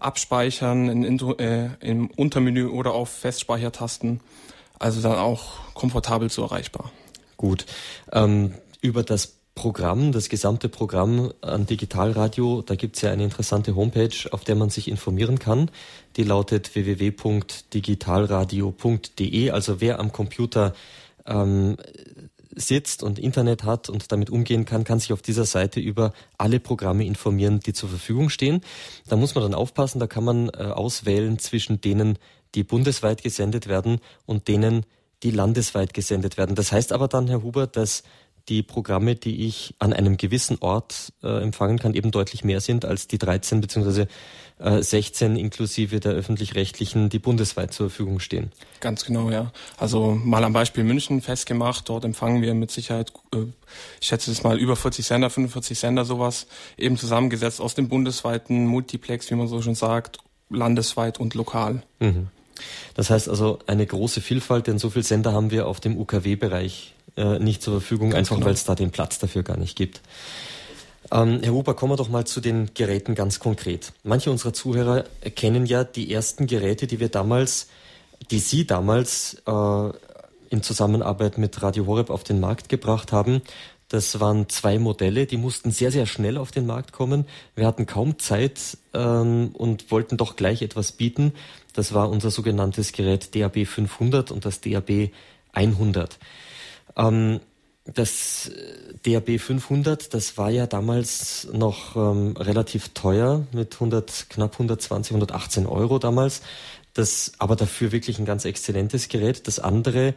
abspeichern 0.05 0.89
in, 0.89 1.03
in, 1.03 1.19
äh, 1.39 1.69
im 1.81 2.09
Untermenü 2.11 2.67
oder 2.67 2.93
auf 2.93 3.09
Festspeichertasten. 3.09 4.21
Also 4.79 5.01
dann 5.01 5.17
auch 5.17 5.73
komfortabel 5.73 6.29
so 6.29 6.43
erreichbar. 6.43 6.91
Gut. 7.37 7.65
Ähm, 8.11 8.53
über 8.81 9.03
das 9.03 9.37
Programm, 9.55 10.11
das 10.11 10.27
gesamte 10.27 10.67
Programm 10.67 11.31
an 11.41 11.65
Digitalradio, 11.65 12.61
da 12.61 12.75
gibt's 12.75 12.99
ja 13.01 13.11
eine 13.11 13.23
interessante 13.23 13.73
Homepage, 13.75 14.11
auf 14.31 14.43
der 14.43 14.55
man 14.55 14.69
sich 14.69 14.89
informieren 14.89 15.39
kann. 15.39 15.71
Die 16.17 16.23
lautet 16.23 16.75
www.digitalradio.de. 16.75 19.51
Also 19.51 19.79
wer 19.79 19.99
am 19.99 20.11
Computer 20.11 20.73
ähm, 21.25 21.77
sitzt 22.55 23.03
und 23.03 23.19
Internet 23.19 23.63
hat 23.63 23.89
und 23.89 24.11
damit 24.11 24.29
umgehen 24.29 24.65
kann, 24.65 24.83
kann 24.83 24.99
sich 24.99 25.13
auf 25.13 25.21
dieser 25.21 25.45
Seite 25.45 25.79
über 25.79 26.13
alle 26.37 26.59
Programme 26.59 27.05
informieren, 27.05 27.59
die 27.59 27.73
zur 27.73 27.89
Verfügung 27.89 28.29
stehen. 28.29 28.61
Da 29.07 29.15
muss 29.15 29.35
man 29.35 29.43
dann 29.43 29.53
aufpassen, 29.53 29.99
da 29.99 30.07
kann 30.07 30.23
man 30.23 30.49
äh, 30.49 30.63
auswählen 30.63 31.39
zwischen 31.39 31.81
denen, 31.81 32.17
die 32.55 32.63
bundesweit 32.63 33.21
gesendet 33.21 33.67
werden 33.67 33.99
und 34.25 34.47
denen, 34.47 34.85
die 35.23 35.31
landesweit 35.31 35.93
gesendet 35.93 36.37
werden. 36.37 36.55
Das 36.55 36.71
heißt 36.71 36.93
aber 36.93 37.07
dann, 37.07 37.27
Herr 37.27 37.43
Huber, 37.43 37.67
dass 37.67 38.03
die 38.49 38.63
Programme, 38.63 39.15
die 39.15 39.47
ich 39.47 39.75
an 39.79 39.93
einem 39.93 40.17
gewissen 40.17 40.57
Ort 40.59 41.13
äh, 41.23 41.41
empfangen 41.41 41.79
kann, 41.79 41.93
eben 41.93 42.11
deutlich 42.11 42.43
mehr 42.43 42.61
sind 42.61 42.85
als 42.85 43.07
die 43.07 43.17
13 43.17 43.61
bzw. 43.61 44.05
Äh, 44.57 44.81
16 44.81 45.35
inklusive 45.35 45.99
der 45.99 46.13
öffentlich-rechtlichen, 46.13 47.09
die 47.09 47.19
bundesweit 47.19 47.73
zur 47.73 47.89
Verfügung 47.89 48.19
stehen. 48.19 48.51
Ganz 48.79 49.03
genau, 49.03 49.29
ja. 49.29 49.51
Also 49.77 50.17
mal 50.23 50.43
am 50.43 50.53
Beispiel 50.53 50.83
München 50.83 51.21
festgemacht. 51.21 51.89
Dort 51.89 52.05
empfangen 52.05 52.41
wir 52.41 52.53
mit 52.53 52.71
Sicherheit, 52.71 53.11
äh, 53.33 53.39
ich 53.99 54.07
schätze 54.07 54.31
es 54.31 54.43
mal 54.43 54.57
über 54.57 54.75
40 54.75 55.05
Sender, 55.05 55.29
45 55.29 55.77
Sender 55.77 56.05
sowas, 56.05 56.47
eben 56.77 56.97
zusammengesetzt 56.97 57.59
aus 57.59 57.75
dem 57.75 57.89
bundesweiten 57.89 58.65
Multiplex, 58.67 59.29
wie 59.29 59.35
man 59.35 59.47
so 59.47 59.61
schon 59.61 59.75
sagt, 59.75 60.19
landesweit 60.49 61.19
und 61.19 61.33
lokal. 61.33 61.83
Mhm. 61.99 62.27
Das 62.93 63.09
heißt 63.09 63.27
also 63.27 63.59
eine 63.67 63.85
große 63.85 64.21
Vielfalt, 64.21 64.67
denn 64.67 64.79
so 64.79 64.89
viele 64.89 65.03
Sender 65.03 65.33
haben 65.33 65.51
wir 65.51 65.67
auf 65.67 65.81
dem 65.81 65.97
UKW-Bereich 65.97 66.94
äh, 67.17 67.39
nicht 67.39 67.61
zur 67.61 67.73
Verfügung, 67.79 68.11
Ganz 68.11 68.19
einfach 68.19 68.35
genau. 68.35 68.47
weil 68.47 68.53
es 68.53 68.63
da 68.63 68.75
den 68.75 68.91
Platz 68.91 69.19
dafür 69.19 69.43
gar 69.43 69.57
nicht 69.57 69.75
gibt. 69.75 70.01
Ähm, 71.11 71.39
Herr 71.43 71.53
Huber, 71.53 71.75
kommen 71.75 71.93
wir 71.93 71.97
doch 71.97 72.09
mal 72.09 72.25
zu 72.25 72.41
den 72.41 72.71
Geräten 72.73 73.15
ganz 73.15 73.39
konkret. 73.39 73.93
Manche 74.03 74.31
unserer 74.31 74.53
Zuhörer 74.53 75.05
kennen 75.35 75.65
ja 75.65 75.83
die 75.83 76.11
ersten 76.11 76.47
Geräte, 76.47 76.87
die 76.87 76.99
wir 76.99 77.09
damals, 77.09 77.67
die 78.31 78.39
Sie 78.39 78.65
damals 78.65 79.37
äh, 79.45 79.89
in 80.49 80.63
Zusammenarbeit 80.63 81.37
mit 81.37 81.61
Radio 81.61 81.85
Horeb 81.85 82.09
auf 82.09 82.23
den 82.23 82.39
Markt 82.39 82.69
gebracht 82.69 83.11
haben. 83.11 83.41
Das 83.87 84.19
waren 84.19 84.49
zwei 84.49 84.79
Modelle, 84.79 85.27
die 85.27 85.37
mussten 85.37 85.69
sehr, 85.69 85.91
sehr 85.91 86.07
schnell 86.07 86.37
auf 86.37 86.51
den 86.51 86.65
Markt 86.65 86.91
kommen. 86.91 87.25
Wir 87.55 87.67
hatten 87.67 87.85
kaum 87.85 88.17
Zeit 88.17 88.77
ähm, 88.93 89.51
und 89.53 89.91
wollten 89.91 90.17
doch 90.17 90.35
gleich 90.35 90.63
etwas 90.63 90.91
bieten. 90.91 91.33
Das 91.73 91.93
war 91.93 92.09
unser 92.09 92.31
sogenanntes 92.31 92.93
Gerät 92.93 93.35
DAB 93.35 93.67
500 93.67 94.31
und 94.31 94.43
das 94.43 94.61
DAB 94.61 95.11
100. 95.53 96.17
Ähm, 96.95 97.39
das 97.85 98.51
DAB 99.03 99.39
500, 99.39 100.13
das 100.13 100.37
war 100.37 100.49
ja 100.49 100.65
damals 100.65 101.47
noch 101.53 101.95
ähm, 101.95 102.35
relativ 102.35 102.89
teuer 102.89 103.45
mit 103.51 103.75
100, 103.75 104.27
knapp 104.29 104.53
120, 104.53 105.11
118 105.11 105.67
Euro 105.67 105.99
damals. 105.99 106.41
Das 106.93 107.33
aber 107.37 107.55
dafür 107.55 107.91
wirklich 107.91 108.17
ein 108.17 108.25
ganz 108.25 108.45
exzellentes 108.45 109.07
Gerät. 109.07 109.47
Das 109.47 109.59
andere 109.59 110.15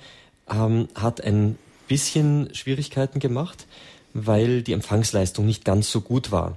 ähm, 0.49 0.89
hat 0.95 1.21
ein 1.21 1.59
bisschen 1.89 2.55
Schwierigkeiten 2.55 3.19
gemacht, 3.19 3.67
weil 4.15 4.63
die 4.63 4.73
Empfangsleistung 4.73 5.45
nicht 5.45 5.65
ganz 5.65 5.91
so 5.91 6.01
gut 6.01 6.33
war. 6.33 6.57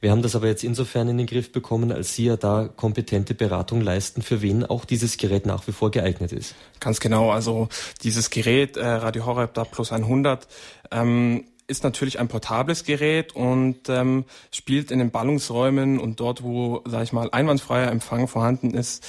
Wir 0.00 0.10
haben 0.10 0.22
das 0.22 0.34
aber 0.34 0.46
jetzt 0.46 0.64
insofern 0.64 1.08
in 1.08 1.18
den 1.18 1.26
Griff 1.26 1.52
bekommen, 1.52 1.92
als 1.92 2.14
Sie 2.14 2.24
ja 2.24 2.36
da 2.36 2.68
kompetente 2.74 3.34
Beratung 3.34 3.82
leisten, 3.82 4.22
für 4.22 4.40
wen 4.40 4.64
auch 4.64 4.84
dieses 4.84 5.18
Gerät 5.18 5.44
nach 5.44 5.66
wie 5.66 5.72
vor 5.72 5.90
geeignet 5.90 6.32
ist. 6.32 6.54
Ganz 6.80 7.00
genau. 7.00 7.30
Also 7.30 7.68
dieses 8.02 8.30
Gerät, 8.30 8.76
äh, 8.76 8.86
Radio 8.86 9.26
Horeb 9.26 9.52
da 9.54 9.64
Plus 9.64 9.92
100, 9.92 10.48
ähm, 10.90 11.44
ist 11.66 11.84
natürlich 11.84 12.18
ein 12.18 12.28
portables 12.28 12.84
Gerät 12.84 13.36
und 13.36 13.88
ähm, 13.88 14.24
spielt 14.50 14.90
in 14.90 14.98
den 14.98 15.10
Ballungsräumen 15.10 15.98
und 15.98 16.18
dort, 16.18 16.42
wo, 16.42 16.82
sag 16.86 17.04
ich 17.04 17.12
mal, 17.12 17.28
einwandfreier 17.30 17.90
Empfang 17.90 18.26
vorhanden 18.26 18.72
ist, 18.72 19.04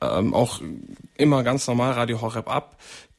ähm, 0.00 0.32
auch 0.32 0.60
immer 1.16 1.42
ganz 1.42 1.66
normal 1.66 1.92
Radio 1.92 2.20
Horeb 2.22 2.48
ab. 2.48 2.76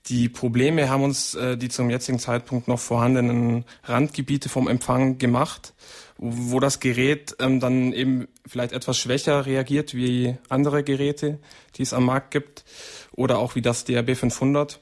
Die 0.08 0.30
Probleme 0.30 0.90
haben 0.90 1.04
uns 1.04 1.36
äh, 1.36 1.58
die 1.58 1.70
zum 1.70 1.92
jetzigen 1.92 2.18
Zeitpunkt 2.18 2.68
noch 2.68 2.80
vorhandenen 2.80 3.66
Randgebiete 3.84 4.50
vom 4.50 4.68
Empfang 4.68 5.20
gemacht 5.20 5.74
wo 6.22 6.60
das 6.60 6.80
Gerät 6.80 7.36
ähm, 7.40 7.60
dann 7.60 7.92
eben 7.94 8.28
vielleicht 8.48 8.74
etwas 8.74 8.98
schwächer 8.98 9.48
reagiert 9.48 9.96
wie 9.96 10.38
andere 10.50 10.84
Geräte, 10.84 11.40
die 11.76 11.82
es 11.82 11.94
am 11.94 12.06
Markt 12.06 12.30
gibt, 12.32 12.64
oder 13.12 13.40
auch 13.40 13.56
wie 13.56 13.62
das 13.62 13.86
DRB 13.86 14.16
500. 14.16 14.80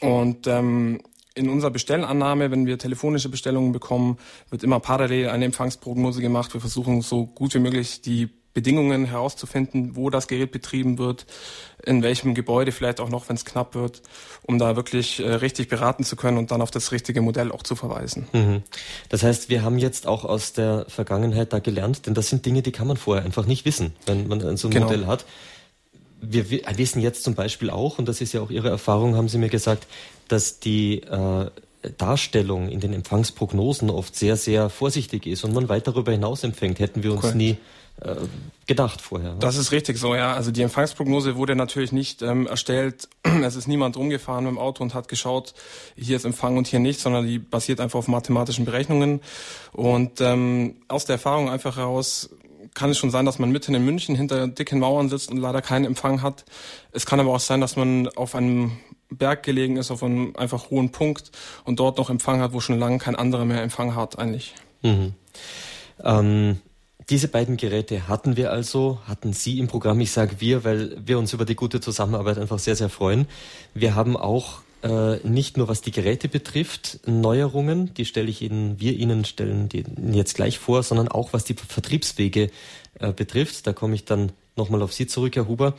Und 0.00 0.46
ähm, 0.46 1.02
in 1.34 1.50
unserer 1.50 1.70
Bestellannahme, 1.70 2.50
wenn 2.50 2.66
wir 2.66 2.78
telefonische 2.78 3.28
Bestellungen 3.28 3.72
bekommen, 3.72 4.18
wird 4.48 4.62
immer 4.62 4.80
parallel 4.80 5.28
eine 5.28 5.44
Empfangsprognose 5.44 6.22
gemacht. 6.22 6.54
Wir 6.54 6.60
versuchen 6.60 7.02
so 7.02 7.26
gut 7.26 7.54
wie 7.54 7.58
möglich 7.58 8.00
die 8.00 8.30
Bedingungen 8.54 9.04
herauszufinden, 9.04 9.96
wo 9.96 10.10
das 10.10 10.28
Gerät 10.28 10.52
betrieben 10.52 10.96
wird, 10.96 11.26
in 11.84 12.02
welchem 12.02 12.34
Gebäude 12.34 12.72
vielleicht 12.72 13.00
auch 13.00 13.08
noch, 13.08 13.28
wenn 13.28 13.36
es 13.36 13.44
knapp 13.44 13.74
wird, 13.74 14.00
um 14.42 14.58
da 14.58 14.76
wirklich 14.76 15.20
äh, 15.20 15.34
richtig 15.34 15.68
beraten 15.68 16.04
zu 16.04 16.16
können 16.16 16.38
und 16.38 16.52
dann 16.52 16.62
auf 16.62 16.70
das 16.70 16.92
richtige 16.92 17.20
Modell 17.20 17.50
auch 17.50 17.64
zu 17.64 17.74
verweisen. 17.74 18.28
Mhm. 18.32 18.62
Das 19.08 19.24
heißt, 19.24 19.50
wir 19.50 19.62
haben 19.62 19.78
jetzt 19.78 20.06
auch 20.06 20.24
aus 20.24 20.52
der 20.52 20.86
Vergangenheit 20.88 21.52
da 21.52 21.58
gelernt, 21.58 22.06
denn 22.06 22.14
das 22.14 22.28
sind 22.28 22.46
Dinge, 22.46 22.62
die 22.62 22.72
kann 22.72 22.86
man 22.86 22.96
vorher 22.96 23.24
einfach 23.24 23.46
nicht 23.46 23.64
wissen, 23.64 23.94
wenn 24.06 24.28
man 24.28 24.56
so 24.56 24.68
ein 24.68 24.70
genau. 24.70 24.86
Modell 24.86 25.06
hat. 25.06 25.26
Wir 26.20 26.48
wissen 26.50 27.02
jetzt 27.02 27.22
zum 27.22 27.34
Beispiel 27.34 27.68
auch, 27.68 27.98
und 27.98 28.08
das 28.08 28.22
ist 28.22 28.32
ja 28.32 28.40
auch 28.40 28.50
Ihre 28.50 28.70
Erfahrung, 28.70 29.14
haben 29.16 29.28
Sie 29.28 29.36
mir 29.36 29.50
gesagt, 29.50 29.86
dass 30.28 30.58
die 30.58 31.00
äh, 31.02 31.50
Darstellung 31.98 32.68
in 32.68 32.80
den 32.80 32.92
Empfangsprognosen 32.92 33.90
oft 33.90 34.16
sehr, 34.16 34.36
sehr 34.36 34.70
vorsichtig 34.70 35.26
ist 35.26 35.44
und 35.44 35.54
man 35.54 35.68
weit 35.68 35.86
darüber 35.86 36.12
hinaus 36.12 36.44
empfängt, 36.44 36.78
hätten 36.78 37.02
wir 37.02 37.12
uns 37.12 37.22
Correct. 37.22 37.36
nie 37.36 37.56
äh, 38.00 38.16
gedacht 38.66 39.00
vorher. 39.00 39.34
Das 39.38 39.56
ist 39.56 39.70
richtig 39.70 39.98
so, 39.98 40.14
ja. 40.14 40.34
Also 40.34 40.50
die 40.50 40.62
Empfangsprognose 40.62 41.36
wurde 41.36 41.54
natürlich 41.54 41.92
nicht 41.92 42.22
ähm, 42.22 42.46
erstellt. 42.46 43.08
Es 43.44 43.56
ist 43.56 43.68
niemand 43.68 43.96
rumgefahren 43.96 44.44
mit 44.44 44.52
dem 44.52 44.58
Auto 44.58 44.82
und 44.82 44.94
hat 44.94 45.08
geschaut, 45.08 45.54
hier 45.96 46.16
ist 46.16 46.24
Empfang 46.24 46.56
und 46.56 46.66
hier 46.66 46.80
nicht, 46.80 46.98
sondern 46.98 47.26
die 47.26 47.38
basiert 47.38 47.80
einfach 47.80 47.98
auf 47.98 48.08
mathematischen 48.08 48.64
Berechnungen. 48.64 49.20
Und 49.72 50.20
ähm, 50.20 50.76
aus 50.88 51.04
der 51.04 51.14
Erfahrung 51.14 51.50
einfach 51.50 51.76
heraus 51.76 52.30
kann 52.74 52.90
es 52.90 52.98
schon 52.98 53.10
sein, 53.10 53.26
dass 53.26 53.38
man 53.38 53.50
mitten 53.50 53.74
in 53.74 53.84
München 53.84 54.16
hinter 54.16 54.48
dicken 54.48 54.80
Mauern 54.80 55.08
sitzt 55.08 55.30
und 55.30 55.36
leider 55.36 55.62
keinen 55.62 55.84
Empfang 55.84 56.22
hat. 56.22 56.44
Es 56.92 57.06
kann 57.06 57.20
aber 57.20 57.32
auch 57.32 57.40
sein, 57.40 57.60
dass 57.60 57.76
man 57.76 58.08
auf 58.08 58.34
einem 58.34 58.72
Berg 59.10 59.42
gelegen 59.42 59.76
ist, 59.76 59.90
auf 59.90 60.02
einem 60.02 60.34
einfach 60.36 60.70
hohen 60.70 60.90
Punkt 60.90 61.30
und 61.64 61.78
dort 61.78 61.98
noch 61.98 62.10
Empfang 62.10 62.40
hat, 62.40 62.52
wo 62.52 62.60
schon 62.60 62.78
lange 62.78 62.98
kein 62.98 63.16
anderer 63.16 63.44
mehr 63.44 63.62
Empfang 63.62 63.94
hat 63.94 64.18
eigentlich. 64.18 64.54
Mhm. 64.82 65.14
Ähm, 66.02 66.58
diese 67.10 67.28
beiden 67.28 67.56
Geräte 67.56 68.08
hatten 68.08 68.36
wir 68.36 68.50
also, 68.50 68.98
hatten 69.06 69.32
Sie 69.32 69.58
im 69.58 69.66
Programm. 69.66 70.00
Ich 70.00 70.10
sage 70.10 70.36
wir, 70.38 70.64
weil 70.64 70.96
wir 71.04 71.18
uns 71.18 71.32
über 71.32 71.44
die 71.44 71.54
gute 71.54 71.80
Zusammenarbeit 71.80 72.38
einfach 72.38 72.58
sehr, 72.58 72.76
sehr 72.76 72.88
freuen. 72.88 73.26
Wir 73.74 73.94
haben 73.94 74.16
auch 74.16 74.62
äh, 74.82 75.16
nicht 75.26 75.56
nur 75.56 75.68
was 75.68 75.82
die 75.82 75.90
Geräte 75.90 76.28
betrifft, 76.28 77.00
Neuerungen, 77.06 77.92
die 77.94 78.04
stelle 78.04 78.28
ich 78.28 78.42
Ihnen, 78.42 78.80
wir 78.80 78.94
Ihnen 78.94 79.24
stellen 79.24 79.68
die 79.68 79.84
jetzt 80.12 80.34
gleich 80.34 80.58
vor, 80.58 80.82
sondern 80.82 81.08
auch 81.08 81.32
was 81.32 81.44
die 81.44 81.54
Vertriebswege 81.54 82.50
äh, 83.00 83.12
betrifft. 83.12 83.66
Da 83.66 83.72
komme 83.72 83.94
ich 83.94 84.04
dann 84.04 84.32
nochmal 84.56 84.82
auf 84.82 84.92
Sie 84.92 85.06
zurück, 85.06 85.36
Herr 85.36 85.48
Huber. 85.48 85.74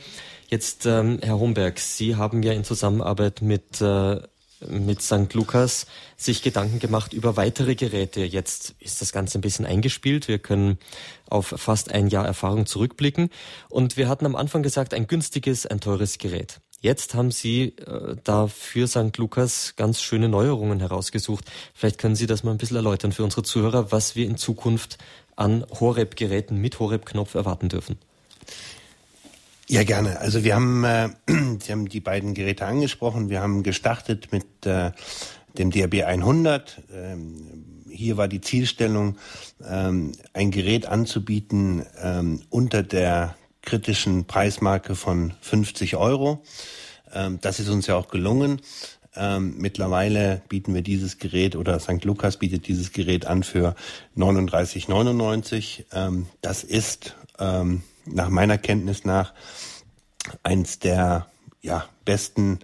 Jetzt, 0.48 0.86
ähm, 0.86 1.18
Herr 1.22 1.38
Homberg, 1.38 1.78
Sie 1.78 2.16
haben 2.16 2.42
ja 2.42 2.52
in 2.52 2.64
Zusammenarbeit 2.64 3.42
mit, 3.42 3.80
äh, 3.80 4.20
mit 4.68 5.02
St. 5.02 5.32
Lukas 5.34 5.86
sich 6.16 6.42
Gedanken 6.42 6.78
gemacht 6.78 7.12
über 7.12 7.36
weitere 7.36 7.74
Geräte. 7.74 8.24
Jetzt 8.24 8.74
ist 8.80 9.00
das 9.00 9.12
Ganze 9.12 9.38
ein 9.38 9.42
bisschen 9.42 9.66
eingespielt. 9.66 10.28
Wir 10.28 10.38
können 10.38 10.78
auf 11.28 11.54
fast 11.56 11.92
ein 11.92 12.08
Jahr 12.08 12.26
Erfahrung 12.26 12.66
zurückblicken. 12.66 13.30
Und 13.68 13.96
wir 13.96 14.08
hatten 14.08 14.26
am 14.26 14.36
Anfang 14.36 14.62
gesagt, 14.62 14.94
ein 14.94 15.06
günstiges, 15.06 15.66
ein 15.66 15.80
teures 15.80 16.18
Gerät. 16.18 16.60
Jetzt 16.80 17.14
haben 17.14 17.30
Sie 17.30 17.76
äh, 17.78 18.16
da 18.22 18.46
für 18.46 18.86
St. 18.86 19.16
Lukas 19.16 19.74
ganz 19.76 20.00
schöne 20.00 20.28
Neuerungen 20.28 20.80
herausgesucht. 20.80 21.44
Vielleicht 21.74 21.98
können 21.98 22.16
Sie 22.16 22.26
das 22.26 22.44
mal 22.44 22.52
ein 22.52 22.58
bisschen 22.58 22.76
erläutern 22.76 23.12
für 23.12 23.24
unsere 23.24 23.42
Zuhörer, 23.42 23.92
was 23.92 24.14
wir 24.14 24.26
in 24.26 24.36
Zukunft 24.36 24.98
an 25.36 25.64
Horeb-Geräten 25.80 26.58
mit 26.58 26.78
Horeb-Knopf 26.78 27.34
erwarten 27.34 27.68
dürfen. 27.68 27.98
Ja, 29.68 29.82
gerne. 29.82 30.20
Also 30.20 30.44
wir 30.44 30.54
haben, 30.54 30.84
äh, 30.84 31.08
Sie 31.60 31.72
haben 31.72 31.88
die 31.88 32.00
beiden 32.00 32.34
Geräte 32.34 32.66
angesprochen. 32.66 33.30
Wir 33.30 33.40
haben 33.40 33.62
gestartet 33.62 34.30
mit 34.30 34.64
äh, 34.64 34.92
dem 35.58 35.70
DRB 35.70 36.04
100. 36.04 36.82
Ähm, 36.94 37.84
hier 37.90 38.16
war 38.16 38.28
die 38.28 38.40
Zielstellung, 38.40 39.16
ähm, 39.66 40.12
ein 40.34 40.50
Gerät 40.50 40.86
anzubieten 40.86 41.84
ähm, 42.00 42.42
unter 42.50 42.82
der 42.82 43.36
kritischen 43.62 44.26
Preismarke 44.26 44.94
von 44.94 45.32
50 45.40 45.96
Euro. 45.96 46.44
Ähm, 47.12 47.38
das 47.40 47.58
ist 47.58 47.68
uns 47.68 47.86
ja 47.88 47.96
auch 47.96 48.08
gelungen. 48.08 48.60
Ähm, 49.16 49.54
mittlerweile 49.58 50.42
bieten 50.48 50.74
wir 50.74 50.82
dieses 50.82 51.18
Gerät 51.18 51.56
oder 51.56 51.80
St. 51.80 52.04
Lukas 52.04 52.36
bietet 52.36 52.68
dieses 52.68 52.92
Gerät 52.92 53.26
an 53.26 53.42
für 53.42 53.74
39,99. 54.16 55.84
Ähm, 55.92 56.26
das 56.42 56.62
ist 56.62 57.16
ähm, 57.38 57.82
nach 58.06 58.28
meiner 58.28 58.58
Kenntnis 58.58 59.04
nach 59.04 59.34
eins 60.42 60.78
der 60.78 61.26
ja, 61.62 61.84
besten 62.04 62.60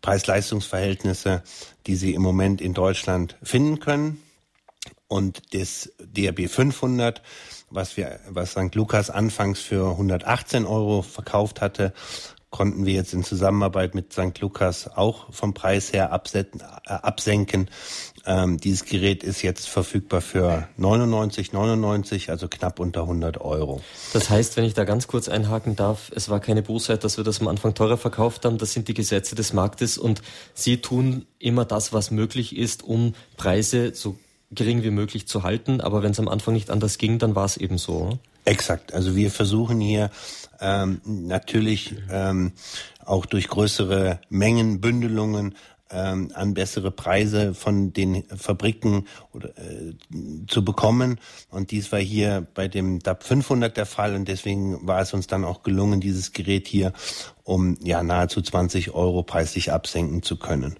Preis-Leistungs-Verhältnisse, 0.00 1.42
die 1.86 1.96
Sie 1.96 2.14
im 2.14 2.22
Moment 2.22 2.60
in 2.60 2.74
Deutschland 2.74 3.36
finden 3.42 3.80
können. 3.80 4.22
Und 5.08 5.54
das 5.54 5.92
DRB 6.00 6.48
500, 6.48 7.22
was 7.70 7.96
wir, 7.96 8.18
was 8.28 8.52
St. 8.52 8.74
Lukas 8.74 9.10
anfangs 9.10 9.60
für 9.60 9.90
118 9.90 10.64
Euro 10.64 11.02
verkauft 11.02 11.60
hatte, 11.60 11.92
konnten 12.52 12.86
wir 12.86 12.92
jetzt 12.92 13.14
in 13.14 13.24
Zusammenarbeit 13.24 13.96
mit 13.96 14.12
St. 14.12 14.38
Lukas 14.40 14.88
auch 14.94 15.32
vom 15.32 15.54
Preis 15.54 15.92
her 15.92 16.10
äh, 16.12 16.92
absenken. 16.92 17.68
Ähm, 18.24 18.58
dieses 18.58 18.84
Gerät 18.84 19.24
ist 19.24 19.42
jetzt 19.42 19.68
verfügbar 19.68 20.20
für 20.20 20.68
99,99, 20.78 22.30
also 22.30 22.46
knapp 22.48 22.78
unter 22.78 23.00
100 23.00 23.40
Euro. 23.40 23.80
Das 24.12 24.30
heißt, 24.30 24.56
wenn 24.56 24.64
ich 24.64 24.74
da 24.74 24.84
ganz 24.84 25.08
kurz 25.08 25.28
einhaken 25.28 25.74
darf, 25.74 26.12
es 26.14 26.28
war 26.28 26.38
keine 26.38 26.62
Bosheit, 26.62 27.02
dass 27.02 27.16
wir 27.16 27.24
das 27.24 27.40
am 27.40 27.48
Anfang 27.48 27.74
teurer 27.74 27.96
verkauft 27.96 28.44
haben. 28.44 28.58
Das 28.58 28.72
sind 28.74 28.86
die 28.86 28.94
Gesetze 28.94 29.34
des 29.34 29.52
Marktes 29.54 29.98
und 29.98 30.22
Sie 30.54 30.76
tun 30.76 31.26
immer 31.38 31.64
das, 31.64 31.92
was 31.92 32.10
möglich 32.10 32.56
ist, 32.56 32.84
um 32.84 33.14
Preise 33.36 33.94
so 33.94 34.16
gering 34.52 34.82
wie 34.82 34.90
möglich 34.90 35.26
zu 35.26 35.42
halten. 35.42 35.80
Aber 35.80 36.02
wenn 36.02 36.12
es 36.12 36.20
am 36.20 36.28
Anfang 36.28 36.52
nicht 36.52 36.70
anders 36.70 36.98
ging, 36.98 37.18
dann 37.18 37.34
war 37.34 37.46
es 37.46 37.56
eben 37.56 37.78
so. 37.78 38.18
Exakt. 38.44 38.92
Also 38.92 39.16
wir 39.16 39.30
versuchen 39.30 39.80
hier 39.80 40.10
ähm, 40.62 41.00
natürlich 41.04 41.94
ähm, 42.10 42.52
auch 43.04 43.26
durch 43.26 43.48
größere 43.48 44.20
Mengenbündelungen 44.30 45.54
ähm, 45.92 46.30
an 46.34 46.54
bessere 46.54 46.90
Preise 46.90 47.54
von 47.54 47.92
den 47.92 48.24
Fabriken 48.36 49.06
oder, 49.32 49.50
äh, 49.50 49.92
zu 50.46 50.64
bekommen. 50.64 51.20
Und 51.50 51.70
dies 51.70 51.92
war 51.92 51.98
hier 51.98 52.46
bei 52.54 52.68
dem 52.68 53.00
DAP 53.00 53.22
500 53.24 53.76
der 53.76 53.86
Fall 53.86 54.14
und 54.14 54.26
deswegen 54.26 54.86
war 54.86 55.02
es 55.02 55.12
uns 55.12 55.26
dann 55.26 55.44
auch 55.44 55.62
gelungen, 55.62 56.00
dieses 56.00 56.32
Gerät 56.32 56.66
hier 56.66 56.92
um 57.44 57.76
ja 57.82 58.02
nahezu 58.02 58.40
20 58.40 58.94
Euro 58.94 59.22
preislich 59.22 59.72
absenken 59.72 60.22
zu 60.22 60.38
können. 60.38 60.76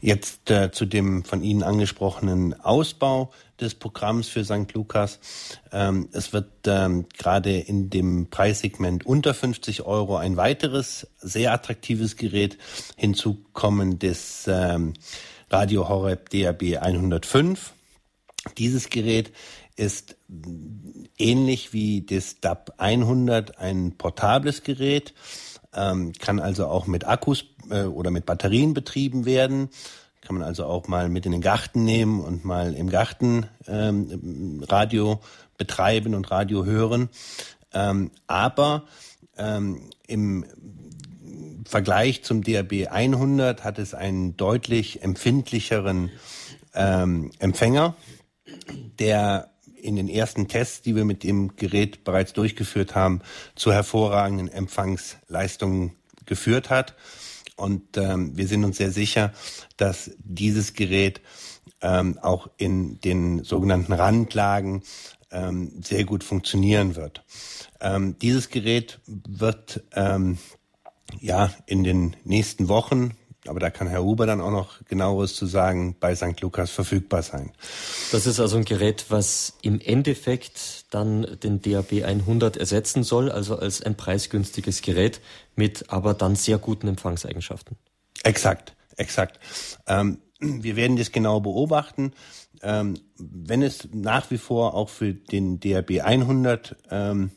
Jetzt 0.00 0.50
äh, 0.50 0.70
zu 0.70 0.86
dem 0.86 1.24
von 1.24 1.42
Ihnen 1.42 1.62
angesprochenen 1.62 2.58
Ausbau 2.60 3.32
des 3.60 3.74
Programms 3.74 4.28
für 4.28 4.44
St. 4.44 4.72
Lukas. 4.74 5.18
Ähm, 5.72 6.08
es 6.12 6.32
wird 6.32 6.50
ähm, 6.66 7.06
gerade 7.16 7.58
in 7.58 7.90
dem 7.90 8.28
Preissegment 8.28 9.06
unter 9.06 9.34
50 9.34 9.82
Euro 9.82 10.16
ein 10.16 10.36
weiteres 10.36 11.08
sehr 11.18 11.52
attraktives 11.52 12.16
Gerät 12.16 12.58
hinzukommen, 12.96 13.98
das 13.98 14.44
ähm, 14.48 14.94
Radio 15.50 15.88
Horeb 15.88 16.30
DAB 16.30 16.78
105. 16.80 17.72
Dieses 18.58 18.90
Gerät 18.90 19.32
ist 19.76 20.16
ähnlich 21.18 21.72
wie 21.72 22.02
das 22.02 22.40
DAB 22.40 22.72
100 22.78 23.58
ein 23.58 23.96
portables 23.96 24.62
Gerät, 24.62 25.14
ähm, 25.74 26.12
kann 26.12 26.40
also 26.40 26.66
auch 26.66 26.86
mit 26.86 27.06
Akkus 27.06 27.44
äh, 27.70 27.82
oder 27.82 28.10
mit 28.10 28.26
Batterien 28.26 28.72
betrieben 28.74 29.26
werden 29.26 29.68
kann 30.26 30.36
man 30.36 30.44
also 30.44 30.66
auch 30.66 30.88
mal 30.88 31.08
mit 31.08 31.24
in 31.24 31.30
den 31.30 31.40
Garten 31.40 31.84
nehmen 31.84 32.20
und 32.20 32.44
mal 32.44 32.74
im 32.74 32.90
Garten 32.90 33.46
ähm, 33.68 34.64
Radio 34.68 35.20
betreiben 35.56 36.16
und 36.16 36.32
Radio 36.32 36.64
hören. 36.64 37.10
Ähm, 37.72 38.10
aber 38.26 38.86
ähm, 39.38 39.90
im 40.08 40.44
Vergleich 41.64 42.24
zum 42.24 42.42
DAB 42.42 42.88
100 42.90 43.62
hat 43.62 43.78
es 43.78 43.94
einen 43.94 44.36
deutlich 44.36 45.02
empfindlicheren 45.02 46.10
ähm, 46.74 47.30
Empfänger, 47.38 47.94
der 48.98 49.50
in 49.76 49.94
den 49.94 50.08
ersten 50.08 50.48
Tests, 50.48 50.82
die 50.82 50.96
wir 50.96 51.04
mit 51.04 51.22
dem 51.22 51.54
Gerät 51.54 52.02
bereits 52.02 52.32
durchgeführt 52.32 52.96
haben, 52.96 53.20
zu 53.54 53.72
hervorragenden 53.72 54.48
Empfangsleistungen 54.48 55.94
geführt 56.24 56.68
hat. 56.68 56.94
Und 57.56 57.96
ähm, 57.96 58.36
wir 58.36 58.46
sind 58.46 58.64
uns 58.64 58.76
sehr 58.76 58.92
sicher, 58.92 59.32
dass 59.76 60.10
dieses 60.18 60.74
Gerät 60.74 61.20
ähm, 61.80 62.18
auch 62.20 62.48
in 62.56 63.00
den 63.00 63.44
sogenannten 63.44 63.92
Randlagen 63.92 64.82
ähm, 65.30 65.72
sehr 65.82 66.04
gut 66.04 66.22
funktionieren 66.22 66.96
wird. 66.96 67.24
Ähm, 67.80 68.18
dieses 68.18 68.50
Gerät 68.50 69.00
wird 69.06 69.82
ähm, 69.92 70.38
ja 71.20 71.50
in 71.66 71.84
den 71.84 72.16
nächsten 72.24 72.68
Wochen 72.68 73.16
aber 73.48 73.60
da 73.60 73.70
kann 73.70 73.88
Herr 73.88 74.02
Huber 74.02 74.26
dann 74.26 74.40
auch 74.40 74.50
noch 74.50 74.84
genaueres 74.86 75.34
zu 75.34 75.46
sagen, 75.46 75.96
bei 75.98 76.14
St. 76.14 76.40
Lukas 76.40 76.70
verfügbar 76.70 77.22
sein. 77.22 77.52
Das 78.12 78.26
ist 78.26 78.40
also 78.40 78.56
ein 78.56 78.64
Gerät, 78.64 79.06
was 79.08 79.54
im 79.62 79.80
Endeffekt 79.80 80.86
dann 80.90 81.38
den 81.42 81.60
DAB 81.60 82.04
100 82.04 82.56
ersetzen 82.56 83.02
soll, 83.02 83.30
also 83.30 83.58
als 83.58 83.82
ein 83.82 83.96
preisgünstiges 83.96 84.82
Gerät 84.82 85.20
mit 85.54 85.90
aber 85.90 86.14
dann 86.14 86.36
sehr 86.36 86.58
guten 86.58 86.88
Empfangseigenschaften. 86.88 87.76
Exakt, 88.22 88.74
exakt. 88.96 89.40
Ähm, 89.86 90.18
wir 90.40 90.76
werden 90.76 90.96
das 90.96 91.12
genau 91.12 91.40
beobachten. 91.40 92.12
Ähm, 92.62 92.94
wenn 93.18 93.62
es 93.62 93.88
nach 93.92 94.30
wie 94.30 94.38
vor 94.38 94.74
auch 94.74 94.88
für 94.88 95.14
den 95.14 95.60
DAB 95.60 96.00
100 96.02 96.76
ähm, 96.90 97.30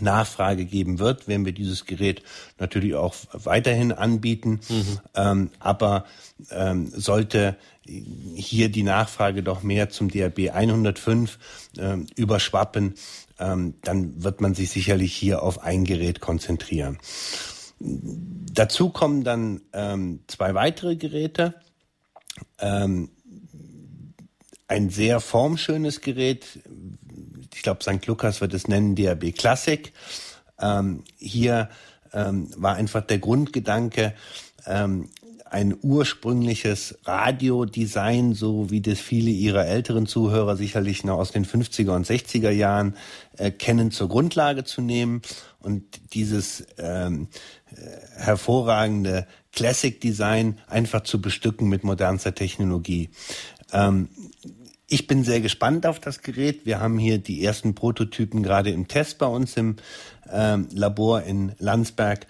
Nachfrage 0.00 0.64
geben 0.64 0.98
wird, 0.98 1.26
werden 1.28 1.46
wir 1.46 1.52
dieses 1.52 1.86
Gerät 1.86 2.22
natürlich 2.58 2.94
auch 2.94 3.14
weiterhin 3.32 3.92
anbieten. 3.92 4.60
Mhm. 4.68 4.98
Ähm, 5.14 5.50
aber 5.58 6.04
ähm, 6.50 6.90
sollte 6.94 7.56
hier 7.86 8.68
die 8.68 8.82
Nachfrage 8.82 9.42
doch 9.42 9.62
mehr 9.62 9.90
zum 9.90 10.10
DAB 10.10 10.50
105 10.52 11.38
ähm, 11.78 12.06
überschwappen, 12.16 12.94
ähm, 13.38 13.74
dann 13.82 14.22
wird 14.22 14.40
man 14.40 14.54
sich 14.54 14.70
sicherlich 14.70 15.14
hier 15.14 15.42
auf 15.42 15.62
ein 15.62 15.84
Gerät 15.84 16.20
konzentrieren. 16.20 16.98
Dazu 17.78 18.90
kommen 18.90 19.22
dann 19.24 19.60
ähm, 19.72 20.20
zwei 20.26 20.54
weitere 20.54 20.96
Geräte. 20.96 21.54
Ähm, 22.58 23.10
ein 24.68 24.90
sehr 24.90 25.20
formschönes 25.20 26.00
Gerät. 26.00 26.58
Ich 27.56 27.62
glaube, 27.62 27.82
St. 27.82 28.06
Lukas 28.06 28.42
wird 28.42 28.52
es 28.52 28.68
nennen, 28.68 28.94
DAB 28.94 29.32
Classic. 29.32 29.90
Ähm, 30.60 31.04
hier 31.16 31.70
ähm, 32.12 32.50
war 32.56 32.76
einfach 32.76 33.00
der 33.00 33.18
Grundgedanke, 33.18 34.14
ähm, 34.66 35.08
ein 35.48 35.74
ursprüngliches 35.80 36.98
Radiodesign, 37.04 38.34
so 38.34 38.70
wie 38.70 38.82
das 38.82 39.00
viele 39.00 39.30
ihrer 39.30 39.64
älteren 39.64 40.06
Zuhörer 40.06 40.56
sicherlich 40.56 41.02
noch 41.02 41.16
aus 41.16 41.30
den 41.30 41.46
50er 41.46 41.94
und 41.94 42.06
60er 42.06 42.50
Jahren 42.50 42.94
äh, 43.38 43.50
kennen, 43.50 43.90
zur 43.90 44.08
Grundlage 44.08 44.64
zu 44.64 44.82
nehmen 44.82 45.22
und 45.60 45.84
dieses 46.12 46.66
ähm, 46.76 47.28
äh, 47.70 48.22
hervorragende 48.22 49.26
Classic 49.52 49.98
Design 49.98 50.58
einfach 50.66 51.04
zu 51.04 51.22
bestücken 51.22 51.70
mit 51.70 51.84
modernster 51.84 52.34
Technologie. 52.34 53.08
Ähm, 53.72 54.10
ich 54.88 55.06
bin 55.06 55.24
sehr 55.24 55.40
gespannt 55.40 55.86
auf 55.86 55.98
das 56.00 56.22
Gerät. 56.22 56.64
Wir 56.64 56.80
haben 56.80 56.98
hier 56.98 57.18
die 57.18 57.44
ersten 57.44 57.74
Prototypen 57.74 58.42
gerade 58.42 58.70
im 58.70 58.88
Test 58.88 59.18
bei 59.18 59.26
uns 59.26 59.56
im 59.56 59.76
ähm, 60.30 60.68
Labor 60.72 61.22
in 61.22 61.52
Landsberg. 61.58 62.26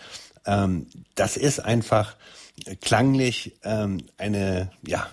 Ähm, 0.47 0.87
das 1.14 1.37
ist 1.37 1.61
einfach 1.61 2.16
klanglich 2.81 3.59
ähm, 3.62 3.99
eine 4.16 4.71
ja 4.87 5.07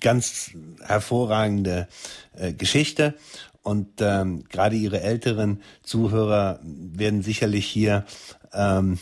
ganz 0.00 0.52
hervorragende 0.84 1.88
äh, 2.34 2.52
Geschichte. 2.52 3.14
Und 3.62 4.00
ähm, 4.00 4.44
gerade 4.48 4.76
Ihre 4.76 5.00
älteren 5.00 5.62
Zuhörer 5.82 6.60
werden 6.62 7.22
sicherlich 7.22 7.66
hier 7.66 8.04
ähm, 8.52 9.00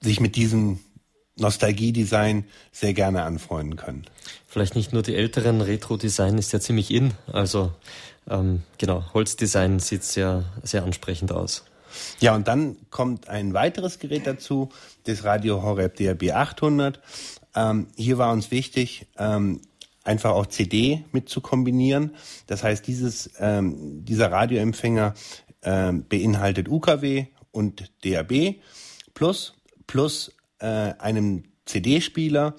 sich 0.00 0.20
mit 0.20 0.36
diesem 0.36 0.80
Nostalgie-Design 1.36 2.44
sehr 2.72 2.94
gerne 2.94 3.22
anfreunden 3.24 3.76
können. 3.76 4.06
Vielleicht 4.50 4.74
nicht 4.74 4.92
nur 4.92 5.02
die 5.02 5.14
älteren, 5.14 5.60
Retro-Design 5.60 6.36
ist 6.36 6.52
ja 6.52 6.58
ziemlich 6.58 6.90
in. 6.90 7.14
Also 7.32 7.72
ähm, 8.28 8.64
genau, 8.78 9.04
Holzdesign 9.14 9.78
sieht 9.78 10.02
sehr, 10.02 10.42
sehr 10.64 10.82
ansprechend 10.82 11.30
aus. 11.30 11.64
Ja, 12.18 12.34
und 12.34 12.48
dann 12.48 12.76
kommt 12.90 13.28
ein 13.28 13.54
weiteres 13.54 14.00
Gerät 14.00 14.26
dazu, 14.26 14.70
das 15.04 15.22
Radio 15.22 15.62
Horeb 15.62 15.94
DRB 15.94 16.32
800. 16.32 17.00
Ähm, 17.54 17.86
hier 17.94 18.18
war 18.18 18.32
uns 18.32 18.50
wichtig, 18.50 19.06
ähm, 19.18 19.60
einfach 20.02 20.32
auch 20.32 20.46
CD 20.46 21.04
mit 21.12 21.28
zu 21.28 21.40
kombinieren. 21.40 22.16
Das 22.48 22.64
heißt, 22.64 22.84
dieses, 22.88 23.30
ähm, 23.38 24.04
dieser 24.04 24.32
Radioempfänger 24.32 25.14
ähm, 25.62 26.06
beinhaltet 26.08 26.68
UKW 26.68 27.26
und 27.52 27.92
DAB 28.04 28.56
plus, 29.14 29.54
plus 29.86 30.32
äh, 30.58 30.66
einem 30.66 31.44
CD-Spieler, 31.66 32.56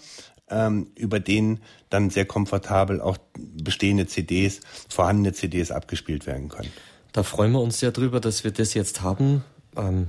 ähm, 0.51 0.87
über 0.95 1.19
den 1.19 1.59
dann 1.89 2.09
sehr 2.09 2.25
komfortabel 2.25 3.01
auch 3.01 3.17
bestehende 3.37 4.05
CDs, 4.07 4.59
vorhandene 4.89 5.33
CDs 5.33 5.71
abgespielt 5.71 6.27
werden 6.27 6.49
können. 6.49 6.71
Da 7.11 7.23
freuen 7.23 7.51
wir 7.51 7.61
uns 7.61 7.79
sehr 7.79 7.91
drüber, 7.91 8.19
dass 8.19 8.43
wir 8.43 8.51
das 8.51 8.73
jetzt 8.73 9.01
haben. 9.01 9.43
Ähm, 9.75 10.07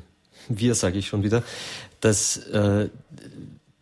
wir 0.48 0.74
sage 0.74 0.98
ich 0.98 1.06
schon 1.08 1.22
wieder, 1.22 1.42
dass 2.00 2.36
äh, 2.36 2.88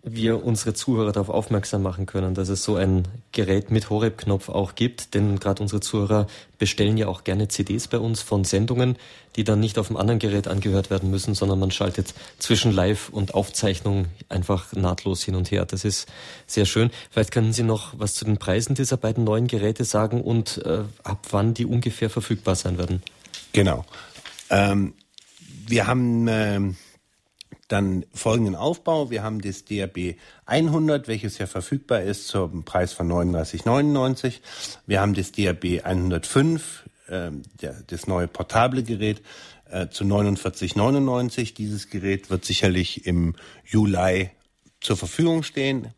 wir 0.02 0.44
unsere 0.44 0.72
Zuhörer 0.72 1.12
darauf 1.12 1.28
aufmerksam 1.28 1.82
machen 1.82 2.06
können, 2.06 2.34
dass 2.34 2.48
es 2.48 2.64
so 2.64 2.76
ein 2.76 3.06
Gerät 3.32 3.70
mit 3.70 3.90
Horeb-Knopf 3.90 4.48
auch 4.48 4.74
gibt. 4.74 5.14
Denn 5.14 5.38
gerade 5.38 5.62
unsere 5.62 5.80
Zuhörer 5.80 6.26
bestellen 6.58 6.96
ja 6.96 7.06
auch 7.06 7.22
gerne 7.22 7.48
CDs 7.48 7.86
bei 7.88 7.98
uns 7.98 8.22
von 8.22 8.44
Sendungen, 8.44 8.96
die 9.36 9.44
dann 9.44 9.60
nicht 9.60 9.78
auf 9.78 9.90
einem 9.90 9.98
anderen 9.98 10.18
Gerät 10.18 10.48
angehört 10.48 10.90
werden 10.90 11.10
müssen, 11.10 11.34
sondern 11.34 11.58
man 11.58 11.70
schaltet 11.70 12.14
zwischen 12.38 12.72
Live 12.72 13.10
und 13.10 13.34
Aufzeichnung 13.34 14.06
einfach 14.30 14.72
nahtlos 14.72 15.22
hin 15.22 15.34
und 15.34 15.50
her. 15.50 15.66
Das 15.66 15.84
ist 15.84 16.08
sehr 16.46 16.64
schön. 16.64 16.90
Vielleicht 17.10 17.30
können 17.30 17.52
Sie 17.52 17.62
noch 17.62 17.92
was 17.98 18.14
zu 18.14 18.24
den 18.24 18.38
Preisen 18.38 18.74
dieser 18.74 18.96
beiden 18.96 19.24
neuen 19.24 19.48
Geräte 19.48 19.84
sagen 19.84 20.22
und 20.22 20.64
äh, 20.64 20.84
ab 21.04 21.26
wann 21.30 21.52
die 21.52 21.66
ungefähr 21.66 22.08
verfügbar 22.08 22.54
sein 22.54 22.78
werden. 22.78 23.02
Genau. 23.52 23.84
Ähm, 24.48 24.94
wir 25.66 25.86
haben... 25.86 26.26
Ähm 26.28 26.76
dann 27.70 28.04
folgenden 28.12 28.56
Aufbau. 28.56 29.10
Wir 29.10 29.22
haben 29.22 29.40
das 29.40 29.64
DRB 29.64 30.16
100, 30.46 31.08
welches 31.08 31.38
ja 31.38 31.46
verfügbar 31.46 32.02
ist 32.02 32.28
zum 32.28 32.64
Preis 32.64 32.92
von 32.92 33.10
39,99. 33.10 34.40
Wir 34.86 35.00
haben 35.00 35.14
das 35.14 35.32
DRB 35.32 35.84
105, 35.84 36.84
äh, 37.06 37.30
der, 37.60 37.76
das 37.86 38.06
neue 38.06 38.28
portable 38.28 38.82
Gerät, 38.82 39.22
äh, 39.70 39.88
zu 39.88 40.04
49,99. 40.04 41.54
Dieses 41.54 41.88
Gerät 41.90 42.28
wird 42.28 42.44
sicherlich 42.44 43.06
im 43.06 43.36
Juli 43.64 44.30
zur 44.80 44.96
Verfügung 44.96 45.42
stehen. 45.44 45.94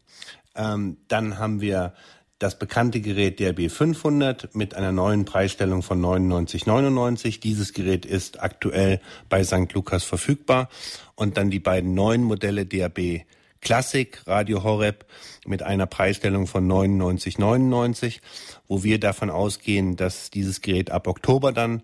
Ähm, 0.54 0.98
dann 1.08 1.38
haben 1.38 1.62
wir 1.62 1.94
das 2.42 2.58
bekannte 2.58 3.00
Gerät 3.00 3.38
DRB 3.38 3.70
500 3.70 4.52
mit 4.56 4.74
einer 4.74 4.90
neuen 4.90 5.24
Preisstellung 5.24 5.84
von 5.84 6.02
99,99. 6.02 7.38
Dieses 7.38 7.72
Gerät 7.72 8.04
ist 8.04 8.42
aktuell 8.42 9.00
bei 9.28 9.44
St. 9.44 9.72
Lukas 9.74 10.02
verfügbar. 10.02 10.68
Und 11.14 11.36
dann 11.36 11.50
die 11.50 11.60
beiden 11.60 11.94
neuen 11.94 12.24
Modelle 12.24 12.66
DRB 12.66 13.20
Classic 13.60 14.20
Radio 14.26 14.64
Horeb 14.64 15.06
mit 15.46 15.62
einer 15.62 15.86
Preisstellung 15.86 16.48
von 16.48 16.66
99,99, 16.66 18.18
wo 18.66 18.82
wir 18.82 18.98
davon 18.98 19.30
ausgehen, 19.30 19.94
dass 19.94 20.30
dieses 20.30 20.60
Gerät 20.62 20.90
ab 20.90 21.06
Oktober 21.06 21.52
dann 21.52 21.82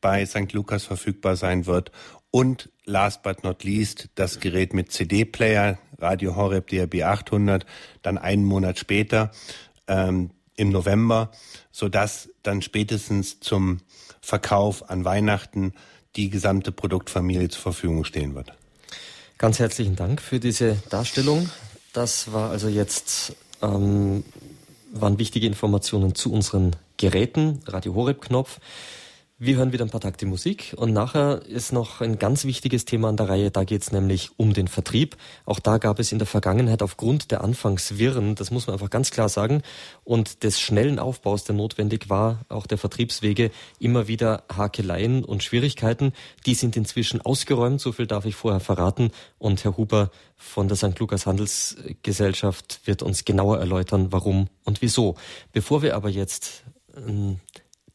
bei 0.00 0.24
St. 0.24 0.54
Lukas 0.54 0.84
verfügbar 0.84 1.36
sein 1.36 1.66
wird. 1.66 1.92
Und 2.30 2.70
last 2.86 3.22
but 3.22 3.44
not 3.44 3.62
least 3.62 4.08
das 4.14 4.40
Gerät 4.40 4.72
mit 4.72 4.90
CD-Player 4.90 5.78
Radio 5.98 6.36
Horeb 6.36 6.68
DRB 6.68 7.02
800 7.02 7.66
dann 8.02 8.18
einen 8.18 8.44
Monat 8.44 8.78
später 8.78 9.32
ähm, 9.88 10.30
im 10.56 10.70
November, 10.70 11.30
so 11.70 11.88
dass 11.88 12.28
dann 12.42 12.62
spätestens 12.62 13.40
zum 13.40 13.80
Verkauf 14.20 14.90
an 14.90 15.04
Weihnachten 15.04 15.72
die 16.16 16.30
gesamte 16.30 16.72
Produktfamilie 16.72 17.48
zur 17.48 17.62
Verfügung 17.62 18.04
stehen 18.04 18.34
wird. 18.34 18.52
Ganz 19.38 19.58
herzlichen 19.58 19.94
Dank 19.94 20.20
für 20.20 20.40
diese 20.40 20.76
Darstellung. 20.90 21.48
Das 21.92 22.32
war 22.32 22.50
also 22.50 22.68
jetzt 22.68 23.34
ähm, 23.62 24.24
waren 24.92 25.18
wichtige 25.18 25.46
Informationen 25.46 26.14
zu 26.14 26.32
unseren 26.32 26.76
Geräten, 26.96 27.60
Radio 27.66 27.94
Horeb 27.94 28.20
Knopf. 28.22 28.58
Wir 29.40 29.54
hören 29.54 29.72
wieder 29.72 29.84
ein 29.84 29.90
paar 29.90 30.00
Takte 30.00 30.26
Musik 30.26 30.74
und 30.76 30.92
nachher 30.92 31.42
ist 31.46 31.72
noch 31.72 32.00
ein 32.00 32.18
ganz 32.18 32.44
wichtiges 32.44 32.86
Thema 32.86 33.08
an 33.08 33.16
der 33.16 33.28
Reihe. 33.28 33.52
Da 33.52 33.62
geht 33.62 33.82
es 33.82 33.92
nämlich 33.92 34.32
um 34.36 34.52
den 34.52 34.66
Vertrieb. 34.66 35.16
Auch 35.44 35.60
da 35.60 35.78
gab 35.78 36.00
es 36.00 36.10
in 36.10 36.18
der 36.18 36.26
Vergangenheit 36.26 36.82
aufgrund 36.82 37.30
der 37.30 37.44
Anfangswirren, 37.44 38.34
das 38.34 38.50
muss 38.50 38.66
man 38.66 38.74
einfach 38.74 38.90
ganz 38.90 39.12
klar 39.12 39.28
sagen, 39.28 39.62
und 40.02 40.42
des 40.42 40.58
schnellen 40.58 40.98
Aufbaus, 40.98 41.44
der 41.44 41.54
notwendig 41.54 42.10
war, 42.10 42.46
auch 42.48 42.66
der 42.66 42.78
Vertriebswege, 42.78 43.52
immer 43.78 44.08
wieder 44.08 44.42
Hakeleien 44.52 45.24
und 45.24 45.44
Schwierigkeiten. 45.44 46.14
Die 46.44 46.54
sind 46.54 46.76
inzwischen 46.76 47.20
ausgeräumt, 47.20 47.80
so 47.80 47.92
viel 47.92 48.08
darf 48.08 48.24
ich 48.24 48.34
vorher 48.34 48.58
verraten. 48.58 49.12
Und 49.38 49.62
Herr 49.62 49.76
Huber 49.76 50.10
von 50.34 50.66
der 50.66 50.76
St. 50.76 50.98
Lukas 50.98 51.26
Handelsgesellschaft 51.26 52.80
wird 52.86 53.04
uns 53.04 53.24
genauer 53.24 53.60
erläutern, 53.60 54.08
warum 54.10 54.48
und 54.64 54.82
wieso. 54.82 55.14
Bevor 55.52 55.82
wir 55.82 55.94
aber 55.94 56.08
jetzt 56.08 56.64
ähm, 56.96 57.38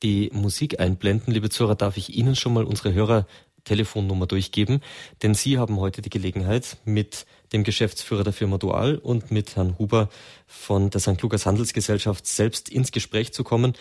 die 0.03 0.29
Musik 0.33 0.79
einblenden, 0.79 1.33
liebe 1.33 1.49
Zuhörer, 1.49 1.75
darf 1.75 1.97
ich 1.97 2.15
Ihnen 2.15 2.35
schon 2.35 2.53
mal 2.53 2.65
unsere 2.65 2.93
Hörertelefonnummer 2.93 4.27
durchgeben, 4.27 4.81
denn 5.21 5.33
Sie 5.33 5.57
haben 5.57 5.79
heute 5.79 6.01
die 6.01 6.09
Gelegenheit, 6.09 6.77
mit 6.85 7.25
dem 7.53 7.63
Geschäftsführer 7.63 8.23
der 8.23 8.33
Firma 8.33 8.57
Dual 8.57 8.97
und 8.97 9.31
mit 9.31 9.55
Herrn 9.55 9.77
Huber 9.79 10.09
von 10.45 10.89
der 10.89 10.99
St. 10.99 11.21
Lukas 11.21 11.45
Handelsgesellschaft 11.45 12.27
selbst 12.27 12.67
ins 12.69 12.91
Gespräch 12.91 13.33
zu 13.33 13.43
kommen 13.43 13.73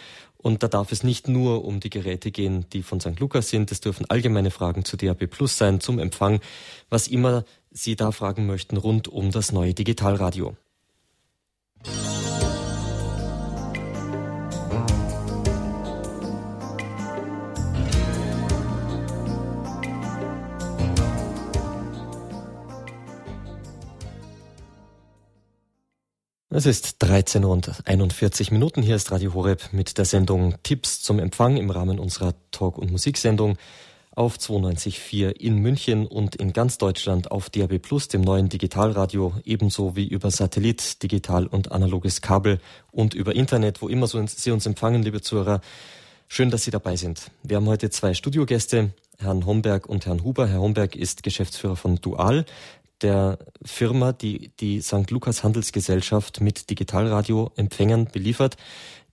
Und 0.43 0.63
da 0.63 0.69
darf 0.69 0.91
es 0.91 1.05
nicht 1.05 1.29
nur 1.29 1.65
um 1.65 1.79
die 1.79 1.91
Geräte 1.91 2.33
gehen, 2.33 2.67
die 2.73 2.83
von 2.83 3.01
St. 3.01 3.19
Lukas 3.21 3.49
sind. 3.49 3.71
Es 3.71 3.81
dürfen 3.81 4.07
allgemeine 4.11 4.51
Fragen 4.51 4.85
zu 4.85 4.97
DAB 4.97 5.29
Plus 5.29 5.57
sein, 5.57 5.81
zum 5.81 5.99
Empfang, 5.99 6.41
was 6.91 7.07
immer 7.07 7.45
Sie 7.71 7.97
da 7.97 8.13
fragen 8.13 8.47
möchten 8.47 8.77
rund 8.77 9.09
um 9.09 9.31
das 9.31 9.53
neue 9.53 9.73
Digitalradio. 9.73 10.57
Es 26.55 26.67
ist 26.67 26.97
13 26.99 27.47
Uhr 27.47 27.51
und 27.51 27.73
41 27.87 28.51
Minuten. 28.51 28.83
Hier 28.83 28.97
ist 28.97 29.11
Radio 29.11 29.33
Horeb 29.33 29.71
mit 29.73 29.97
der 29.97 30.05
Sendung 30.05 30.55
Tipps 30.63 31.01
zum 31.01 31.19
Empfang 31.19 31.57
im 31.57 31.71
Rahmen 31.71 31.99
unserer 31.99 32.35
Talk- 32.51 32.77
und 32.77 32.91
Musiksendung 32.91 33.57
auf 34.15 34.37
92.4 34.37 35.31
in 35.31 35.57
München 35.61 36.07
und 36.07 36.37
in 36.37 36.53
ganz 36.53 36.77
Deutschland 36.77 37.31
auf 37.31 37.49
DAB 37.49 37.79
Plus, 37.79 38.09
dem 38.09 38.21
neuen 38.21 38.51
Digitalradio, 38.51 39.33
ebenso 39.47 39.97
wie 39.97 40.07
über 40.07 40.31
Satellit, 40.31 41.03
digital 41.03 41.47
und 41.47 41.73
analoges 41.73 42.21
Kabel 42.21 42.61
und 42.91 43.15
über 43.15 43.35
Internet, 43.35 43.81
wo 43.81 43.89
immer 43.89 44.07
Sie 44.07 44.51
uns 44.51 44.67
empfangen, 44.67 45.03
liebe 45.03 45.23
Zuhörer. 45.23 45.63
Schön, 46.29 46.51
dass 46.51 46.65
Sie 46.65 46.71
dabei 46.71 46.97
sind. 46.97 47.31
Wir 47.43 47.57
haben 47.57 47.67
heute 47.67 47.89
zwei 47.89 48.13
Studiogäste, 48.13 48.93
Herrn 49.19 49.47
Homberg 49.47 49.87
und 49.87 50.05
Herrn 50.05 50.23
Huber. 50.23 50.49
Herr 50.49 50.61
Homberg 50.61 50.97
ist 50.97 51.23
Geschäftsführer 51.23 51.77
von 51.77 51.97
Dual 51.97 52.45
der 53.03 53.39
Firma, 53.65 54.13
die 54.13 54.53
die 54.61 54.81
St. 54.81 55.11
Lukas 55.11 55.45
Handelsgesellschaft 55.45 56.41
mit 56.41 56.71
Digitalradioempfängern 56.71 58.07
beliefert. 58.07 58.57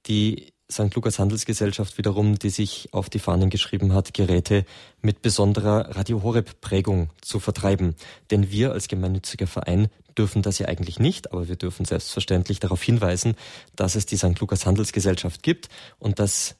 Die 0.06 0.54
St. 0.72 0.94
Lukas 0.94 1.18
Handelsgesellschaft 1.18 1.98
wiederum, 1.98 2.38
die 2.38 2.52
sich 2.52 2.90
auf 2.92 3.10
die 3.10 3.20
Fahnen 3.20 3.50
geschrieben 3.50 3.94
hat, 3.94 4.14
Geräte 4.14 4.66
mit 5.02 5.22
besonderer 5.22 5.96
Radio 5.96 6.22
Horeb 6.22 6.62
Prägung 6.62 7.10
zu 7.22 7.40
vertreiben. 7.40 7.96
Denn 8.30 8.52
wir 8.52 8.72
als 8.72 8.88
gemeinnütziger 8.88 9.48
Verein 9.48 9.88
dürfen 10.16 10.44
das 10.44 10.60
ja 10.60 10.68
eigentlich 10.68 11.00
nicht, 11.00 11.32
aber 11.32 11.48
wir 11.48 11.56
dürfen 11.56 11.86
selbstverständlich 11.86 12.60
darauf 12.60 12.84
hinweisen, 12.84 13.36
dass 13.76 13.96
es 13.96 14.06
die 14.06 14.18
St. 14.18 14.40
Lukas 14.40 14.66
Handelsgesellschaft 14.66 15.42
gibt 15.42 15.70
und 15.98 16.20
dass 16.20 16.56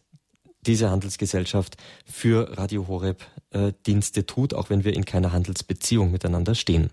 diese 0.66 0.90
Handelsgesellschaft 0.90 1.78
für 2.06 2.58
Radio 2.58 2.88
Horeb 2.88 3.26
äh, 3.52 3.72
tut, 4.24 4.54
auch 4.54 4.70
wenn 4.70 4.84
wir 4.84 4.94
in 4.94 5.06
keiner 5.06 5.32
Handelsbeziehung 5.32 6.12
miteinander 6.12 6.56
stehen. 6.56 6.90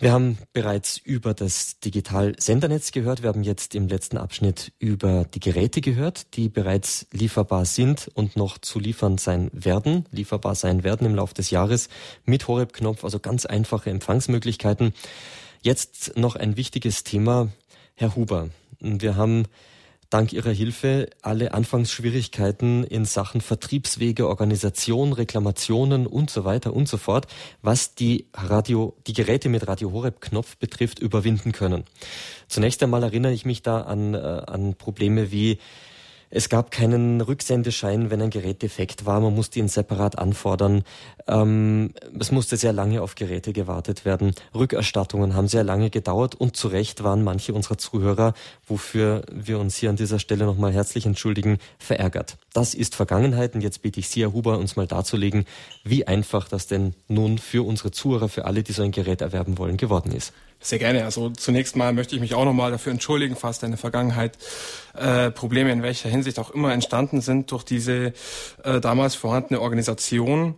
Wir 0.00 0.12
haben 0.12 0.38
bereits 0.52 0.96
über 0.96 1.34
das 1.34 1.80
Digital-Sendernetz 1.80 2.92
gehört. 2.92 3.22
Wir 3.22 3.30
haben 3.30 3.42
jetzt 3.42 3.74
im 3.74 3.88
letzten 3.88 4.16
Abschnitt 4.16 4.72
über 4.78 5.24
die 5.24 5.40
Geräte 5.40 5.80
gehört, 5.80 6.36
die 6.36 6.48
bereits 6.48 7.08
lieferbar 7.10 7.64
sind 7.64 8.08
und 8.14 8.36
noch 8.36 8.58
zu 8.58 8.78
liefern 8.78 9.18
sein 9.18 9.50
werden, 9.52 10.06
lieferbar 10.12 10.54
sein 10.54 10.84
werden 10.84 11.04
im 11.04 11.16
Laufe 11.16 11.34
des 11.34 11.50
Jahres 11.50 11.88
mit 12.24 12.46
Horeb-Knopf, 12.46 13.02
also 13.02 13.18
ganz 13.18 13.44
einfache 13.44 13.90
Empfangsmöglichkeiten. 13.90 14.94
Jetzt 15.62 16.16
noch 16.16 16.36
ein 16.36 16.56
wichtiges 16.56 17.02
Thema. 17.02 17.48
Herr 17.96 18.14
Huber, 18.14 18.50
wir 18.78 19.16
haben 19.16 19.46
dank 20.10 20.32
Ihrer 20.32 20.50
Hilfe 20.50 21.10
alle 21.22 21.52
Anfangsschwierigkeiten 21.52 22.84
in 22.84 23.04
Sachen 23.04 23.40
Vertriebswege, 23.40 24.28
Organisation, 24.28 25.12
Reklamationen 25.12 26.06
und 26.06 26.30
so 26.30 26.44
weiter 26.44 26.72
und 26.72 26.88
so 26.88 26.96
fort, 26.96 27.26
was 27.62 27.94
die 27.94 28.26
Radio, 28.34 28.96
die 29.06 29.12
Geräte 29.12 29.48
mit 29.48 29.68
Radio 29.68 29.92
Horeb 29.92 30.20
Knopf 30.20 30.56
betrifft, 30.56 30.98
überwinden 30.98 31.52
können. 31.52 31.84
Zunächst 32.48 32.82
einmal 32.82 33.02
erinnere 33.02 33.32
ich 33.32 33.44
mich 33.44 33.62
da 33.62 33.82
an, 33.82 34.14
äh, 34.14 34.18
an 34.18 34.74
Probleme 34.74 35.30
wie 35.30 35.58
es 36.30 36.48
gab 36.48 36.70
keinen 36.70 37.20
Rücksendeschein, 37.20 38.10
wenn 38.10 38.20
ein 38.20 38.30
Gerät 38.30 38.62
defekt 38.62 39.06
war. 39.06 39.20
Man 39.20 39.34
musste 39.34 39.58
ihn 39.58 39.68
separat 39.68 40.18
anfordern. 40.18 40.84
Ähm, 41.26 41.94
es 42.18 42.30
musste 42.30 42.56
sehr 42.56 42.72
lange 42.72 43.00
auf 43.00 43.14
Geräte 43.14 43.52
gewartet 43.52 44.04
werden. 44.04 44.34
Rückerstattungen 44.54 45.34
haben 45.34 45.48
sehr 45.48 45.64
lange 45.64 45.88
gedauert 45.88 46.34
und 46.34 46.56
zu 46.56 46.68
Recht 46.68 47.02
waren 47.02 47.24
manche 47.24 47.54
unserer 47.54 47.78
Zuhörer, 47.78 48.34
wofür 48.66 49.22
wir 49.32 49.58
uns 49.58 49.76
hier 49.76 49.88
an 49.90 49.96
dieser 49.96 50.18
Stelle 50.18 50.44
nochmal 50.44 50.72
herzlich 50.72 51.06
entschuldigen, 51.06 51.58
verärgert. 51.78 52.36
Das 52.52 52.74
ist 52.74 52.94
Vergangenheit 52.94 53.54
und 53.54 53.62
jetzt 53.62 53.80
bitte 53.82 54.00
ich 54.00 54.08
Sie, 54.08 54.22
Herr 54.22 54.32
Huber, 54.32 54.58
uns 54.58 54.76
mal 54.76 54.86
darzulegen, 54.86 55.46
wie 55.84 56.06
einfach 56.06 56.48
das 56.48 56.66
denn 56.66 56.94
nun 57.08 57.38
für 57.38 57.66
unsere 57.66 57.90
Zuhörer, 57.90 58.28
für 58.28 58.44
alle, 58.44 58.62
die 58.62 58.72
so 58.72 58.82
ein 58.82 58.92
Gerät 58.92 59.22
erwerben 59.22 59.56
wollen, 59.56 59.78
geworden 59.78 60.12
ist. 60.12 60.32
Sehr 60.60 60.78
gerne. 60.78 61.04
Also 61.04 61.30
zunächst 61.30 61.76
mal 61.76 61.92
möchte 61.92 62.16
ich 62.16 62.20
mich 62.20 62.34
auch 62.34 62.44
nochmal 62.44 62.72
dafür 62.72 62.92
entschuldigen, 62.92 63.36
falls 63.36 63.62
in 63.62 63.70
der 63.70 63.78
Vergangenheit 63.78 64.36
äh, 64.94 65.30
Probleme 65.30 65.70
in 65.70 65.82
welcher 65.82 66.08
Hinsicht 66.08 66.38
auch 66.38 66.50
immer 66.50 66.72
entstanden 66.72 67.20
sind 67.20 67.52
durch 67.52 67.62
diese 67.62 68.12
äh, 68.64 68.80
damals 68.80 69.14
vorhandene 69.14 69.60
Organisation. 69.60 70.56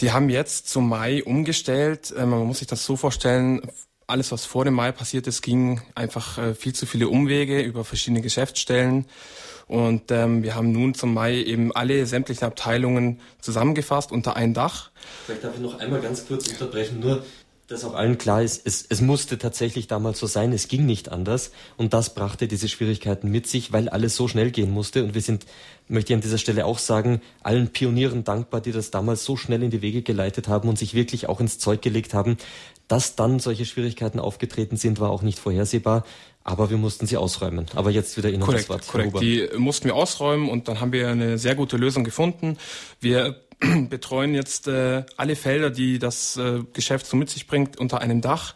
Die 0.00 0.12
haben 0.12 0.28
jetzt 0.28 0.68
zum 0.68 0.88
Mai 0.88 1.24
umgestellt. 1.24 2.12
Äh, 2.16 2.26
man 2.26 2.46
muss 2.46 2.58
sich 2.58 2.68
das 2.68 2.84
so 2.84 2.96
vorstellen, 2.96 3.62
alles, 4.06 4.32
was 4.32 4.44
vor 4.44 4.64
dem 4.64 4.74
Mai 4.74 4.92
passiert 4.92 5.26
ist, 5.26 5.40
ging 5.40 5.80
einfach 5.94 6.36
äh, 6.36 6.54
viel 6.54 6.74
zu 6.74 6.84
viele 6.84 7.08
Umwege 7.08 7.62
über 7.62 7.84
verschiedene 7.84 8.20
Geschäftsstellen. 8.20 9.06
Und 9.68 10.10
ähm, 10.10 10.42
wir 10.42 10.54
haben 10.54 10.70
nun 10.70 10.92
zum 10.92 11.14
Mai 11.14 11.36
eben 11.36 11.74
alle 11.74 12.04
sämtlichen 12.04 12.44
Abteilungen 12.44 13.20
zusammengefasst 13.40 14.12
unter 14.12 14.36
ein 14.36 14.52
Dach. 14.52 14.90
Vielleicht 15.24 15.44
darf 15.44 15.54
ich 15.54 15.62
noch 15.62 15.78
einmal 15.78 16.00
ganz 16.00 16.26
kurz 16.26 16.48
unterbrechen. 16.48 17.00
Nur 17.00 17.24
dass 17.72 17.84
auch 17.84 17.94
allen 17.94 18.18
klar 18.18 18.42
ist, 18.42 18.66
es, 18.66 18.84
es 18.88 19.00
musste 19.00 19.38
tatsächlich 19.38 19.86
damals 19.86 20.18
so 20.18 20.26
sein, 20.26 20.52
es 20.52 20.68
ging 20.68 20.84
nicht 20.84 21.10
anders 21.10 21.52
und 21.76 21.94
das 21.94 22.14
brachte 22.14 22.46
diese 22.46 22.68
Schwierigkeiten 22.68 23.30
mit 23.30 23.46
sich, 23.46 23.72
weil 23.72 23.88
alles 23.88 24.14
so 24.14 24.28
schnell 24.28 24.50
gehen 24.50 24.70
musste 24.70 25.02
und 25.02 25.14
wir 25.14 25.22
sind, 25.22 25.46
möchte 25.88 26.12
ich 26.12 26.16
an 26.16 26.20
dieser 26.20 26.38
Stelle 26.38 26.66
auch 26.66 26.78
sagen, 26.78 27.22
allen 27.42 27.68
Pionieren 27.68 28.24
dankbar, 28.24 28.60
die 28.60 28.72
das 28.72 28.90
damals 28.90 29.24
so 29.24 29.36
schnell 29.36 29.62
in 29.62 29.70
die 29.70 29.82
Wege 29.82 30.02
geleitet 30.02 30.48
haben 30.48 30.68
und 30.68 30.78
sich 30.78 30.94
wirklich 30.94 31.28
auch 31.28 31.40
ins 31.40 31.58
Zeug 31.58 31.80
gelegt 31.82 32.14
haben. 32.14 32.36
Dass 32.88 33.16
dann 33.16 33.38
solche 33.38 33.64
Schwierigkeiten 33.64 34.20
aufgetreten 34.20 34.76
sind, 34.76 35.00
war 35.00 35.10
auch 35.10 35.22
nicht 35.22 35.38
vorhersehbar. 35.38 36.04
Aber 36.44 36.68
wir 36.68 36.76
mussten 36.76 37.06
sie 37.06 37.16
ausräumen. 37.16 37.66
Aber 37.74 37.90
jetzt 37.90 38.16
wieder 38.18 38.28
Ihnen 38.28 38.42
korrekt, 38.42 38.64
das 38.64 38.68
Wort. 38.68 38.88
Korrekt, 38.88 39.20
die 39.20 39.48
mussten 39.56 39.86
wir 39.86 39.94
ausräumen 39.94 40.50
und 40.50 40.68
dann 40.68 40.80
haben 40.80 40.92
wir 40.92 41.08
eine 41.08 41.38
sehr 41.38 41.54
gute 41.54 41.76
Lösung 41.76 42.04
gefunden. 42.04 42.58
Wir 43.00 43.36
betreuen 43.88 44.34
jetzt 44.34 44.68
äh, 44.68 45.04
alle 45.16 45.36
Felder, 45.36 45.70
die 45.70 45.98
das 45.98 46.36
äh, 46.36 46.60
Geschäft 46.72 47.06
so 47.06 47.16
mit 47.16 47.30
sich 47.30 47.46
bringt, 47.46 47.78
unter 47.78 48.00
einem 48.00 48.20
Dach. 48.20 48.54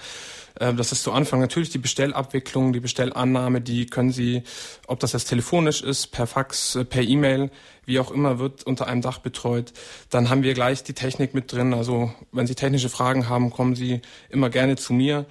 Äh, 0.59 0.75
das 0.75 0.93
ist 0.93 1.03
zu 1.03 1.13
Anfang 1.13 1.41
natürlich 1.41 1.71
die 1.71 1.79
Bestellabwicklung, 1.79 2.73
die 2.73 2.81
Bestellannahme, 2.81 3.61
die 3.61 3.87
können 3.87 4.11
Sie, 4.11 4.43
ob 4.87 5.01
das 5.01 5.13
jetzt 5.13 5.27
telefonisch 5.27 5.83
ist, 5.83 6.09
per 6.09 6.27
Fax, 6.27 6.77
äh, 6.77 6.85
per 6.85 7.03
E-Mail, 7.03 7.51
wie 7.85 8.01
auch 8.01 8.11
immer, 8.11 8.39
wird 8.39 8.65
unter 8.65 8.87
einem 8.87 9.03
Dach 9.03 9.19
betreut. 9.19 9.73
Dann 10.11 10.29
haben 10.29 10.43
wir 10.43 10.55
gleich 10.55 10.83
die 10.83 10.95
Technik 10.95 11.35
mit 11.35 11.53
drin. 11.53 11.73
Also 11.73 12.13
wenn 12.33 12.47
Sie 12.47 12.55
technische 12.55 12.89
Fragen 12.89 13.29
haben, 13.29 13.51
kommen 13.51 13.75
Sie 13.75 14.01
immer 14.29 14.51
gerne 14.51 14.77
zu 14.77 14.93
mir. 14.93 15.27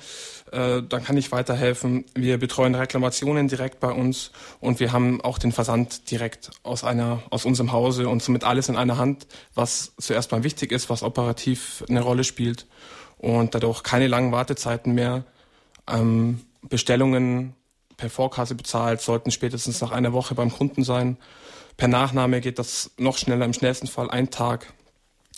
Äh, 0.52 0.84
dann 0.84 1.04
kann 1.04 1.18
ich 1.18 1.32
weiterhelfen. 1.32 2.06
Wir 2.14 2.38
betreuen 2.38 2.76
Reklamationen 2.76 3.48
direkt 3.48 3.80
bei 3.80 3.92
uns 3.92 4.32
und 4.60 4.80
wir 4.80 4.92
haben 4.92 5.22
auch 5.22 5.40
den 5.40 5.52
Versand 5.52 6.12
direkt 6.12 6.52
aus 6.64 6.84
einer, 6.84 7.24
aus 7.32 7.46
unserem 7.46 7.72
Hause 7.72 8.08
und 8.08 8.22
somit 8.22 8.44
alles 8.44 8.70
in 8.70 8.76
einer 8.76 8.98
Hand, 8.98 9.26
was 9.56 9.94
zuerst 9.98 10.32
mal 10.32 10.44
wichtig 10.44 10.72
ist, 10.72 10.90
was 10.90 11.02
operativ 11.02 11.84
eine 11.90 12.02
Rolle 12.02 12.24
spielt 12.24 12.68
und 13.18 13.56
dadurch 13.56 13.82
keine 13.82 14.08
langen 14.08 14.32
Wartezeiten 14.32 14.94
mehr. 14.94 15.24
Ähm, 15.88 16.42
Bestellungen 16.62 17.56
per 17.98 18.10
Vorkasse 18.10 18.56
bezahlt, 18.56 19.02
sollten 19.02 19.32
spätestens 19.32 19.82
nach 19.82 19.92
einer 19.92 20.14
Woche 20.14 20.36
beim 20.36 20.52
Kunden 20.52 20.84
sein. 20.84 21.18
Per 21.78 21.88
Nachname 21.88 22.40
geht 22.42 22.60
das 22.60 22.92
noch 22.98 23.18
schneller, 23.18 23.46
im 23.46 23.54
schnellsten 23.54 23.88
Fall 23.88 24.10
ein 24.10 24.30
Tag, 24.30 24.74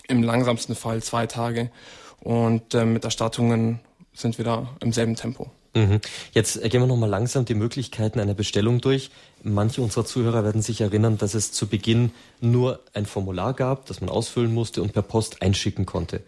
im 0.08 0.22
langsamsten 0.22 0.76
Fall 0.76 1.02
zwei 1.02 1.28
Tage. 1.28 1.72
Und 2.20 2.74
äh, 2.74 2.86
mit 2.86 3.04
Erstattungen 3.06 3.80
sind 4.18 4.38
wir 4.38 4.46
da 4.46 4.68
im 4.82 4.92
selben 4.92 5.16
Tempo. 5.16 5.52
Mhm. 5.76 6.02
Jetzt 6.34 6.62
gehen 6.62 6.82
wir 6.82 6.88
nochmal 6.88 7.10
langsam 7.10 7.46
die 7.46 7.54
Möglichkeiten 7.54 8.20
einer 8.20 8.34
Bestellung 8.34 8.82
durch. 8.82 9.12
Manche 9.44 9.82
unserer 9.82 10.06
Zuhörer 10.06 10.44
werden 10.44 10.62
sich 10.64 10.82
erinnern, 10.82 11.18
dass 11.18 11.36
es 11.36 11.52
zu 11.52 11.68
Beginn 11.68 12.12
nur 12.42 12.80
ein 12.94 13.06
Formular 13.06 13.54
gab, 13.54 13.86
das 13.86 14.02
man 14.02 14.10
ausfüllen 14.10 14.54
musste 14.54 14.82
und 14.82 14.94
per 14.94 15.04
Post 15.04 15.42
einschicken 15.44 15.86
konnte. 15.86 16.24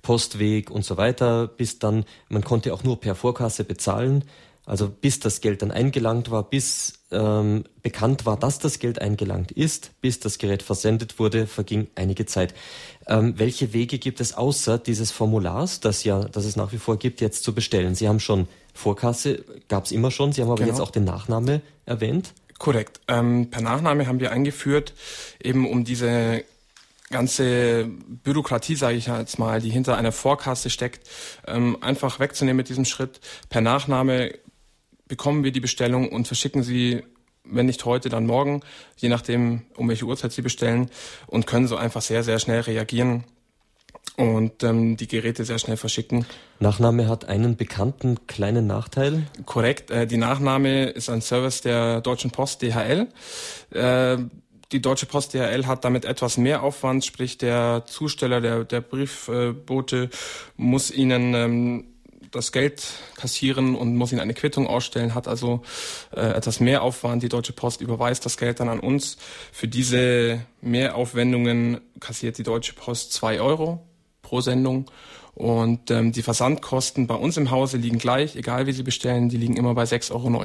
Postweg 0.00 0.70
und 0.70 0.84
so 0.84 0.96
weiter, 0.96 1.46
bis 1.46 1.78
dann, 1.78 2.04
man 2.28 2.44
konnte 2.44 2.72
auch 2.72 2.82
nur 2.82 2.98
per 2.98 3.14
Vorkasse 3.14 3.64
bezahlen. 3.64 4.24
Also 4.66 4.88
bis 4.88 5.20
das 5.20 5.40
Geld 5.40 5.62
dann 5.62 5.70
eingelangt 5.70 6.30
war, 6.30 6.42
bis 6.42 6.94
ähm, 7.10 7.64
bekannt 7.82 8.24
war, 8.24 8.38
dass 8.38 8.58
das 8.58 8.78
Geld 8.78 9.00
eingelangt 9.00 9.52
ist, 9.52 9.90
bis 10.00 10.20
das 10.20 10.38
Gerät 10.38 10.62
versendet 10.62 11.18
wurde, 11.18 11.46
verging 11.46 11.88
einige 11.94 12.24
Zeit. 12.24 12.54
Ähm, 13.06 13.34
welche 13.36 13.72
Wege 13.72 13.98
gibt 13.98 14.20
es 14.20 14.34
außer 14.34 14.78
dieses 14.78 15.10
Formulars, 15.10 15.80
das 15.80 16.04
ja, 16.04 16.24
das 16.24 16.44
es 16.44 16.56
nach 16.56 16.72
wie 16.72 16.78
vor 16.78 16.98
gibt, 16.98 17.20
jetzt 17.20 17.44
zu 17.44 17.54
bestellen? 17.54 17.94
Sie 17.94 18.08
haben 18.08 18.20
schon 18.20 18.48
Vorkasse, 18.72 19.44
gab 19.68 19.84
es 19.84 19.92
immer 19.92 20.10
schon, 20.10 20.32
Sie 20.32 20.40
haben 20.40 20.48
aber 20.48 20.64
genau. 20.64 20.70
jetzt 20.70 20.80
auch 20.80 20.90
den 20.90 21.04
Nachname 21.04 21.60
erwähnt. 21.84 22.32
Korrekt. 22.58 23.00
Ähm, 23.08 23.50
per 23.50 23.60
Nachname 23.60 24.06
haben 24.06 24.20
wir 24.20 24.32
eingeführt, 24.32 24.94
eben 25.42 25.68
um 25.68 25.84
diese 25.84 26.44
ganze 27.10 27.86
Bürokratie, 28.24 28.74
sage 28.74 28.96
ich 28.96 29.06
jetzt 29.06 29.38
mal, 29.38 29.60
die 29.60 29.70
hinter 29.70 29.96
einer 29.96 30.12
Vorkasse 30.12 30.70
steckt, 30.70 31.08
ähm, 31.46 31.76
einfach 31.80 32.18
wegzunehmen 32.18 32.56
mit 32.56 32.68
diesem 32.68 32.84
Schritt. 32.84 33.20
Per 33.50 33.60
Nachname 33.60 34.32
bekommen 35.06 35.44
wir 35.44 35.52
die 35.52 35.60
Bestellung 35.60 36.10
und 36.10 36.26
verschicken 36.26 36.62
sie 36.62 37.02
wenn 37.44 37.66
nicht 37.66 37.84
heute, 37.84 38.08
dann 38.08 38.26
morgen, 38.26 38.62
je 38.96 39.08
nachdem, 39.08 39.62
um 39.76 39.88
welche 39.88 40.06
Uhrzeit 40.06 40.32
Sie 40.32 40.42
bestellen 40.42 40.90
und 41.26 41.46
können 41.46 41.68
so 41.68 41.76
einfach 41.76 42.00
sehr, 42.00 42.22
sehr 42.22 42.38
schnell 42.38 42.60
reagieren 42.60 43.24
und 44.16 44.62
ähm, 44.62 44.96
die 44.96 45.08
Geräte 45.08 45.44
sehr 45.44 45.58
schnell 45.58 45.76
verschicken. 45.76 46.24
Nachname 46.60 47.08
hat 47.08 47.26
einen 47.26 47.56
bekannten 47.56 48.26
kleinen 48.26 48.66
Nachteil. 48.66 49.26
Korrekt. 49.44 49.90
Äh, 49.90 50.06
die 50.06 50.16
Nachname 50.16 50.86
ist 50.86 51.10
ein 51.10 51.20
Service 51.20 51.60
der 51.62 52.00
Deutschen 52.00 52.30
Post 52.30 52.62
DHL. 52.62 53.08
Äh, 53.70 54.18
die 54.72 54.80
Deutsche 54.80 55.06
Post 55.06 55.34
DHL 55.34 55.66
hat 55.66 55.84
damit 55.84 56.04
etwas 56.04 56.36
mehr 56.36 56.62
Aufwand, 56.62 57.04
sprich 57.04 57.38
der 57.38 57.84
Zusteller, 57.86 58.40
der, 58.40 58.64
der 58.64 58.80
Briefbote 58.80 60.10
muss 60.56 60.90
ihnen 60.90 61.34
ähm, 61.34 61.93
das 62.34 62.52
Geld 62.52 62.84
kassieren 63.16 63.74
und 63.74 63.96
muss 63.96 64.12
ihnen 64.12 64.20
eine 64.20 64.34
Quittung 64.34 64.66
ausstellen, 64.66 65.14
hat 65.14 65.28
also 65.28 65.62
äh, 66.14 66.20
etwas 66.20 66.60
mehr 66.60 66.82
Aufwand. 66.82 67.22
Die 67.22 67.28
Deutsche 67.28 67.52
Post 67.52 67.80
überweist 67.80 68.24
das 68.24 68.36
Geld 68.36 68.60
dann 68.60 68.68
an 68.68 68.80
uns. 68.80 69.16
Für 69.52 69.68
diese 69.68 70.40
Mehraufwendungen 70.60 71.80
kassiert 72.00 72.38
die 72.38 72.42
Deutsche 72.42 72.74
Post 72.74 73.12
zwei 73.12 73.40
Euro 73.40 73.86
pro 74.22 74.40
Sendung. 74.40 74.90
Und 75.34 75.90
ähm, 75.90 76.12
die 76.12 76.22
Versandkosten 76.22 77.08
bei 77.08 77.16
uns 77.16 77.36
im 77.36 77.50
Hause 77.50 77.76
liegen 77.76 77.98
gleich, 77.98 78.36
egal 78.36 78.68
wie 78.68 78.72
Sie 78.72 78.84
bestellen, 78.84 79.28
die 79.28 79.36
liegen 79.36 79.56
immer 79.56 79.74
bei 79.74 79.82
6,90 79.82 80.12
Euro. 80.12 80.44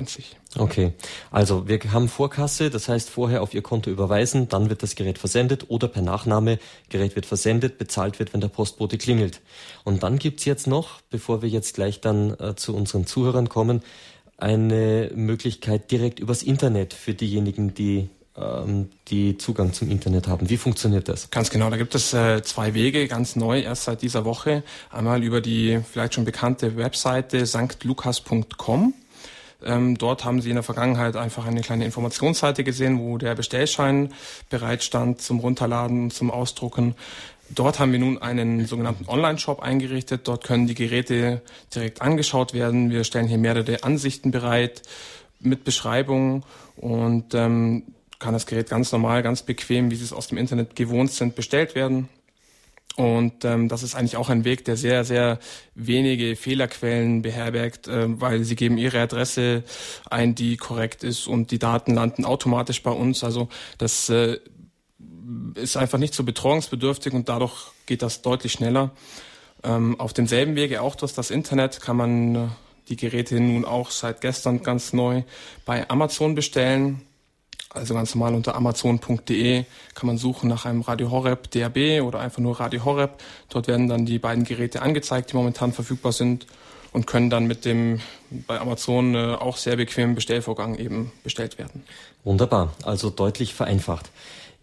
Okay, 0.57 0.93
also 1.29 1.67
wir 1.67 1.79
haben 1.91 2.09
Vorkasse, 2.09 2.71
das 2.71 2.89
heißt 2.89 3.09
vorher 3.09 3.43
auf 3.43 3.53
Ihr 3.53 3.61
Konto 3.61 3.91
überweisen, 3.91 4.49
dann 4.49 4.69
wird 4.69 4.81
das 4.81 4.95
Gerät 4.95 5.19
versendet 5.19 5.65
oder 5.67 5.87
per 5.87 6.01
Nachname, 6.01 6.57
Gerät 6.89 7.15
wird 7.15 7.27
versendet, 7.27 7.77
bezahlt 7.77 8.17
wird, 8.17 8.33
wenn 8.33 8.41
der 8.41 8.47
Postbote 8.47 8.97
klingelt. 8.97 9.41
Und 9.83 10.01
dann 10.01 10.17
gibt's 10.17 10.45
jetzt 10.45 10.65
noch, 10.65 11.01
bevor 11.11 11.43
wir 11.43 11.49
jetzt 11.49 11.75
gleich 11.75 12.01
dann 12.01 12.33
äh, 12.39 12.55
zu 12.55 12.75
unseren 12.75 13.05
Zuhörern 13.05 13.47
kommen, 13.47 13.83
eine 14.37 15.11
Möglichkeit 15.13 15.91
direkt 15.91 16.19
übers 16.19 16.41
Internet 16.41 16.93
für 16.93 17.13
diejenigen, 17.13 17.75
die 17.75 18.09
die 19.07 19.37
Zugang 19.37 19.73
zum 19.73 19.89
Internet 19.89 20.27
haben. 20.27 20.49
Wie 20.49 20.57
funktioniert 20.57 21.09
das? 21.09 21.29
Ganz 21.31 21.49
genau, 21.49 21.69
da 21.69 21.77
gibt 21.77 21.95
es 21.95 22.13
äh, 22.13 22.41
zwei 22.43 22.73
Wege, 22.73 23.07
ganz 23.07 23.35
neu, 23.35 23.59
erst 23.59 23.85
seit 23.85 24.01
dieser 24.01 24.25
Woche. 24.25 24.63
Einmal 24.91 25.23
über 25.23 25.41
die 25.41 25.79
vielleicht 25.91 26.13
schon 26.13 26.25
bekannte 26.25 26.77
Webseite 26.77 27.45
sanktlukas.com. 27.45 28.93
Ähm, 29.65 29.97
dort 29.97 30.23
haben 30.23 30.41
Sie 30.41 30.49
in 30.49 30.55
der 30.55 30.63
Vergangenheit 30.63 31.15
einfach 31.17 31.45
eine 31.45 31.61
kleine 31.61 31.85
Informationsseite 31.85 32.63
gesehen, 32.63 32.99
wo 32.99 33.17
der 33.17 33.35
Bestellschein 33.35 34.13
bereitstand 34.49 35.21
zum 35.21 35.39
Runterladen, 35.39 36.11
zum 36.11 36.31
Ausdrucken. 36.31 36.95
Dort 37.49 37.79
haben 37.79 37.91
wir 37.91 37.99
nun 37.99 38.21
einen 38.21 38.65
sogenannten 38.67 39.09
Online-Shop 39.09 39.61
eingerichtet. 39.61 40.27
Dort 40.27 40.43
können 40.43 40.67
die 40.67 40.75
Geräte 40.75 41.41
direkt 41.73 42.01
angeschaut 42.01 42.53
werden. 42.53 42.89
Wir 42.91 43.03
stellen 43.03 43.27
hier 43.27 43.39
mehrere 43.39 43.83
Ansichten 43.83 44.31
bereit 44.31 44.83
mit 45.39 45.63
Beschreibungen 45.63 46.43
und 46.77 47.33
ähm, 47.33 47.83
kann 48.19 48.33
das 48.33 48.45
Gerät 48.45 48.69
ganz 48.69 48.91
normal, 48.91 49.23
ganz 49.23 49.43
bequem, 49.43 49.91
wie 49.91 49.95
Sie 49.95 50.03
es 50.03 50.13
aus 50.13 50.27
dem 50.27 50.37
Internet 50.37 50.75
gewohnt 50.75 51.11
sind, 51.11 51.35
bestellt 51.35 51.73
werden. 51.73 52.09
Und 52.99 53.45
ähm, 53.45 53.69
das 53.69 53.81
ist 53.81 53.95
eigentlich 53.95 54.17
auch 54.17 54.29
ein 54.29 54.43
Weg, 54.43 54.65
der 54.65 54.75
sehr, 54.75 55.05
sehr 55.05 55.39
wenige 55.73 56.35
Fehlerquellen 56.35 57.21
beherbergt, 57.21 57.87
äh, 57.87 58.19
weil 58.19 58.43
sie 58.43 58.57
geben 58.57 58.77
ihre 58.77 58.99
Adresse 58.99 59.63
ein, 60.09 60.35
die 60.35 60.57
korrekt 60.57 61.05
ist 61.05 61.25
und 61.25 61.51
die 61.51 61.59
Daten 61.59 61.93
landen 61.93 62.25
automatisch 62.25 62.83
bei 62.83 62.91
uns. 62.91 63.23
Also 63.23 63.47
das 63.77 64.09
äh, 64.09 64.39
ist 65.55 65.77
einfach 65.77 65.97
nicht 65.97 66.13
so 66.13 66.25
betreuungsbedürftig 66.25 67.13
und 67.13 67.29
dadurch 67.29 67.71
geht 67.85 68.01
das 68.01 68.21
deutlich 68.21 68.51
schneller. 68.51 68.91
Ähm, 69.63 69.97
auf 69.97 70.11
demselben 70.11 70.57
Wege 70.57 70.81
auch 70.81 70.95
durch 70.95 71.13
das 71.13 71.31
Internet 71.31 71.79
kann 71.79 71.95
man 71.95 72.35
äh, 72.35 72.47
die 72.89 72.97
Geräte 72.97 73.39
nun 73.39 73.63
auch 73.63 73.91
seit 73.91 74.19
gestern 74.19 74.61
ganz 74.61 74.91
neu 74.91 75.23
bei 75.65 75.89
Amazon 75.89 76.35
bestellen. 76.35 77.01
Also 77.71 77.93
ganz 77.93 78.15
normal 78.15 78.33
unter 78.33 78.55
amazon.de 78.55 79.63
kann 79.93 80.07
man 80.07 80.17
suchen 80.17 80.49
nach 80.49 80.65
einem 80.65 80.81
Radio 80.81 81.11
Horeb 81.11 81.51
DAB 81.51 82.01
oder 82.01 82.19
einfach 82.19 82.39
nur 82.39 82.59
Radio 82.59 82.83
Horeb. 82.83 83.21
Dort 83.49 83.67
werden 83.67 83.87
dann 83.87 84.05
die 84.07 84.17
beiden 84.17 84.43
Geräte 84.43 84.81
angezeigt, 84.81 85.31
die 85.31 85.35
momentan 85.35 85.71
verfügbar 85.71 86.11
sind 86.11 86.47
und 86.91 87.05
können 87.05 87.29
dann 87.29 87.45
mit 87.45 87.65
dem 87.65 88.01
bei 88.47 88.59
Amazon 88.59 89.13
äh, 89.13 89.35
auch 89.35 89.57
sehr 89.57 89.75
bequemen 89.75 90.15
Bestellvorgang 90.15 90.75
eben 90.75 91.11
bestellt 91.23 91.59
werden. 91.59 91.83
Wunderbar, 92.23 92.73
also 92.83 93.11
deutlich 93.11 93.53
vereinfacht. 93.53 94.09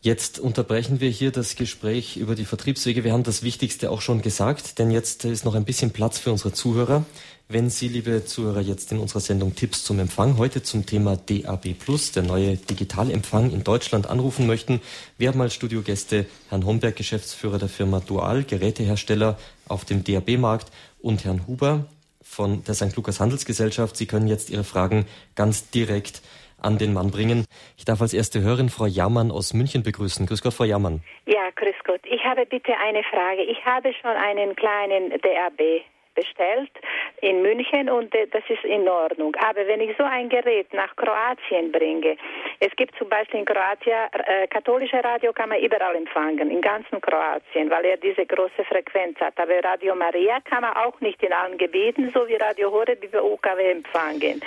Jetzt 0.03 0.39
unterbrechen 0.39 1.01
wir 1.01 1.11
hier 1.11 1.33
das 1.33 1.57
Gespräch 1.57 2.17
über 2.17 2.35
die 2.35 2.45
Vertriebswege. 2.45 3.03
Wir 3.03 3.13
haben 3.13 3.25
das 3.25 3.43
Wichtigste 3.43 3.91
auch 3.91 4.01
schon 4.01 4.23
gesagt, 4.23 4.79
denn 4.79 4.91
jetzt 4.91 5.25
ist 5.25 5.45
noch 5.45 5.55
ein 5.55 5.65
bisschen 5.65 5.91
Platz 5.91 6.19
für 6.19 6.31
unsere 6.31 6.53
Zuhörer. 6.53 7.05
Wenn 7.49 7.71
Sie, 7.71 7.87
liebe 7.87 8.25
Zuhörer, 8.25 8.61
jetzt 8.61 8.91
in 8.91 8.99
unserer 8.99 9.21
Sendung 9.21 9.55
Tipps 9.55 9.85
zum 9.85 10.01
Empfang 10.01 10.37
heute 10.37 10.65
zum 10.65 10.85
Thema 10.85 11.17
DAB 11.17 11.75
Plus, 11.79 12.11
der 12.11 12.25
neue 12.25 12.57
Digitalempfang 12.57 13.53
in 13.53 13.63
Deutschland 13.63 14.11
anrufen 14.11 14.49
möchten, 14.49 14.81
wir 15.17 15.29
haben 15.29 15.41
als 15.41 15.55
Studiogäste 15.55 16.27
Herrn 16.49 16.67
Homberg, 16.67 16.97
Geschäftsführer 16.97 17.59
der 17.59 17.69
Firma 17.69 18.01
Dual, 18.01 18.43
Gerätehersteller 18.43 19.39
auf 19.69 19.85
dem 19.85 20.03
DAB-Markt 20.03 20.73
und 21.01 21.25
Herrn 21.25 21.47
Huber 21.47 21.87
von 22.21 22.65
der 22.65 22.75
St. 22.75 22.97
Lukas 22.97 23.21
Handelsgesellschaft. 23.21 23.97
Sie 23.97 24.07
können 24.07 24.27
jetzt 24.27 24.51
Ihre 24.51 24.65
Fragen 24.65 25.07
ganz 25.37 25.71
direkt 25.71 26.23
an 26.61 26.79
den 26.79 26.93
Mann 26.93 27.13
bringen. 27.13 27.45
Ich 27.77 27.85
darf 27.85 28.03
als 28.03 28.13
erste 28.13 28.41
Hörerin 28.41 28.71
Frau 28.71 28.87
Jammann 28.87 29.31
aus 29.31 29.55
München 29.55 29.85
begrüßen. 29.85 30.27
Grüß 30.27 30.43
Gott, 30.43 30.55
Frau 30.55 30.65
Jammann. 30.65 31.01
Ja, 31.27 31.49
grüß 31.55 31.77
Gott. 31.85 32.01
Ich 32.11 32.25
habe 32.25 32.45
bitte 32.45 32.73
eine 32.77 33.05
Frage. 33.05 33.45
Ich 33.45 33.65
habe 33.65 33.93
schon 34.03 34.11
einen 34.11 34.57
kleinen 34.57 35.11
DAB 35.11 35.85
bestellt 36.17 36.73
in 37.21 37.43
München 37.43 37.89
und 37.89 38.13
äh, 38.15 38.27
das 38.27 38.43
ist 38.49 38.65
in 38.65 38.89
Ordnung. 38.89 39.37
Aber 39.37 39.67
wenn 39.67 39.81
ich 39.81 39.97
so 39.97 40.05
ein 40.05 40.29
Gerät 40.29 40.73
nach 40.73 40.97
Kroatien 40.97 41.71
bringe, 41.71 42.17
es 42.61 42.75
gibt 42.77 42.97
zum 42.99 43.09
Beispiel 43.09 43.41
in 43.41 43.47
Kroatien, 43.47 44.09
äh, 44.13 44.49
katholische 44.49 45.03
Radio 45.05 45.33
kann 45.33 45.51
man 45.51 45.61
überall 45.61 45.95
empfangen, 45.95 46.51
in 46.51 46.61
ganzen 46.61 47.01
Kroatien, 47.01 47.71
weil 47.71 47.85
er 47.85 47.97
diese 47.99 48.27
große 48.27 48.65
Frequenz 48.69 49.21
hat. 49.21 49.35
Aber 49.39 49.53
Radio 49.63 49.95
Maria 49.95 50.41
kann 50.41 50.63
man 50.63 50.75
auch 50.75 51.01
nicht 51.01 51.23
in 51.23 51.33
allen 51.33 51.59
Gebieten, 51.59 52.11
so 52.13 52.27
wie 52.27 52.35
Radio 52.35 52.73
Horeb 52.73 53.05
über 53.05 53.23
UKW 53.23 53.71
empfangen. 53.71 54.41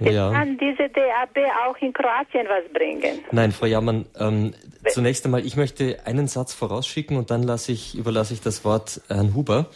Ja. 0.00 0.32
Kann 0.32 0.58
diese 0.58 0.88
DAB 0.88 1.38
auch 1.66 1.76
in 1.78 1.92
Kroatien 1.92 2.46
was 2.48 2.64
bringen? 2.72 3.24
Nein, 3.30 3.52
Frau 3.52 3.66
Jammann, 3.66 4.06
ähm, 4.18 4.54
zunächst 4.88 5.24
einmal, 5.24 5.44
ich 5.44 5.56
möchte 5.56 5.98
einen 6.04 6.26
Satz 6.26 6.54
vorausschicken 6.54 7.16
und 7.16 7.30
dann 7.30 7.42
ich, 7.68 7.96
überlasse 7.96 8.34
ich 8.34 8.40
das 8.40 8.64
Wort 8.64 9.00
Herrn 9.08 9.34
Huber 9.34 9.66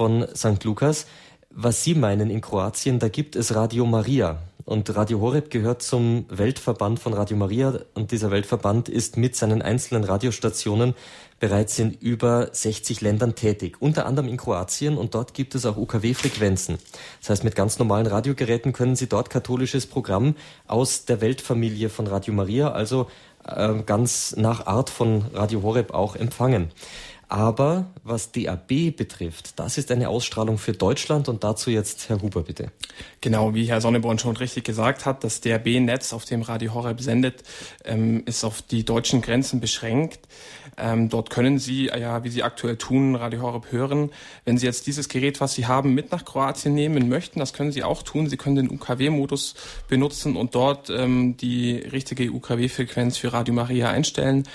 von 0.00 0.26
St. 0.34 0.64
Lukas. 0.64 1.04
Was 1.50 1.84
Sie 1.84 1.94
meinen 1.94 2.30
in 2.30 2.40
Kroatien, 2.40 2.98
da 2.98 3.10
gibt 3.10 3.36
es 3.36 3.54
Radio 3.54 3.84
Maria. 3.84 4.38
Und 4.64 4.96
Radio 4.96 5.20
Horeb 5.20 5.50
gehört 5.50 5.82
zum 5.82 6.24
Weltverband 6.30 6.98
von 6.98 7.12
Radio 7.12 7.36
Maria. 7.36 7.80
Und 7.92 8.10
dieser 8.10 8.30
Weltverband 8.30 8.88
ist 8.88 9.18
mit 9.18 9.36
seinen 9.36 9.60
einzelnen 9.60 10.04
Radiostationen 10.04 10.94
bereits 11.38 11.78
in 11.78 11.92
über 11.92 12.48
60 12.50 13.02
Ländern 13.02 13.34
tätig. 13.34 13.76
Unter 13.80 14.06
anderem 14.06 14.30
in 14.30 14.38
Kroatien. 14.38 14.96
Und 14.96 15.14
dort 15.14 15.34
gibt 15.34 15.54
es 15.54 15.66
auch 15.66 15.76
UKW-Frequenzen. 15.76 16.78
Das 17.20 17.28
heißt, 17.28 17.44
mit 17.44 17.54
ganz 17.54 17.78
normalen 17.78 18.06
Radiogeräten 18.06 18.72
können 18.72 18.96
Sie 18.96 19.06
dort 19.06 19.28
katholisches 19.28 19.86
Programm 19.86 20.34
aus 20.66 21.04
der 21.04 21.20
Weltfamilie 21.20 21.90
von 21.90 22.06
Radio 22.06 22.32
Maria, 22.32 22.72
also 22.72 23.10
äh, 23.46 23.74
ganz 23.84 24.34
nach 24.34 24.66
Art 24.66 24.88
von 24.88 25.26
Radio 25.34 25.62
Horeb 25.62 25.92
auch 25.92 26.16
empfangen. 26.16 26.70
Aber 27.30 27.86
was 28.02 28.32
DAB 28.32 28.90
betrifft, 28.90 29.60
das 29.60 29.78
ist 29.78 29.92
eine 29.92 30.08
Ausstrahlung 30.08 30.58
für 30.58 30.72
Deutschland 30.72 31.28
und 31.28 31.44
dazu 31.44 31.70
jetzt 31.70 32.08
Herr 32.08 32.20
Huber 32.20 32.42
bitte. 32.42 32.72
Genau, 33.20 33.54
wie 33.54 33.66
Herr 33.66 33.80
Sonneborn 33.80 34.18
schon 34.18 34.36
richtig 34.36 34.64
gesagt 34.64 35.06
hat, 35.06 35.22
das 35.22 35.40
DAB-Netz, 35.40 36.12
auf 36.12 36.24
dem 36.24 36.42
Radio 36.42 36.74
Horeb 36.74 37.00
sendet, 37.00 37.44
ähm, 37.84 38.24
ist 38.26 38.42
auf 38.42 38.62
die 38.62 38.84
deutschen 38.84 39.22
Grenzen 39.22 39.60
beschränkt. 39.60 40.18
Ähm, 40.76 41.08
dort 41.08 41.30
können 41.30 41.60
Sie, 41.60 41.86
ja, 41.86 42.24
wie 42.24 42.30
Sie 42.30 42.42
aktuell 42.42 42.76
tun, 42.76 43.14
Radio 43.14 43.42
Horeb 43.42 43.70
hören. 43.70 44.10
Wenn 44.44 44.58
Sie 44.58 44.66
jetzt 44.66 44.88
dieses 44.88 45.08
Gerät, 45.08 45.40
was 45.40 45.54
Sie 45.54 45.66
haben, 45.66 45.94
mit 45.94 46.10
nach 46.10 46.24
Kroatien 46.24 46.74
nehmen 46.74 47.08
möchten, 47.08 47.38
das 47.38 47.52
können 47.52 47.70
Sie 47.70 47.84
auch 47.84 48.02
tun. 48.02 48.28
Sie 48.28 48.38
können 48.38 48.56
den 48.56 48.70
UKW-Modus 48.70 49.54
benutzen 49.86 50.34
und 50.34 50.56
dort 50.56 50.90
ähm, 50.90 51.36
die 51.36 51.76
richtige 51.76 52.28
UKW-Frequenz 52.32 53.18
für 53.18 53.32
Radio 53.32 53.54
Maria 53.54 53.88
einstellen 53.88 54.48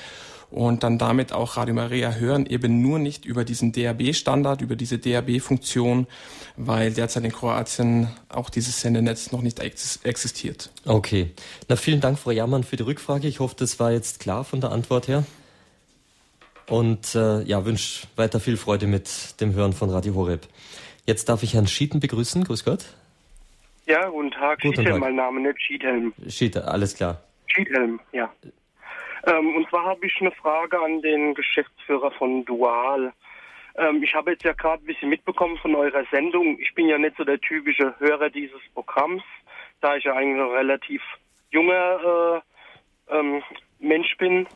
und 0.52 0.84
dann 0.84 0.98
damit 0.98 1.34
auch 1.34 1.58
Radio 1.58 1.74
Maria 1.74 2.14
hören, 2.14 2.46
eben 2.46 2.82
nur 2.82 3.00
nicht 3.00 3.26
über 3.26 3.44
diesen 3.44 3.72
DAB-Standard, 3.72 4.62
über 4.62 4.76
diese 4.76 4.98
DAB-Funktion, 4.98 6.08
weil 6.56 6.92
derzeit 6.92 7.24
in 7.24 7.32
Kroatien 7.32 8.08
auch 8.30 8.50
dieses 8.50 8.82
Sendenetz 8.82 9.32
noch 9.32 9.42
nicht 9.42 9.60
existiert. 9.60 10.72
Okay. 10.86 11.32
Na, 11.68 11.76
vielen 11.76 12.02
Dank, 12.02 12.20
Frau 12.20 12.32
Jammann, 12.32 12.64
für 12.64 12.78
die 12.78 12.84
Rückfrage. 12.84 13.28
Ich 13.28 13.40
hoffe, 13.40 13.56
das 13.58 13.80
war 13.80 13.92
jetzt 13.92 14.20
klar 14.20 14.44
von 14.44 14.62
der 14.62 14.72
Antwort 14.72 15.08
her. 15.08 15.24
Und 16.68 17.14
äh, 17.14 17.44
ja, 17.44 17.66
wünsche 17.66 18.08
weiter 18.16 18.40
viel 18.40 18.58
Freude 18.58 18.88
mit 18.88 19.40
dem 19.40 19.54
Hören 19.54 19.74
von 19.74 19.90
Radio 19.90 20.16
Horeb. 20.16 20.48
Jetzt 21.06 21.30
darf 21.30 21.44
ich 21.44 21.54
Herrn 21.54 21.68
Schieten 21.68 22.00
begrüßen. 22.00 22.44
Grüß 22.44 22.64
Gott. 22.66 22.86
Ja, 23.86 24.10
guten 24.10 24.32
Tag. 24.32 24.60
Guten 24.62 24.76
Schiedhelm, 24.78 24.96
Tag. 24.96 25.00
mein 25.02 25.16
Name, 25.16 25.42
nicht 25.42 25.62
Schiedhelm. 25.62 26.14
Schieten, 26.28 26.64
alles 26.64 26.96
klar. 26.96 27.22
Schiedhelm, 27.48 28.00
ja. 28.14 28.32
Ähm, 29.26 29.56
und 29.56 29.70
zwar 29.70 29.86
habe 29.86 30.06
ich 30.06 30.16
eine 30.20 30.32
Frage 30.32 30.80
an 30.80 31.02
den 31.02 31.34
Geschäftsführer 31.34 32.12
von 32.12 32.46
Dual. 32.46 33.12
Ähm, 33.78 34.04
ich 34.04 34.14
habe 34.14 34.32
jetzt 34.32 34.44
ja 34.44 34.54
gerade 34.54 34.84
ein 34.84 34.86
bisschen 34.86 35.10
mitbekommen 35.10 35.58
von 35.58 35.76
eurer 35.76 36.06
Sendung. 36.12 36.60
Ich 36.60 36.74
bin 36.76 36.88
ja 36.88 36.98
nicht 36.98 37.18
so 37.18 37.24
der 37.24 37.40
typische 37.40 37.96
Hörer 38.00 38.30
dieses 38.30 38.62
Programms, 38.74 39.24
da 39.82 39.96
ich 39.96 40.04
ja 40.04 40.14
eigentlich 40.14 40.38
noch 40.38 40.52
relativ 40.52 41.02
junger 41.50 42.44
äh, 43.10 43.16
ähm, 43.18 43.42
Mensch 43.80 44.16
bin. 44.18 44.48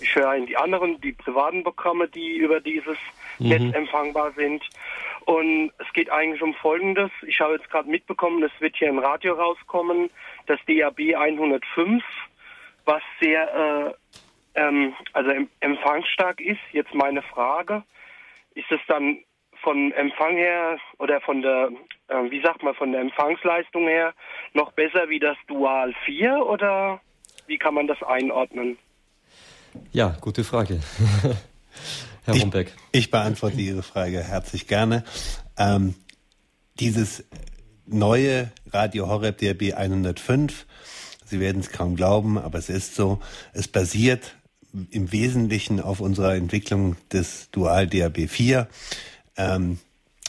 Ich 0.00 0.14
höre 0.14 0.34
in 0.34 0.46
die 0.46 0.56
anderen, 0.56 1.00
die 1.00 1.12
privaten 1.12 1.62
Programme, 1.62 2.08
die 2.08 2.36
über 2.36 2.60
dieses 2.60 2.98
mhm. 3.38 3.48
Netz 3.48 3.74
empfangbar 3.74 4.32
sind. 4.32 4.62
Und 5.24 5.72
es 5.78 5.92
geht 5.92 6.10
eigentlich 6.10 6.42
um 6.42 6.54
Folgendes. 6.54 7.10
Ich 7.26 7.40
habe 7.40 7.54
jetzt 7.54 7.70
gerade 7.70 7.88
mitbekommen, 7.88 8.42
es 8.42 8.52
wird 8.60 8.76
hier 8.76 8.88
im 8.88 8.98
Radio 8.98 9.34
rauskommen, 9.34 10.10
das 10.46 10.58
DAB 10.66 11.14
105, 11.16 12.02
was 12.84 13.02
sehr 13.20 13.94
äh, 14.54 14.60
ähm, 14.60 14.94
also 15.12 15.30
empfangsstark 15.60 16.40
ist. 16.40 16.60
Jetzt 16.72 16.94
meine 16.94 17.22
Frage, 17.22 17.82
ist 18.54 18.70
es 18.70 18.80
dann 18.88 19.18
von 19.62 19.92
Empfang 19.92 20.36
her 20.36 20.78
oder 20.98 21.20
von 21.20 21.42
der, 21.42 21.70
äh, 22.08 22.30
wie 22.30 22.42
sagt 22.42 22.62
man, 22.62 22.74
von 22.74 22.92
der 22.92 23.00
Empfangsleistung 23.00 23.86
her 23.86 24.12
noch 24.54 24.72
besser 24.72 25.08
wie 25.08 25.20
das 25.20 25.36
Dual 25.46 25.94
4 26.04 26.44
oder 26.46 27.00
wie 27.46 27.58
kann 27.58 27.74
man 27.74 27.86
das 27.86 28.02
einordnen? 28.02 28.76
Ja, 29.92 30.16
gute 30.20 30.44
Frage. 30.44 30.80
Herr 32.24 32.34
ich, 32.34 32.42
Rumbeck. 32.42 32.72
Ich 32.92 33.10
beantworte 33.10 33.60
Ihre 33.60 33.82
Frage 33.82 34.22
herzlich 34.22 34.66
gerne. 34.66 35.04
Ähm, 35.58 35.94
dieses 36.78 37.24
neue 37.86 38.50
Radio 38.72 39.08
Horeb 39.08 39.38
DRB 39.38 39.74
105, 39.74 40.66
Sie 41.32 41.40
werden 41.40 41.60
es 41.62 41.72
kaum 41.72 41.96
glauben, 41.96 42.36
aber 42.36 42.58
es 42.58 42.68
ist 42.68 42.94
so, 42.94 43.18
es 43.54 43.66
basiert 43.66 44.36
im 44.90 45.12
Wesentlichen 45.12 45.80
auf 45.80 46.00
unserer 46.00 46.34
Entwicklung 46.34 46.96
des 47.10 47.50
Dual 47.52 47.86
DAB 47.86 48.28
4. 48.28 48.68
Ähm, 49.38 49.78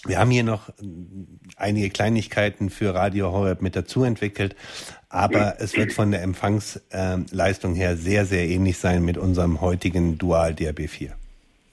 wir 0.05 0.17
haben 0.17 0.31
hier 0.31 0.45
noch 0.45 0.69
einige 1.57 1.89
Kleinigkeiten 1.89 2.69
für 2.69 2.95
Radio 2.95 3.33
Horeb 3.33 3.61
mit 3.61 3.75
dazu 3.75 4.05
entwickelt, 4.05 4.55
aber 5.09 5.55
es 5.59 5.75
wird 5.75 5.91
von 5.91 6.11
der 6.11 6.23
Empfangsleistung 6.23 7.75
her 7.75 7.97
sehr, 7.97 8.25
sehr 8.25 8.47
ähnlich 8.47 8.77
sein 8.77 9.03
mit 9.03 9.17
unserem 9.17 9.59
heutigen 9.59 10.17
Dual 10.17 10.53
DAB 10.53 10.87
4. 10.87 11.17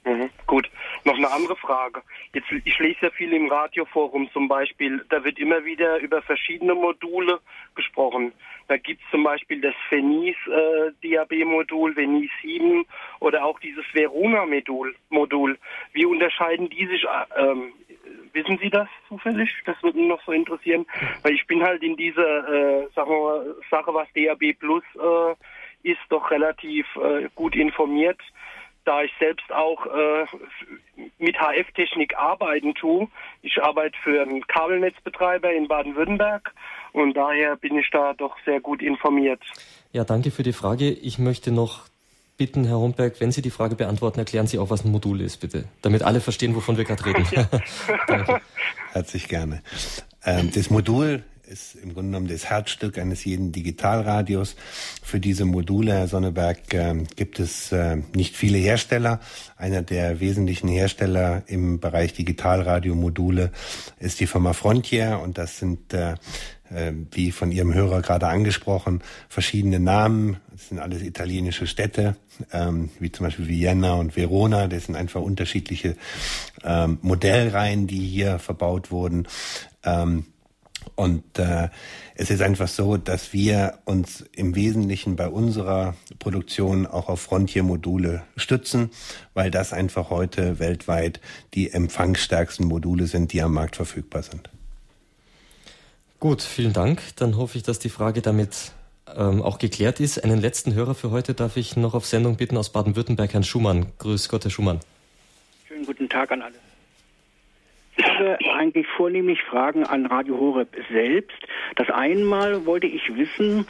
Mhm, 0.07 0.29
gut. 0.49 0.69
Noch 1.05 1.17
eine 1.17 1.31
andere 1.31 1.57
Frage. 1.57 2.03
Jetzt, 2.35 2.49
ich 2.65 2.79
lese 2.79 2.99
ja 3.03 3.11
viel 3.11 3.33
im 3.33 3.49
Radioforum 3.49 4.29
zum 4.33 4.49
Beispiel, 4.49 5.05
da 5.09 5.25
wird 5.25 5.39
immer 5.39 5.65
wieder 5.65 5.99
über 5.99 6.21
verschiedene 6.21 6.75
Module 6.75 7.39
gesprochen. 7.75 8.33
Da 8.71 8.77
gibt 8.77 9.03
es 9.03 9.11
zum 9.11 9.25
Beispiel 9.25 9.61
das 9.61 9.75
Fenis 9.89 10.37
äh, 10.47 10.93
Venis 11.03 12.31
7 12.41 12.87
oder 13.19 13.45
auch 13.45 13.59
dieses 13.59 13.85
Verona-Modul. 13.93 14.95
Modul. 15.09 15.59
Wie 15.93 16.07
unterscheiden 16.07 16.71
die 16.71 16.87
sich? 16.87 17.03
Äh, 17.03 17.41
ähm, 17.43 17.73
wissen 18.33 18.59
Sie 18.63 18.71
das 18.71 18.87
zufällig? 19.09 19.51
Das 19.67 19.83
würde 19.83 19.99
mich 19.99 20.07
noch 20.07 20.23
so 20.23 20.31
interessieren, 20.31 20.87
weil 21.25 21.33
ich 21.33 21.49
bin 21.49 21.65
halt 21.65 21.83
in 21.83 21.97
dieser 21.97 22.49
äh, 22.49 22.87
Sache, 22.95 23.57
Sache, 23.73 23.93
was 23.93 24.07
DAB 24.15 24.53
Plus 24.61 24.85
äh, 24.95 25.91
ist, 25.91 25.99
doch 26.09 26.31
relativ 26.31 26.87
äh, 26.95 27.29
gut 27.35 27.57
informiert 27.57 28.21
da 28.87 29.03
ich 29.03 29.13
selbst 29.21 29.53
auch 29.53 29.87
äh, 29.87 30.25
mit 31.19 31.37
HF-Technik 31.39 32.17
arbeiten 32.17 32.75
tue. 32.75 33.09
Ich 33.43 33.63
arbeite 33.63 33.97
für 34.03 34.23
einen 34.23 34.47
Kabelnetzbetreiber 34.47 35.53
in 35.53 35.69
Baden-Württemberg 35.69 36.55
und 36.93 37.15
daher 37.15 37.57
bin 37.57 37.79
ich 37.79 37.89
da 37.91 38.15
doch 38.15 38.37
sehr 38.45 38.61
gut 38.61 38.83
informiert. 38.83 39.41
Ja, 39.93 40.05
danke 40.05 40.31
für 40.31 40.43
die 40.43 40.53
Frage. 40.53 40.91
Ich 40.91 41.19
möchte 41.19 41.51
noch 41.51 41.85
bitten, 42.37 42.65
Herr 42.65 42.79
Homberg, 42.79 43.21
wenn 43.21 43.33
Sie 43.33 43.43
die 43.43 43.51
Frage 43.51 43.75
beantworten, 43.75 44.19
erklären 44.19 44.47
Sie 44.47 44.59
auch, 44.59 44.71
was 44.71 44.85
ein 44.85 44.91
Modul 44.91 45.21
ist, 45.21 45.39
bitte, 45.39 45.65
damit 45.83 46.03
alle 46.03 46.21
verstehen, 46.21 46.55
wovon 46.55 46.77
wir 46.77 46.85
gerade 46.85 47.05
reden. 47.05 47.27
danke. 48.07 48.41
Herzlich 48.93 49.29
gerne. 49.29 49.63
Ähm, 50.25 50.51
das 50.55 50.71
Modul 50.71 51.23
ist 51.51 51.75
im 51.75 51.95
Grunde 51.95 52.13
genommen 52.13 52.29
das 52.29 52.47
Herzstück 52.47 52.97
eines 52.97 53.25
jeden 53.25 53.53
Digitalradios. 53.53 54.57
Für 55.03 55.21
diese 55.21 55.45
Module, 55.45 55.93
Herr 55.93 56.09
Sonneberg, 56.09 56.73
äh, 56.73 56.95
gibt 57.17 57.41
es 57.41 57.73
äh, 57.73 57.97
nicht 58.15 58.37
viele 58.37 58.57
Hersteller. 58.57 59.21
Einer 59.57 59.83
der 59.83 60.21
wesentlichen 60.21 60.69
Hersteller 60.69 61.43
im 61.47 61.81
Bereich 61.81 62.15
Digitalradiomodule 62.15 63.51
ist 63.99 64.21
die 64.21 64.27
Firma 64.27 64.53
Frontier 64.53 65.21
und 65.23 65.39
das 65.39 65.59
sind 65.59 65.93
äh, 65.93 66.13
äh, 66.13 66.17
wie 67.11 67.33
von 67.33 67.51
Ihrem 67.53 67.75
Hörer 67.75 68.03
gerade 68.03 68.29
angesprochen, 68.29 69.03
verschiedene 69.29 69.81
Namen. 69.81 70.37
Das 70.53 70.69
sind 70.69 70.79
alles 70.79 71.03
italienische 71.03 71.67
Städte, 71.67 72.17
ähm, 72.53 72.91
wie 72.99 73.11
zum 73.11 73.27
Beispiel 73.27 73.49
Vienna 73.49 73.95
und 73.95 74.17
Verona. 74.17 74.69
Das 74.69 74.87
sind 74.87 74.95
einfach 74.95 75.21
unterschiedliche 75.21 75.97
ähm, 76.63 76.99
Modellreihen, 77.03 77.87
die 77.87 78.07
hier 78.07 78.39
verbaut 78.39 78.91
wurden. 78.91 79.27
Ähm, 79.85 80.27
und 80.95 81.39
äh, 81.39 81.69
es 82.15 82.31
ist 82.31 82.43
einfach 82.43 82.69
so, 82.69 82.97
dass 82.97 83.33
wir 83.33 83.79
uns 83.85 84.25
im 84.35 84.55
Wesentlichen 84.55 85.17
bei 85.17 85.29
unserer 85.29 85.95
Produktion 86.19 86.87
auch 86.87 87.09
auf 87.09 87.21
Frontier-Module 87.21 88.23
stützen, 88.37 88.91
weil 89.35 89.51
das 89.51 89.73
einfach 89.73 90.11
heute 90.11 90.59
weltweit 90.59 91.21
die 91.55 91.71
empfangsstärksten 91.71 92.67
Module 92.67 93.07
sind, 93.07 93.33
die 93.33 93.43
am 93.43 93.55
Markt 93.55 93.77
verfügbar 93.77 94.23
sind. 94.23 94.51
Gut, 96.21 96.43
vielen 96.43 96.75
Dank. 96.75 97.01
Dann 97.17 97.39
hoffe 97.39 97.57
ich, 97.57 97.63
dass 97.63 97.79
die 97.79 97.89
Frage 97.89 98.21
damit 98.21 98.73
ähm, 99.17 99.41
auch 99.41 99.59
geklärt 99.59 100.01
ist. 100.01 100.23
Einen 100.23 100.39
letzten 100.39 100.75
Hörer 100.75 100.95
für 100.95 101.11
heute 101.11 101.33
darf 101.33 101.57
ich 101.57 101.79
noch 101.79 101.95
auf 101.95 102.05
Sendung 102.05 102.37
bitten 102.37 102.59
aus 102.59 102.71
Baden-Württemberg, 102.71 103.33
Herrn 103.33 103.43
Schumann. 103.43 103.87
Grüß 103.99 104.29
Gott, 104.29 104.45
Herr 104.45 104.51
Schumann. 104.51 104.81
Schönen 105.67 105.87
guten 105.87 106.11
Tag 106.11 106.31
an 106.31 106.43
alle. 106.43 106.55
Ich 107.97 108.05
habe 108.05 108.39
eigentlich 108.55 108.87
vornehmlich 108.99 109.43
Fragen 109.45 109.85
an 109.85 110.05
Radio 110.05 110.39
Horeb 110.39 110.69
selbst. 110.93 111.39
Das 111.77 111.89
einmal 111.89 112.67
wollte 112.67 112.87
ich 112.87 113.17
wissen, 113.17 113.67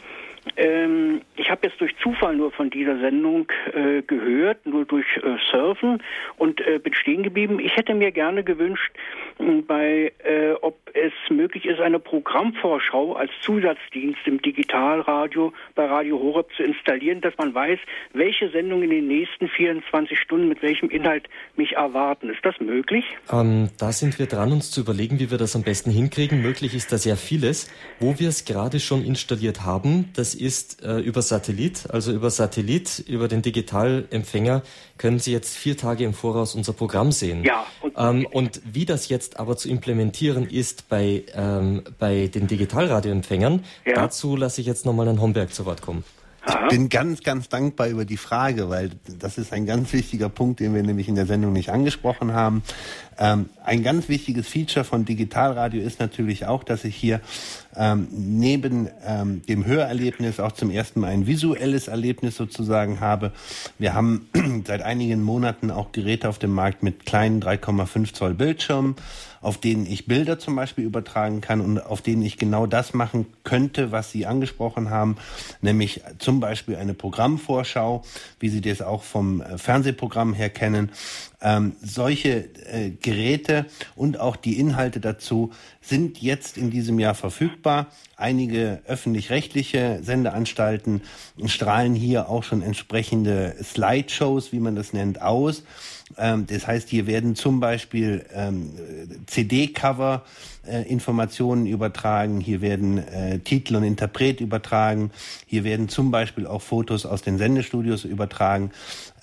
ähm, 0.57 1.21
ich 1.35 1.51
habe 1.51 1.67
jetzt 1.67 1.79
durch 1.79 1.95
Zufall 2.01 2.35
nur 2.35 2.51
von 2.51 2.69
dieser 2.69 2.99
Sendung 2.99 3.47
äh, 3.73 4.01
gehört, 4.01 4.65
nur 4.65 4.85
durch 4.85 5.05
äh, 5.17 5.37
Surfen 5.51 6.01
und 6.37 6.59
äh, 6.61 6.79
bin 6.79 6.93
stehen 6.95 7.21
geblieben. 7.21 7.59
Ich 7.59 7.75
hätte 7.75 7.93
mir 7.93 8.11
gerne 8.11 8.43
gewünscht, 8.43 8.91
bei, 9.67 10.11
äh, 10.23 10.53
ob 10.61 10.77
es 10.93 11.13
möglich 11.29 11.65
ist, 11.65 11.79
eine 11.79 11.99
Programmvorschau 11.99 13.13
als 13.13 13.31
Zusatzdienst 13.41 14.19
im 14.25 14.41
Digitalradio 14.41 15.53
bei 15.75 15.85
Radio 15.85 16.19
Horeb 16.19 16.49
zu 16.55 16.63
installieren, 16.63 17.21
dass 17.21 17.33
man 17.37 17.53
weiß, 17.53 17.79
welche 18.13 18.49
Sendungen 18.49 18.83
in 18.83 18.89
den 18.89 19.07
nächsten 19.07 19.47
24 19.47 20.19
Stunden 20.19 20.47
mit 20.47 20.61
welchem 20.61 20.89
Inhalt 20.89 21.27
mich 21.55 21.73
erwarten. 21.73 22.29
Ist 22.29 22.43
das 22.43 22.59
möglich? 22.59 23.05
Ähm, 23.31 23.69
da 23.77 23.91
sind 23.91 24.19
wir 24.19 24.25
dran, 24.25 24.51
uns 24.51 24.71
zu 24.71 24.81
überlegen, 24.81 25.19
wie 25.19 25.31
wir 25.31 25.37
das 25.37 25.55
am 25.55 25.63
besten 25.63 25.91
hinkriegen. 25.91 26.41
Möglich 26.41 26.75
ist 26.75 26.91
da 26.91 26.97
sehr 26.97 27.17
vieles. 27.17 27.69
Wo 27.99 28.19
wir 28.19 28.29
es 28.29 28.45
gerade 28.45 28.79
schon 28.79 29.03
installiert 29.03 29.63
haben, 29.65 30.09
das 30.15 30.35
ist 30.35 30.83
äh, 30.83 30.99
über 30.99 31.21
Satellit. 31.21 31.89
Also 31.89 32.11
über 32.11 32.29
Satellit, 32.29 33.03
über 33.07 33.27
den 33.27 33.41
Digitalempfänger 33.41 34.63
können 34.97 35.19
Sie 35.19 35.31
jetzt 35.31 35.57
vier 35.57 35.77
Tage 35.77 36.03
im 36.03 36.13
Voraus 36.13 36.53
unser 36.53 36.73
Programm 36.73 37.11
sehen. 37.11 37.43
Ja. 37.43 37.65
Und, 37.81 37.93
ähm, 37.97 38.27
und 38.31 38.61
wie 38.71 38.85
das 38.85 39.09
jetzt 39.09 39.30
aber 39.39 39.57
zu 39.57 39.69
implementieren 39.69 40.47
ist 40.47 40.89
bei, 40.89 41.23
ähm, 41.33 41.83
bei 41.99 42.27
den 42.27 42.47
Digitalradioempfängern, 42.47 43.63
ja. 43.85 43.93
dazu 43.93 44.35
lasse 44.35 44.61
ich 44.61 44.67
jetzt 44.67 44.85
nochmal 44.85 45.07
Herrn 45.07 45.21
Homberg 45.21 45.53
zu 45.53 45.65
Wort 45.65 45.81
kommen. 45.81 46.03
Ich 46.47 46.69
bin 46.69 46.89
ganz, 46.89 47.21
ganz 47.21 47.49
dankbar 47.49 47.87
über 47.87 48.03
die 48.03 48.17
Frage, 48.17 48.67
weil 48.69 48.91
das 49.19 49.37
ist 49.37 49.53
ein 49.53 49.67
ganz 49.67 49.93
wichtiger 49.93 50.27
Punkt, 50.27 50.59
den 50.59 50.73
wir 50.73 50.81
nämlich 50.81 51.07
in 51.07 51.13
der 51.13 51.27
Sendung 51.27 51.53
nicht 51.53 51.69
angesprochen 51.69 52.33
haben. 52.33 52.63
Ähm, 53.17 53.49
ein 53.63 53.83
ganz 53.83 54.09
wichtiges 54.09 54.47
Feature 54.47 54.85
von 54.85 55.05
Digitalradio 55.05 55.81
ist 55.81 55.99
natürlich 55.99 56.45
auch, 56.45 56.63
dass 56.63 56.83
ich 56.83 56.95
hier 56.95 57.21
ähm, 57.75 58.07
neben 58.11 58.89
ähm, 59.05 59.41
dem 59.47 59.65
Hörerlebnis 59.65 60.39
auch 60.39 60.53
zum 60.53 60.71
ersten 60.71 61.01
Mal 61.01 61.11
ein 61.11 61.27
visuelles 61.27 61.87
Erlebnis 61.87 62.35
sozusagen 62.35 62.99
habe. 62.99 63.31
Wir 63.77 63.93
haben 63.93 64.29
seit 64.65 64.81
einigen 64.81 65.21
Monaten 65.21 65.71
auch 65.71 65.91
Geräte 65.91 66.29
auf 66.29 66.39
dem 66.39 66.51
Markt 66.51 66.83
mit 66.83 67.05
kleinen 67.05 67.41
3,5 67.41 68.13
Zoll 68.13 68.33
Bildschirmen 68.33 68.95
auf 69.41 69.57
denen 69.57 69.85
ich 69.85 70.05
Bilder 70.05 70.39
zum 70.39 70.55
Beispiel 70.55 70.85
übertragen 70.85 71.41
kann 71.41 71.61
und 71.61 71.79
auf 71.79 72.01
denen 72.01 72.21
ich 72.21 72.37
genau 72.37 72.67
das 72.67 72.93
machen 72.93 73.25
könnte, 73.43 73.91
was 73.91 74.11
Sie 74.11 74.25
angesprochen 74.25 74.89
haben, 74.89 75.17
nämlich 75.61 76.01
zum 76.19 76.39
Beispiel 76.39 76.75
eine 76.75 76.93
Programmvorschau, 76.93 78.03
wie 78.39 78.49
Sie 78.49 78.61
das 78.61 78.81
auch 78.81 79.03
vom 79.03 79.41
äh, 79.41 79.57
Fernsehprogramm 79.57 80.33
her 80.33 80.49
kennen. 80.49 80.91
Ähm, 81.43 81.73
solche 81.81 82.49
äh, 82.67 82.91
Geräte 82.91 83.65
und 83.95 84.19
auch 84.19 84.35
die 84.35 84.59
Inhalte 84.59 84.99
dazu 84.99 85.51
sind 85.81 86.21
jetzt 86.21 86.57
in 86.57 86.69
diesem 86.69 86.99
Jahr 86.99 87.15
verfügbar. 87.15 87.87
Einige 88.15 88.81
öffentlich-rechtliche 88.85 90.01
Sendeanstalten 90.03 91.01
strahlen 91.45 91.95
hier 91.95 92.29
auch 92.29 92.43
schon 92.43 92.61
entsprechende 92.61 93.55
Slideshows, 93.63 94.51
wie 94.51 94.59
man 94.59 94.75
das 94.75 94.93
nennt, 94.93 95.21
aus. 95.21 95.63
Ähm, 96.17 96.45
das 96.47 96.67
heißt, 96.67 96.89
hier 96.89 97.07
werden 97.07 97.35
zum 97.35 97.59
Beispiel 97.59 98.25
ähm, 98.33 98.71
CD-Cover 99.27 100.23
äh, 100.67 100.87
Informationen 100.89 101.65
übertragen, 101.65 102.39
hier 102.39 102.61
werden 102.61 102.97
äh, 102.97 103.39
Titel 103.39 103.75
und 103.75 103.83
Interpret 103.83 104.41
übertragen, 104.41 105.11
hier 105.47 105.63
werden 105.63 105.89
zum 105.89 106.11
Beispiel 106.11 106.45
auch 106.47 106.61
Fotos 106.61 107.05
aus 107.05 107.21
den 107.21 107.37
Sendestudios 107.37 108.05
übertragen. 108.05 108.71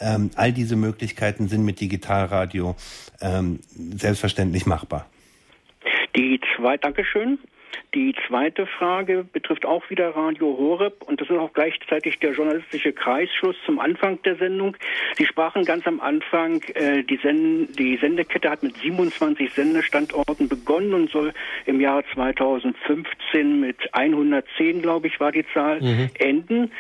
Ähm, 0.01 0.31
all 0.37 0.53
diese 0.53 0.77
Möglichkeiten 0.77 1.49
sind 1.49 1.65
mit 1.65 1.81
Digitalradio 1.81 2.77
ähm, 3.21 3.61
selbstverständlich 3.77 4.67
machbar. 4.67 5.07
Die 6.17 6.41
zwei, 6.57 6.77
Dankeschön. 6.77 7.39
Die 7.95 8.15
zweite 8.27 8.67
Frage 8.67 9.25
betrifft 9.25 9.65
auch 9.65 9.89
wieder 9.89 10.15
Radio 10.15 10.57
Horeb 10.59 11.03
und 11.05 11.21
das 11.21 11.31
ist 11.31 11.37
auch 11.37 11.53
gleichzeitig 11.53 12.19
der 12.19 12.33
journalistische 12.33 12.93
Kreisschluss 12.93 13.57
zum 13.65 13.79
Anfang 13.79 14.21
der 14.23 14.37
Sendung. 14.37 14.77
Sie 15.17 15.25
sprachen 15.25 15.65
ganz 15.65 15.87
am 15.87 16.01
Anfang, 16.01 16.63
äh, 16.75 17.03
die, 17.03 17.17
Send 17.17 17.79
die 17.79 17.97
Sendekette 17.97 18.51
hat 18.51 18.63
mit 18.63 18.77
27 18.77 19.53
Sendestandorten 19.53 20.49
begonnen 20.49 20.95
und 20.95 21.11
soll 21.11 21.33
im 21.67 21.81
Jahr 21.81 22.05
2015 22.15 23.61
mit 23.61 23.77
110, 23.93 24.83
glaube 24.83 25.07
ich, 25.07 25.19
war 25.19 25.33
die 25.33 25.47
Zahl, 25.55 25.81
mhm. 25.81 26.11
enden. 26.19 26.73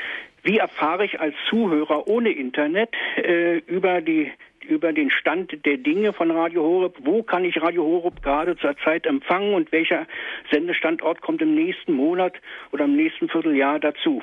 Wie 0.43 0.59
erfahre 0.59 1.05
ich 1.05 1.21
als 1.21 1.35
Zuhörer 1.49 2.07
ohne 2.07 2.31
Internet 2.31 2.91
äh, 3.17 3.59
über 3.67 4.01
die 4.01 4.31
über 4.69 4.93
den 4.93 5.11
Stand 5.11 5.65
der 5.65 5.79
Dinge 5.79 6.13
von 6.13 6.31
Radio 6.31 6.63
Horeb. 6.63 6.97
Wo 7.03 7.23
kann 7.23 7.45
ich 7.45 7.61
Radio 7.61 7.85
Horeb 7.85 8.23
gerade 8.23 8.57
zur 8.57 8.77
Zeit 8.85 9.07
empfangen 9.07 9.55
und 9.55 9.73
welcher 9.73 10.07
Sendestandort 10.51 11.21
kommt 11.23 11.43
im 11.43 11.55
nächsten 11.55 11.93
Monat 11.93 12.35
oder 12.73 12.85
im 12.85 12.97
nächsten 12.97 13.29
Vierteljahr 13.29 13.81
dazu? 13.81 14.23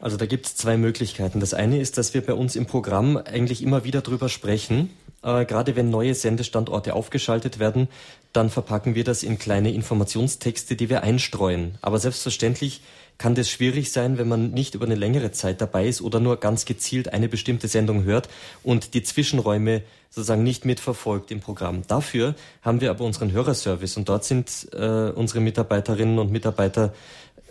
Also 0.00 0.16
da 0.16 0.26
gibt 0.26 0.46
es 0.46 0.56
zwei 0.56 0.76
Möglichkeiten. 0.76 1.40
Das 1.40 1.54
eine 1.54 1.80
ist, 1.80 1.98
dass 1.98 2.14
wir 2.14 2.20
bei 2.20 2.34
uns 2.34 2.54
im 2.54 2.66
Programm 2.66 3.16
eigentlich 3.16 3.62
immer 3.62 3.84
wieder 3.84 4.00
drüber 4.00 4.28
sprechen. 4.28 4.90
Äh, 5.24 5.44
gerade 5.44 5.74
wenn 5.74 5.90
neue 5.90 6.14
Sendestandorte 6.14 6.94
aufgeschaltet 6.94 7.58
werden, 7.58 7.88
dann 8.32 8.50
verpacken 8.50 8.94
wir 8.94 9.02
das 9.02 9.24
in 9.24 9.38
kleine 9.38 9.72
Informationstexte, 9.72 10.76
die 10.76 10.88
wir 10.88 11.02
einstreuen. 11.02 11.76
Aber 11.82 11.98
selbstverständlich 11.98 12.82
kann 13.18 13.34
das 13.34 13.50
schwierig 13.50 13.90
sein, 13.90 14.16
wenn 14.16 14.28
man 14.28 14.52
nicht 14.52 14.76
über 14.76 14.86
eine 14.86 14.94
längere 14.94 15.32
Zeit 15.32 15.60
dabei 15.60 15.88
ist 15.88 16.00
oder 16.00 16.20
nur 16.20 16.38
ganz 16.38 16.64
gezielt 16.64 17.12
eine 17.12 17.28
bestimmte 17.28 17.66
Sendung 17.66 18.04
hört 18.04 18.28
und 18.62 18.94
die 18.94 19.02
Zwischenräume 19.02 19.82
sozusagen 20.08 20.44
nicht 20.44 20.64
mitverfolgt 20.64 21.30
im 21.32 21.40
Programm. 21.40 21.82
Dafür 21.88 22.34
haben 22.62 22.80
wir 22.80 22.90
aber 22.90 23.04
unseren 23.04 23.32
Hörerservice 23.32 23.96
und 23.96 24.08
dort 24.08 24.24
sind 24.24 24.68
äh, 24.72 25.10
unsere 25.10 25.40
Mitarbeiterinnen 25.40 26.18
und 26.18 26.30
Mitarbeiter 26.30 26.94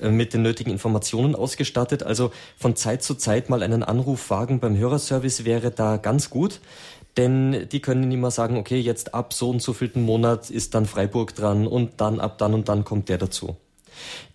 äh, 0.01 0.09
mit 0.09 0.33
den 0.33 0.41
nötigen 0.41 0.71
Informationen 0.71 1.35
ausgestattet. 1.35 2.01
Also 2.01 2.31
von 2.57 2.77
Zeit 2.77 3.03
zu 3.03 3.15
Zeit 3.15 3.49
mal 3.49 3.61
einen 3.61 3.83
Anruf 3.83 4.29
wagen 4.29 4.59
beim 4.59 4.77
Hörerservice 4.77 5.43
wäre 5.43 5.71
da 5.71 5.97
ganz 5.97 6.29
gut. 6.29 6.61
Denn 7.17 7.67
die 7.71 7.79
können 7.79 8.11
immer 8.11 8.29
sagen, 8.29 8.57
okay, 8.57 8.79
jetzt 8.79 9.15
ab 9.15 9.33
so 9.33 9.49
und 9.49 9.61
so 9.61 9.73
vielten 9.73 10.03
Monat 10.03 10.51
ist 10.51 10.75
dann 10.75 10.85
Freiburg 10.85 11.33
dran 11.35 11.65
und 11.65 11.99
dann 11.99 12.19
ab 12.19 12.37
dann 12.37 12.53
und 12.53 12.69
dann 12.69 12.85
kommt 12.85 13.09
der 13.09 13.17
dazu. 13.17 13.57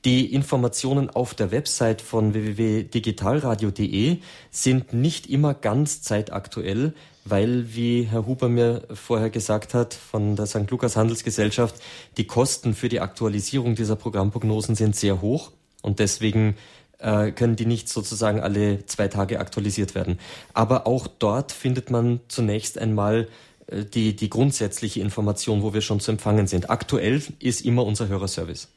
Die 0.04 0.32
Informationen 0.32 1.10
auf 1.10 1.34
der 1.34 1.50
Website 1.50 2.02
von 2.02 2.34
www.digitalradio.de 2.34 4.18
sind 4.50 4.92
nicht 4.92 5.28
immer 5.28 5.54
ganz 5.54 6.02
zeitaktuell, 6.02 6.94
weil, 7.24 7.74
wie 7.74 8.04
Herr 8.04 8.26
Huber 8.26 8.48
mir 8.48 8.82
vorher 8.92 9.30
gesagt 9.30 9.74
hat, 9.74 9.94
von 9.94 10.36
der 10.36 10.46
St. 10.46 10.70
Lukas 10.70 10.96
Handelsgesellschaft, 10.96 11.76
die 12.16 12.26
Kosten 12.26 12.74
für 12.74 12.88
die 12.88 13.00
Aktualisierung 13.00 13.74
dieser 13.74 13.96
Programmprognosen 13.96 14.74
sind 14.74 14.96
sehr 14.96 15.20
hoch 15.20 15.52
und 15.82 15.98
deswegen 15.98 16.56
äh, 16.98 17.32
können 17.32 17.56
die 17.56 17.66
nicht 17.66 17.88
sozusagen 17.88 18.40
alle 18.40 18.86
zwei 18.86 19.08
Tage 19.08 19.40
aktualisiert 19.40 19.94
werden. 19.94 20.18
Aber 20.54 20.86
auch 20.86 21.06
dort 21.06 21.52
findet 21.52 21.90
man 21.90 22.20
zunächst 22.28 22.78
einmal 22.78 23.28
äh, 23.66 23.84
die, 23.84 24.16
die 24.16 24.30
grundsätzliche 24.30 25.00
Information, 25.00 25.62
wo 25.62 25.74
wir 25.74 25.80
schon 25.80 26.00
zu 26.00 26.12
empfangen 26.12 26.46
sind. 26.46 26.70
Aktuell 26.70 27.22
ist 27.38 27.64
immer 27.64 27.84
unser 27.84 28.08
Hörerservice. 28.08 28.68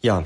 Ja. 0.00 0.24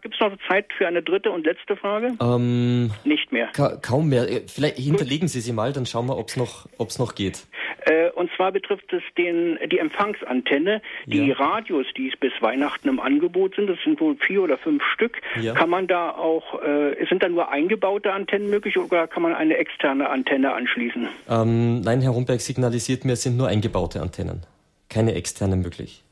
Gibt 0.00 0.14
es 0.14 0.20
noch 0.20 0.36
Zeit 0.48 0.66
für 0.76 0.88
eine 0.88 1.00
dritte 1.00 1.30
und 1.30 1.46
letzte 1.46 1.76
Frage? 1.76 2.14
Ähm, 2.20 2.90
Nicht 3.04 3.30
mehr. 3.30 3.48
Ka 3.52 3.76
kaum 3.76 4.08
mehr. 4.08 4.28
Äh, 4.28 4.42
vielleicht 4.48 4.78
hinterlegen 4.78 5.28
Sie 5.28 5.40
sie 5.40 5.52
mal, 5.52 5.72
dann 5.72 5.86
schauen 5.86 6.06
wir, 6.06 6.18
ob 6.18 6.28
es 6.28 6.36
noch, 6.36 6.66
ob's 6.76 6.98
noch 6.98 7.14
geht. 7.14 7.46
Äh, 7.84 8.10
und 8.10 8.30
zwar 8.36 8.50
betrifft 8.50 8.92
es 8.92 9.02
den, 9.16 9.58
die 9.70 9.78
Empfangsantenne. 9.78 10.82
Die 11.06 11.26
ja. 11.26 11.36
Radios, 11.36 11.86
die 11.96 12.12
bis 12.18 12.32
Weihnachten 12.40 12.88
im 12.88 12.98
Angebot 12.98 13.54
sind, 13.54 13.68
das 13.68 13.78
sind 13.84 14.00
wohl 14.00 14.16
vier 14.16 14.42
oder 14.42 14.58
fünf 14.58 14.82
Stück. 14.92 15.20
Ja. 15.40 15.54
Kann 15.54 15.70
man 15.70 15.86
da 15.86 16.10
auch, 16.10 16.60
äh, 16.62 16.96
sind 17.08 17.22
da 17.22 17.28
nur 17.28 17.50
eingebaute 17.50 18.12
Antennen 18.12 18.50
möglich 18.50 18.78
oder 18.78 19.06
kann 19.06 19.22
man 19.22 19.34
eine 19.34 19.56
externe 19.56 20.08
Antenne 20.08 20.52
anschließen? 20.52 21.08
Ähm, 21.28 21.80
nein, 21.80 22.00
Herr 22.00 22.10
Rumberg 22.10 22.40
signalisiert 22.40 23.04
mir, 23.04 23.12
es 23.12 23.22
sind 23.22 23.36
nur 23.36 23.48
eingebaute 23.48 24.00
Antennen. 24.00 24.42
Keine 24.88 25.14
externe 25.14 25.56
möglich. 25.56 26.02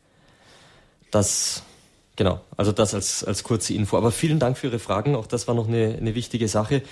Das 1.11 1.65
Genau, 2.17 2.41
also 2.57 2.73
das 2.73 2.95
als, 2.95 3.25
als 3.25 3.43
kurze 3.43 3.75
Info. 3.75 3.97
Aber 3.97 4.11
vielen 4.11 4.39
Dank 4.39 4.59
für 4.59 4.69
Ihre 4.69 4.79
Fragen. 4.79 5.15
Auch 5.15 5.27
das 5.27 5.49
war 5.49 5.55
noch 5.55 5.69
eine, 5.69 5.97
eine 5.97 6.15
wichtige 6.15 6.49
Sache. 6.49 6.83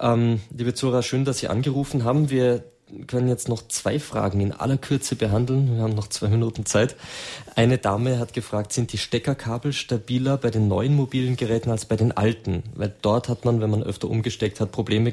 Ähm, 0.00 0.40
liebe 0.56 0.74
Zora, 0.74 1.02
schön, 1.02 1.24
dass 1.24 1.38
Sie 1.38 1.48
angerufen 1.48 2.04
haben. 2.04 2.30
Wir 2.30 2.64
können 3.06 3.28
jetzt 3.28 3.48
noch 3.48 3.66
zwei 3.68 3.98
Fragen 3.98 4.40
in 4.40 4.52
aller 4.52 4.76
Kürze 4.76 5.16
behandeln. 5.16 5.76
Wir 5.76 5.82
haben 5.82 5.94
noch 5.94 6.08
zwei 6.08 6.28
Minuten 6.28 6.66
Zeit. 6.66 6.96
Eine 7.54 7.78
Dame 7.78 8.18
hat 8.18 8.32
gefragt, 8.32 8.72
sind 8.72 8.92
die 8.92 8.98
Steckerkabel 8.98 9.72
stabiler 9.72 10.36
bei 10.36 10.50
den 10.50 10.68
neuen 10.68 10.94
mobilen 10.94 11.36
Geräten 11.36 11.70
als 11.70 11.84
bei 11.84 11.96
den 11.96 12.12
alten? 12.12 12.62
Weil 12.74 12.94
dort 13.02 13.28
hat 13.28 13.44
man, 13.44 13.60
wenn 13.60 13.70
man 13.70 13.82
öfter 13.82 14.08
umgesteckt 14.08 14.60
hat, 14.60 14.72
Probleme 14.72 15.12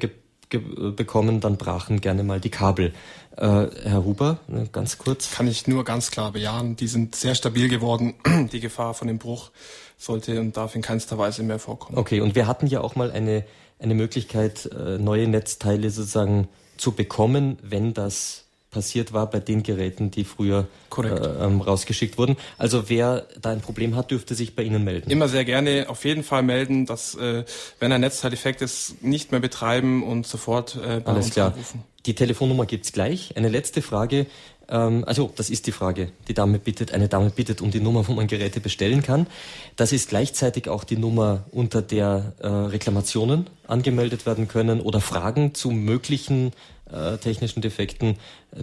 bekommen, 0.49 1.39
dann 1.39 1.57
brachen 1.57 2.01
gerne 2.01 2.23
mal 2.23 2.39
die 2.39 2.49
Kabel. 2.49 2.93
Äh, 3.37 3.67
Herr 3.83 4.03
Huber, 4.03 4.39
äh, 4.49 4.65
ganz 4.71 4.97
kurz. 4.97 5.31
Kann 5.31 5.47
ich 5.47 5.67
nur 5.67 5.83
ganz 5.85 6.11
klar 6.11 6.31
bejahen. 6.31 6.75
Die 6.75 6.87
sind 6.87 7.15
sehr 7.15 7.35
stabil 7.35 7.69
geworden. 7.69 8.15
Die 8.51 8.59
Gefahr 8.59 8.93
von 8.93 9.07
dem 9.07 9.19
Bruch 9.19 9.51
sollte 9.97 10.39
und 10.39 10.57
darf 10.57 10.75
in 10.75 10.81
keinster 10.81 11.17
Weise 11.17 11.43
mehr 11.43 11.59
vorkommen. 11.59 11.97
Okay, 11.97 12.21
und 12.21 12.35
wir 12.35 12.47
hatten 12.47 12.67
ja 12.67 12.81
auch 12.81 12.95
mal 12.95 13.11
eine, 13.11 13.45
eine 13.79 13.95
Möglichkeit, 13.95 14.65
äh, 14.65 14.97
neue 14.97 15.27
Netzteile 15.27 15.89
sozusagen 15.89 16.47
zu 16.77 16.93
bekommen, 16.93 17.59
wenn 17.61 17.93
das 17.93 18.45
passiert 18.71 19.13
war 19.13 19.29
bei 19.29 19.39
den 19.39 19.63
Geräten, 19.63 20.11
die 20.11 20.23
früher 20.23 20.67
äh, 20.97 21.07
ähm, 21.07 21.61
rausgeschickt 21.61 22.17
wurden. 22.17 22.37
Also 22.57 22.89
wer 22.89 23.25
da 23.41 23.49
ein 23.51 23.61
Problem 23.61 23.95
hat, 23.95 24.11
dürfte 24.11 24.35
sich 24.35 24.55
bei 24.55 24.63
Ihnen 24.63 24.83
melden. 24.83 25.09
Immer 25.09 25.27
sehr 25.27 25.45
gerne, 25.45 25.85
auf 25.89 26.05
jeden 26.05 26.23
Fall 26.23 26.43
melden, 26.43 26.85
dass 26.85 27.15
äh, 27.15 27.45
wenn 27.79 27.91
ein 27.91 28.01
Netzteildefekt 28.01 28.61
ist, 28.61 29.01
nicht 29.03 29.31
mehr 29.31 29.41
betreiben 29.41 30.03
und 30.03 30.27
sofort 30.27 30.75
äh, 30.75 30.99
bei 30.99 31.11
Alles 31.11 31.25
uns 31.25 31.33
klar. 31.33 31.53
anrufen. 31.53 31.83
Die 32.05 32.15
Telefonnummer 32.15 32.65
gibt's 32.65 32.91
gleich. 32.91 33.35
Eine 33.35 33.49
letzte 33.49 33.81
Frage. 33.81 34.27
Ähm, 34.69 35.03
also 35.05 35.31
das 35.35 35.49
ist 35.49 35.67
die 35.67 35.71
Frage. 35.71 36.11
Die 36.27 36.33
Dame 36.33 36.59
bittet, 36.59 36.93
eine 36.93 37.07
Dame 37.07 37.29
bittet 37.29 37.61
um 37.61 37.71
die 37.71 37.79
Nummer, 37.79 38.07
wo 38.07 38.13
man 38.13 38.27
Geräte 38.27 38.59
bestellen 38.59 39.01
kann. 39.01 39.27
Das 39.75 39.91
ist 39.91 40.09
gleichzeitig 40.09 40.69
auch 40.69 40.83
die 40.83 40.97
Nummer, 40.97 41.45
unter 41.51 41.81
der 41.81 42.33
äh, 42.39 42.47
Reklamationen 42.47 43.49
angemeldet 43.67 44.25
werden 44.25 44.47
können 44.47 44.81
oder 44.81 45.01
Fragen 45.01 45.53
zu 45.53 45.71
möglichen 45.71 46.51
äh, 46.91 47.17
technischen 47.17 47.61
Defekten, 47.61 48.17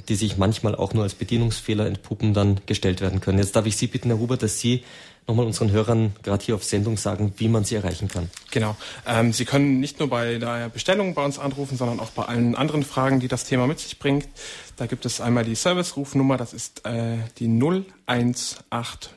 die 0.08 0.16
sich 0.16 0.36
manchmal 0.36 0.74
auch 0.74 0.94
nur 0.94 1.04
als 1.04 1.14
Bedienungsfehler 1.14 1.86
entpuppen, 1.86 2.34
dann 2.34 2.60
gestellt 2.66 3.00
werden 3.00 3.20
können. 3.20 3.38
Jetzt 3.38 3.54
darf 3.54 3.66
ich 3.66 3.76
Sie 3.76 3.86
bitten, 3.86 4.08
Herr 4.08 4.18
Huber, 4.18 4.36
dass 4.36 4.58
Sie 4.58 4.82
nochmal 5.26 5.46
unseren 5.46 5.70
Hörern 5.70 6.14
gerade 6.22 6.44
hier 6.44 6.54
auf 6.54 6.64
Sendung 6.64 6.96
sagen, 6.96 7.32
wie 7.36 7.48
man 7.48 7.64
Sie 7.64 7.74
erreichen 7.74 8.08
kann. 8.08 8.30
Genau. 8.50 8.76
Ähm, 9.06 9.32
Sie 9.32 9.44
können 9.44 9.80
nicht 9.80 9.98
nur 9.98 10.08
bei 10.08 10.38
der 10.38 10.68
Bestellung 10.68 11.14
bei 11.14 11.24
uns 11.24 11.38
anrufen, 11.38 11.76
sondern 11.76 12.00
auch 12.00 12.10
bei 12.10 12.24
allen 12.24 12.54
anderen 12.54 12.82
Fragen, 12.84 13.20
die 13.20 13.28
das 13.28 13.44
Thema 13.44 13.66
mit 13.66 13.80
sich 13.80 13.98
bringt. 13.98 14.28
Da 14.76 14.86
gibt 14.86 15.04
es 15.06 15.20
einmal 15.20 15.44
die 15.44 15.54
Service-Rufnummer, 15.54 16.36
das 16.36 16.52
ist 16.52 16.86
äh, 16.86 17.16
die 17.38 17.48
0180, 17.48 19.10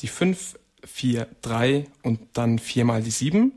die 0.00 0.08
543 0.08 1.86
und 2.02 2.20
dann 2.34 2.58
viermal 2.58 3.02
die 3.02 3.10
7. 3.10 3.52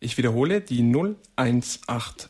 Ich 0.00 0.16
wiederhole, 0.18 0.60
die 0.60 0.82
0180 0.82 2.28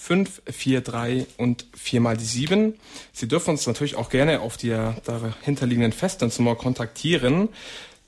5, 0.00 0.42
4, 0.46 0.80
3 0.80 1.26
und 1.36 1.66
4 1.76 2.00
mal 2.00 2.16
die 2.16 2.24
7. 2.24 2.74
Sie 3.12 3.26
dürfen 3.26 3.50
uns 3.50 3.66
natürlich 3.66 3.96
auch 3.96 4.10
gerne 4.10 4.38
auf 4.40 4.56
der 4.56 4.92
dahinterliegenden 5.04 5.90
Festnetznummer 5.92 6.54
kontaktieren. 6.54 7.48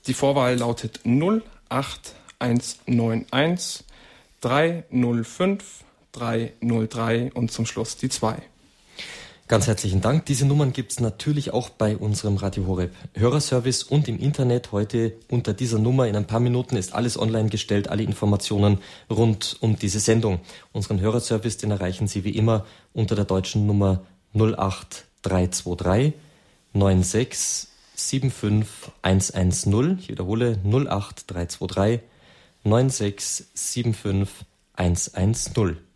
Die 0.07 0.13
Vorwahl 0.13 0.57
lautet 0.57 1.01
08191 1.03 3.83
305 4.39 5.83
303 6.13 7.31
und 7.33 7.51
zum 7.51 7.65
Schluss 7.65 7.97
die 7.97 8.07
2. 8.09 8.41
Ganz 9.51 9.67
herzlichen 9.67 9.99
Dank. 9.99 10.25
Diese 10.27 10.45
Nummern 10.45 10.71
gibt 10.71 10.93
es 10.93 11.01
natürlich 11.01 11.51
auch 11.51 11.67
bei 11.67 11.97
unserem 11.97 12.37
Radio 12.37 12.67
Horeb 12.67 12.95
Hörerservice 13.15 13.83
und 13.83 14.07
im 14.07 14.17
Internet. 14.17 14.71
Heute 14.71 15.11
unter 15.29 15.53
dieser 15.53 15.77
Nummer 15.77 16.07
in 16.07 16.15
ein 16.15 16.25
paar 16.25 16.39
Minuten 16.39 16.77
ist 16.77 16.93
alles 16.93 17.19
online 17.19 17.49
gestellt, 17.49 17.89
alle 17.89 18.03
Informationen 18.03 18.77
rund 19.09 19.57
um 19.59 19.75
diese 19.75 19.99
Sendung. 19.99 20.39
Unseren 20.71 21.01
Hörerservice, 21.01 21.57
den 21.57 21.71
erreichen 21.71 22.07
Sie 22.07 22.23
wie 22.23 22.29
immer 22.29 22.65
unter 22.93 23.13
der 23.13 23.25
deutschen 23.25 23.67
Nummer 23.67 24.05
08323 24.33 26.13
96 26.73 27.67
75 27.97 28.93
110. 29.01 29.97
Ich 29.99 30.07
wiederhole 30.07 30.59
08323 30.63 31.99
96 32.63 33.47
75 33.53 34.45
110. 34.75 35.90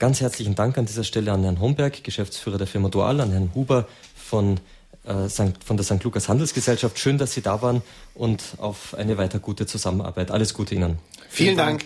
Ganz 0.00 0.22
herzlichen 0.22 0.54
Dank 0.54 0.78
an 0.78 0.86
dieser 0.86 1.04
Stelle 1.04 1.30
an 1.30 1.42
Herrn 1.42 1.60
Homberg, 1.60 2.02
Geschäftsführer 2.02 2.56
der 2.56 2.66
Firma 2.66 2.88
Dual, 2.88 3.20
an 3.20 3.32
Herrn 3.32 3.50
Huber 3.54 3.86
von, 4.16 4.58
äh, 5.04 5.28
von 5.28 5.76
der 5.76 5.84
St. 5.84 6.02
Lukas 6.02 6.26
Handelsgesellschaft. 6.26 6.98
Schön, 6.98 7.18
dass 7.18 7.34
Sie 7.34 7.42
da 7.42 7.60
waren 7.60 7.82
und 8.14 8.42
auf 8.56 8.94
eine 8.94 9.18
weiter 9.18 9.40
gute 9.40 9.66
Zusammenarbeit. 9.66 10.30
Alles 10.30 10.54
Gute 10.54 10.74
Ihnen. 10.74 10.98
Vielen 11.28 11.58
Dank. 11.58 11.84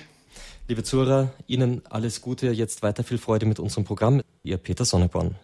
Liebe 0.68 0.84
Zuhörer, 0.84 1.32
Ihnen 1.48 1.82
alles 1.90 2.20
Gute, 2.20 2.52
jetzt 2.52 2.84
weiter 2.84 3.02
viel 3.02 3.18
Freude 3.18 3.46
mit 3.46 3.58
unserem 3.58 3.82
Programm. 3.82 4.22
Ihr 4.44 4.58
Peter 4.58 4.84
Sonneborn. 4.84 5.34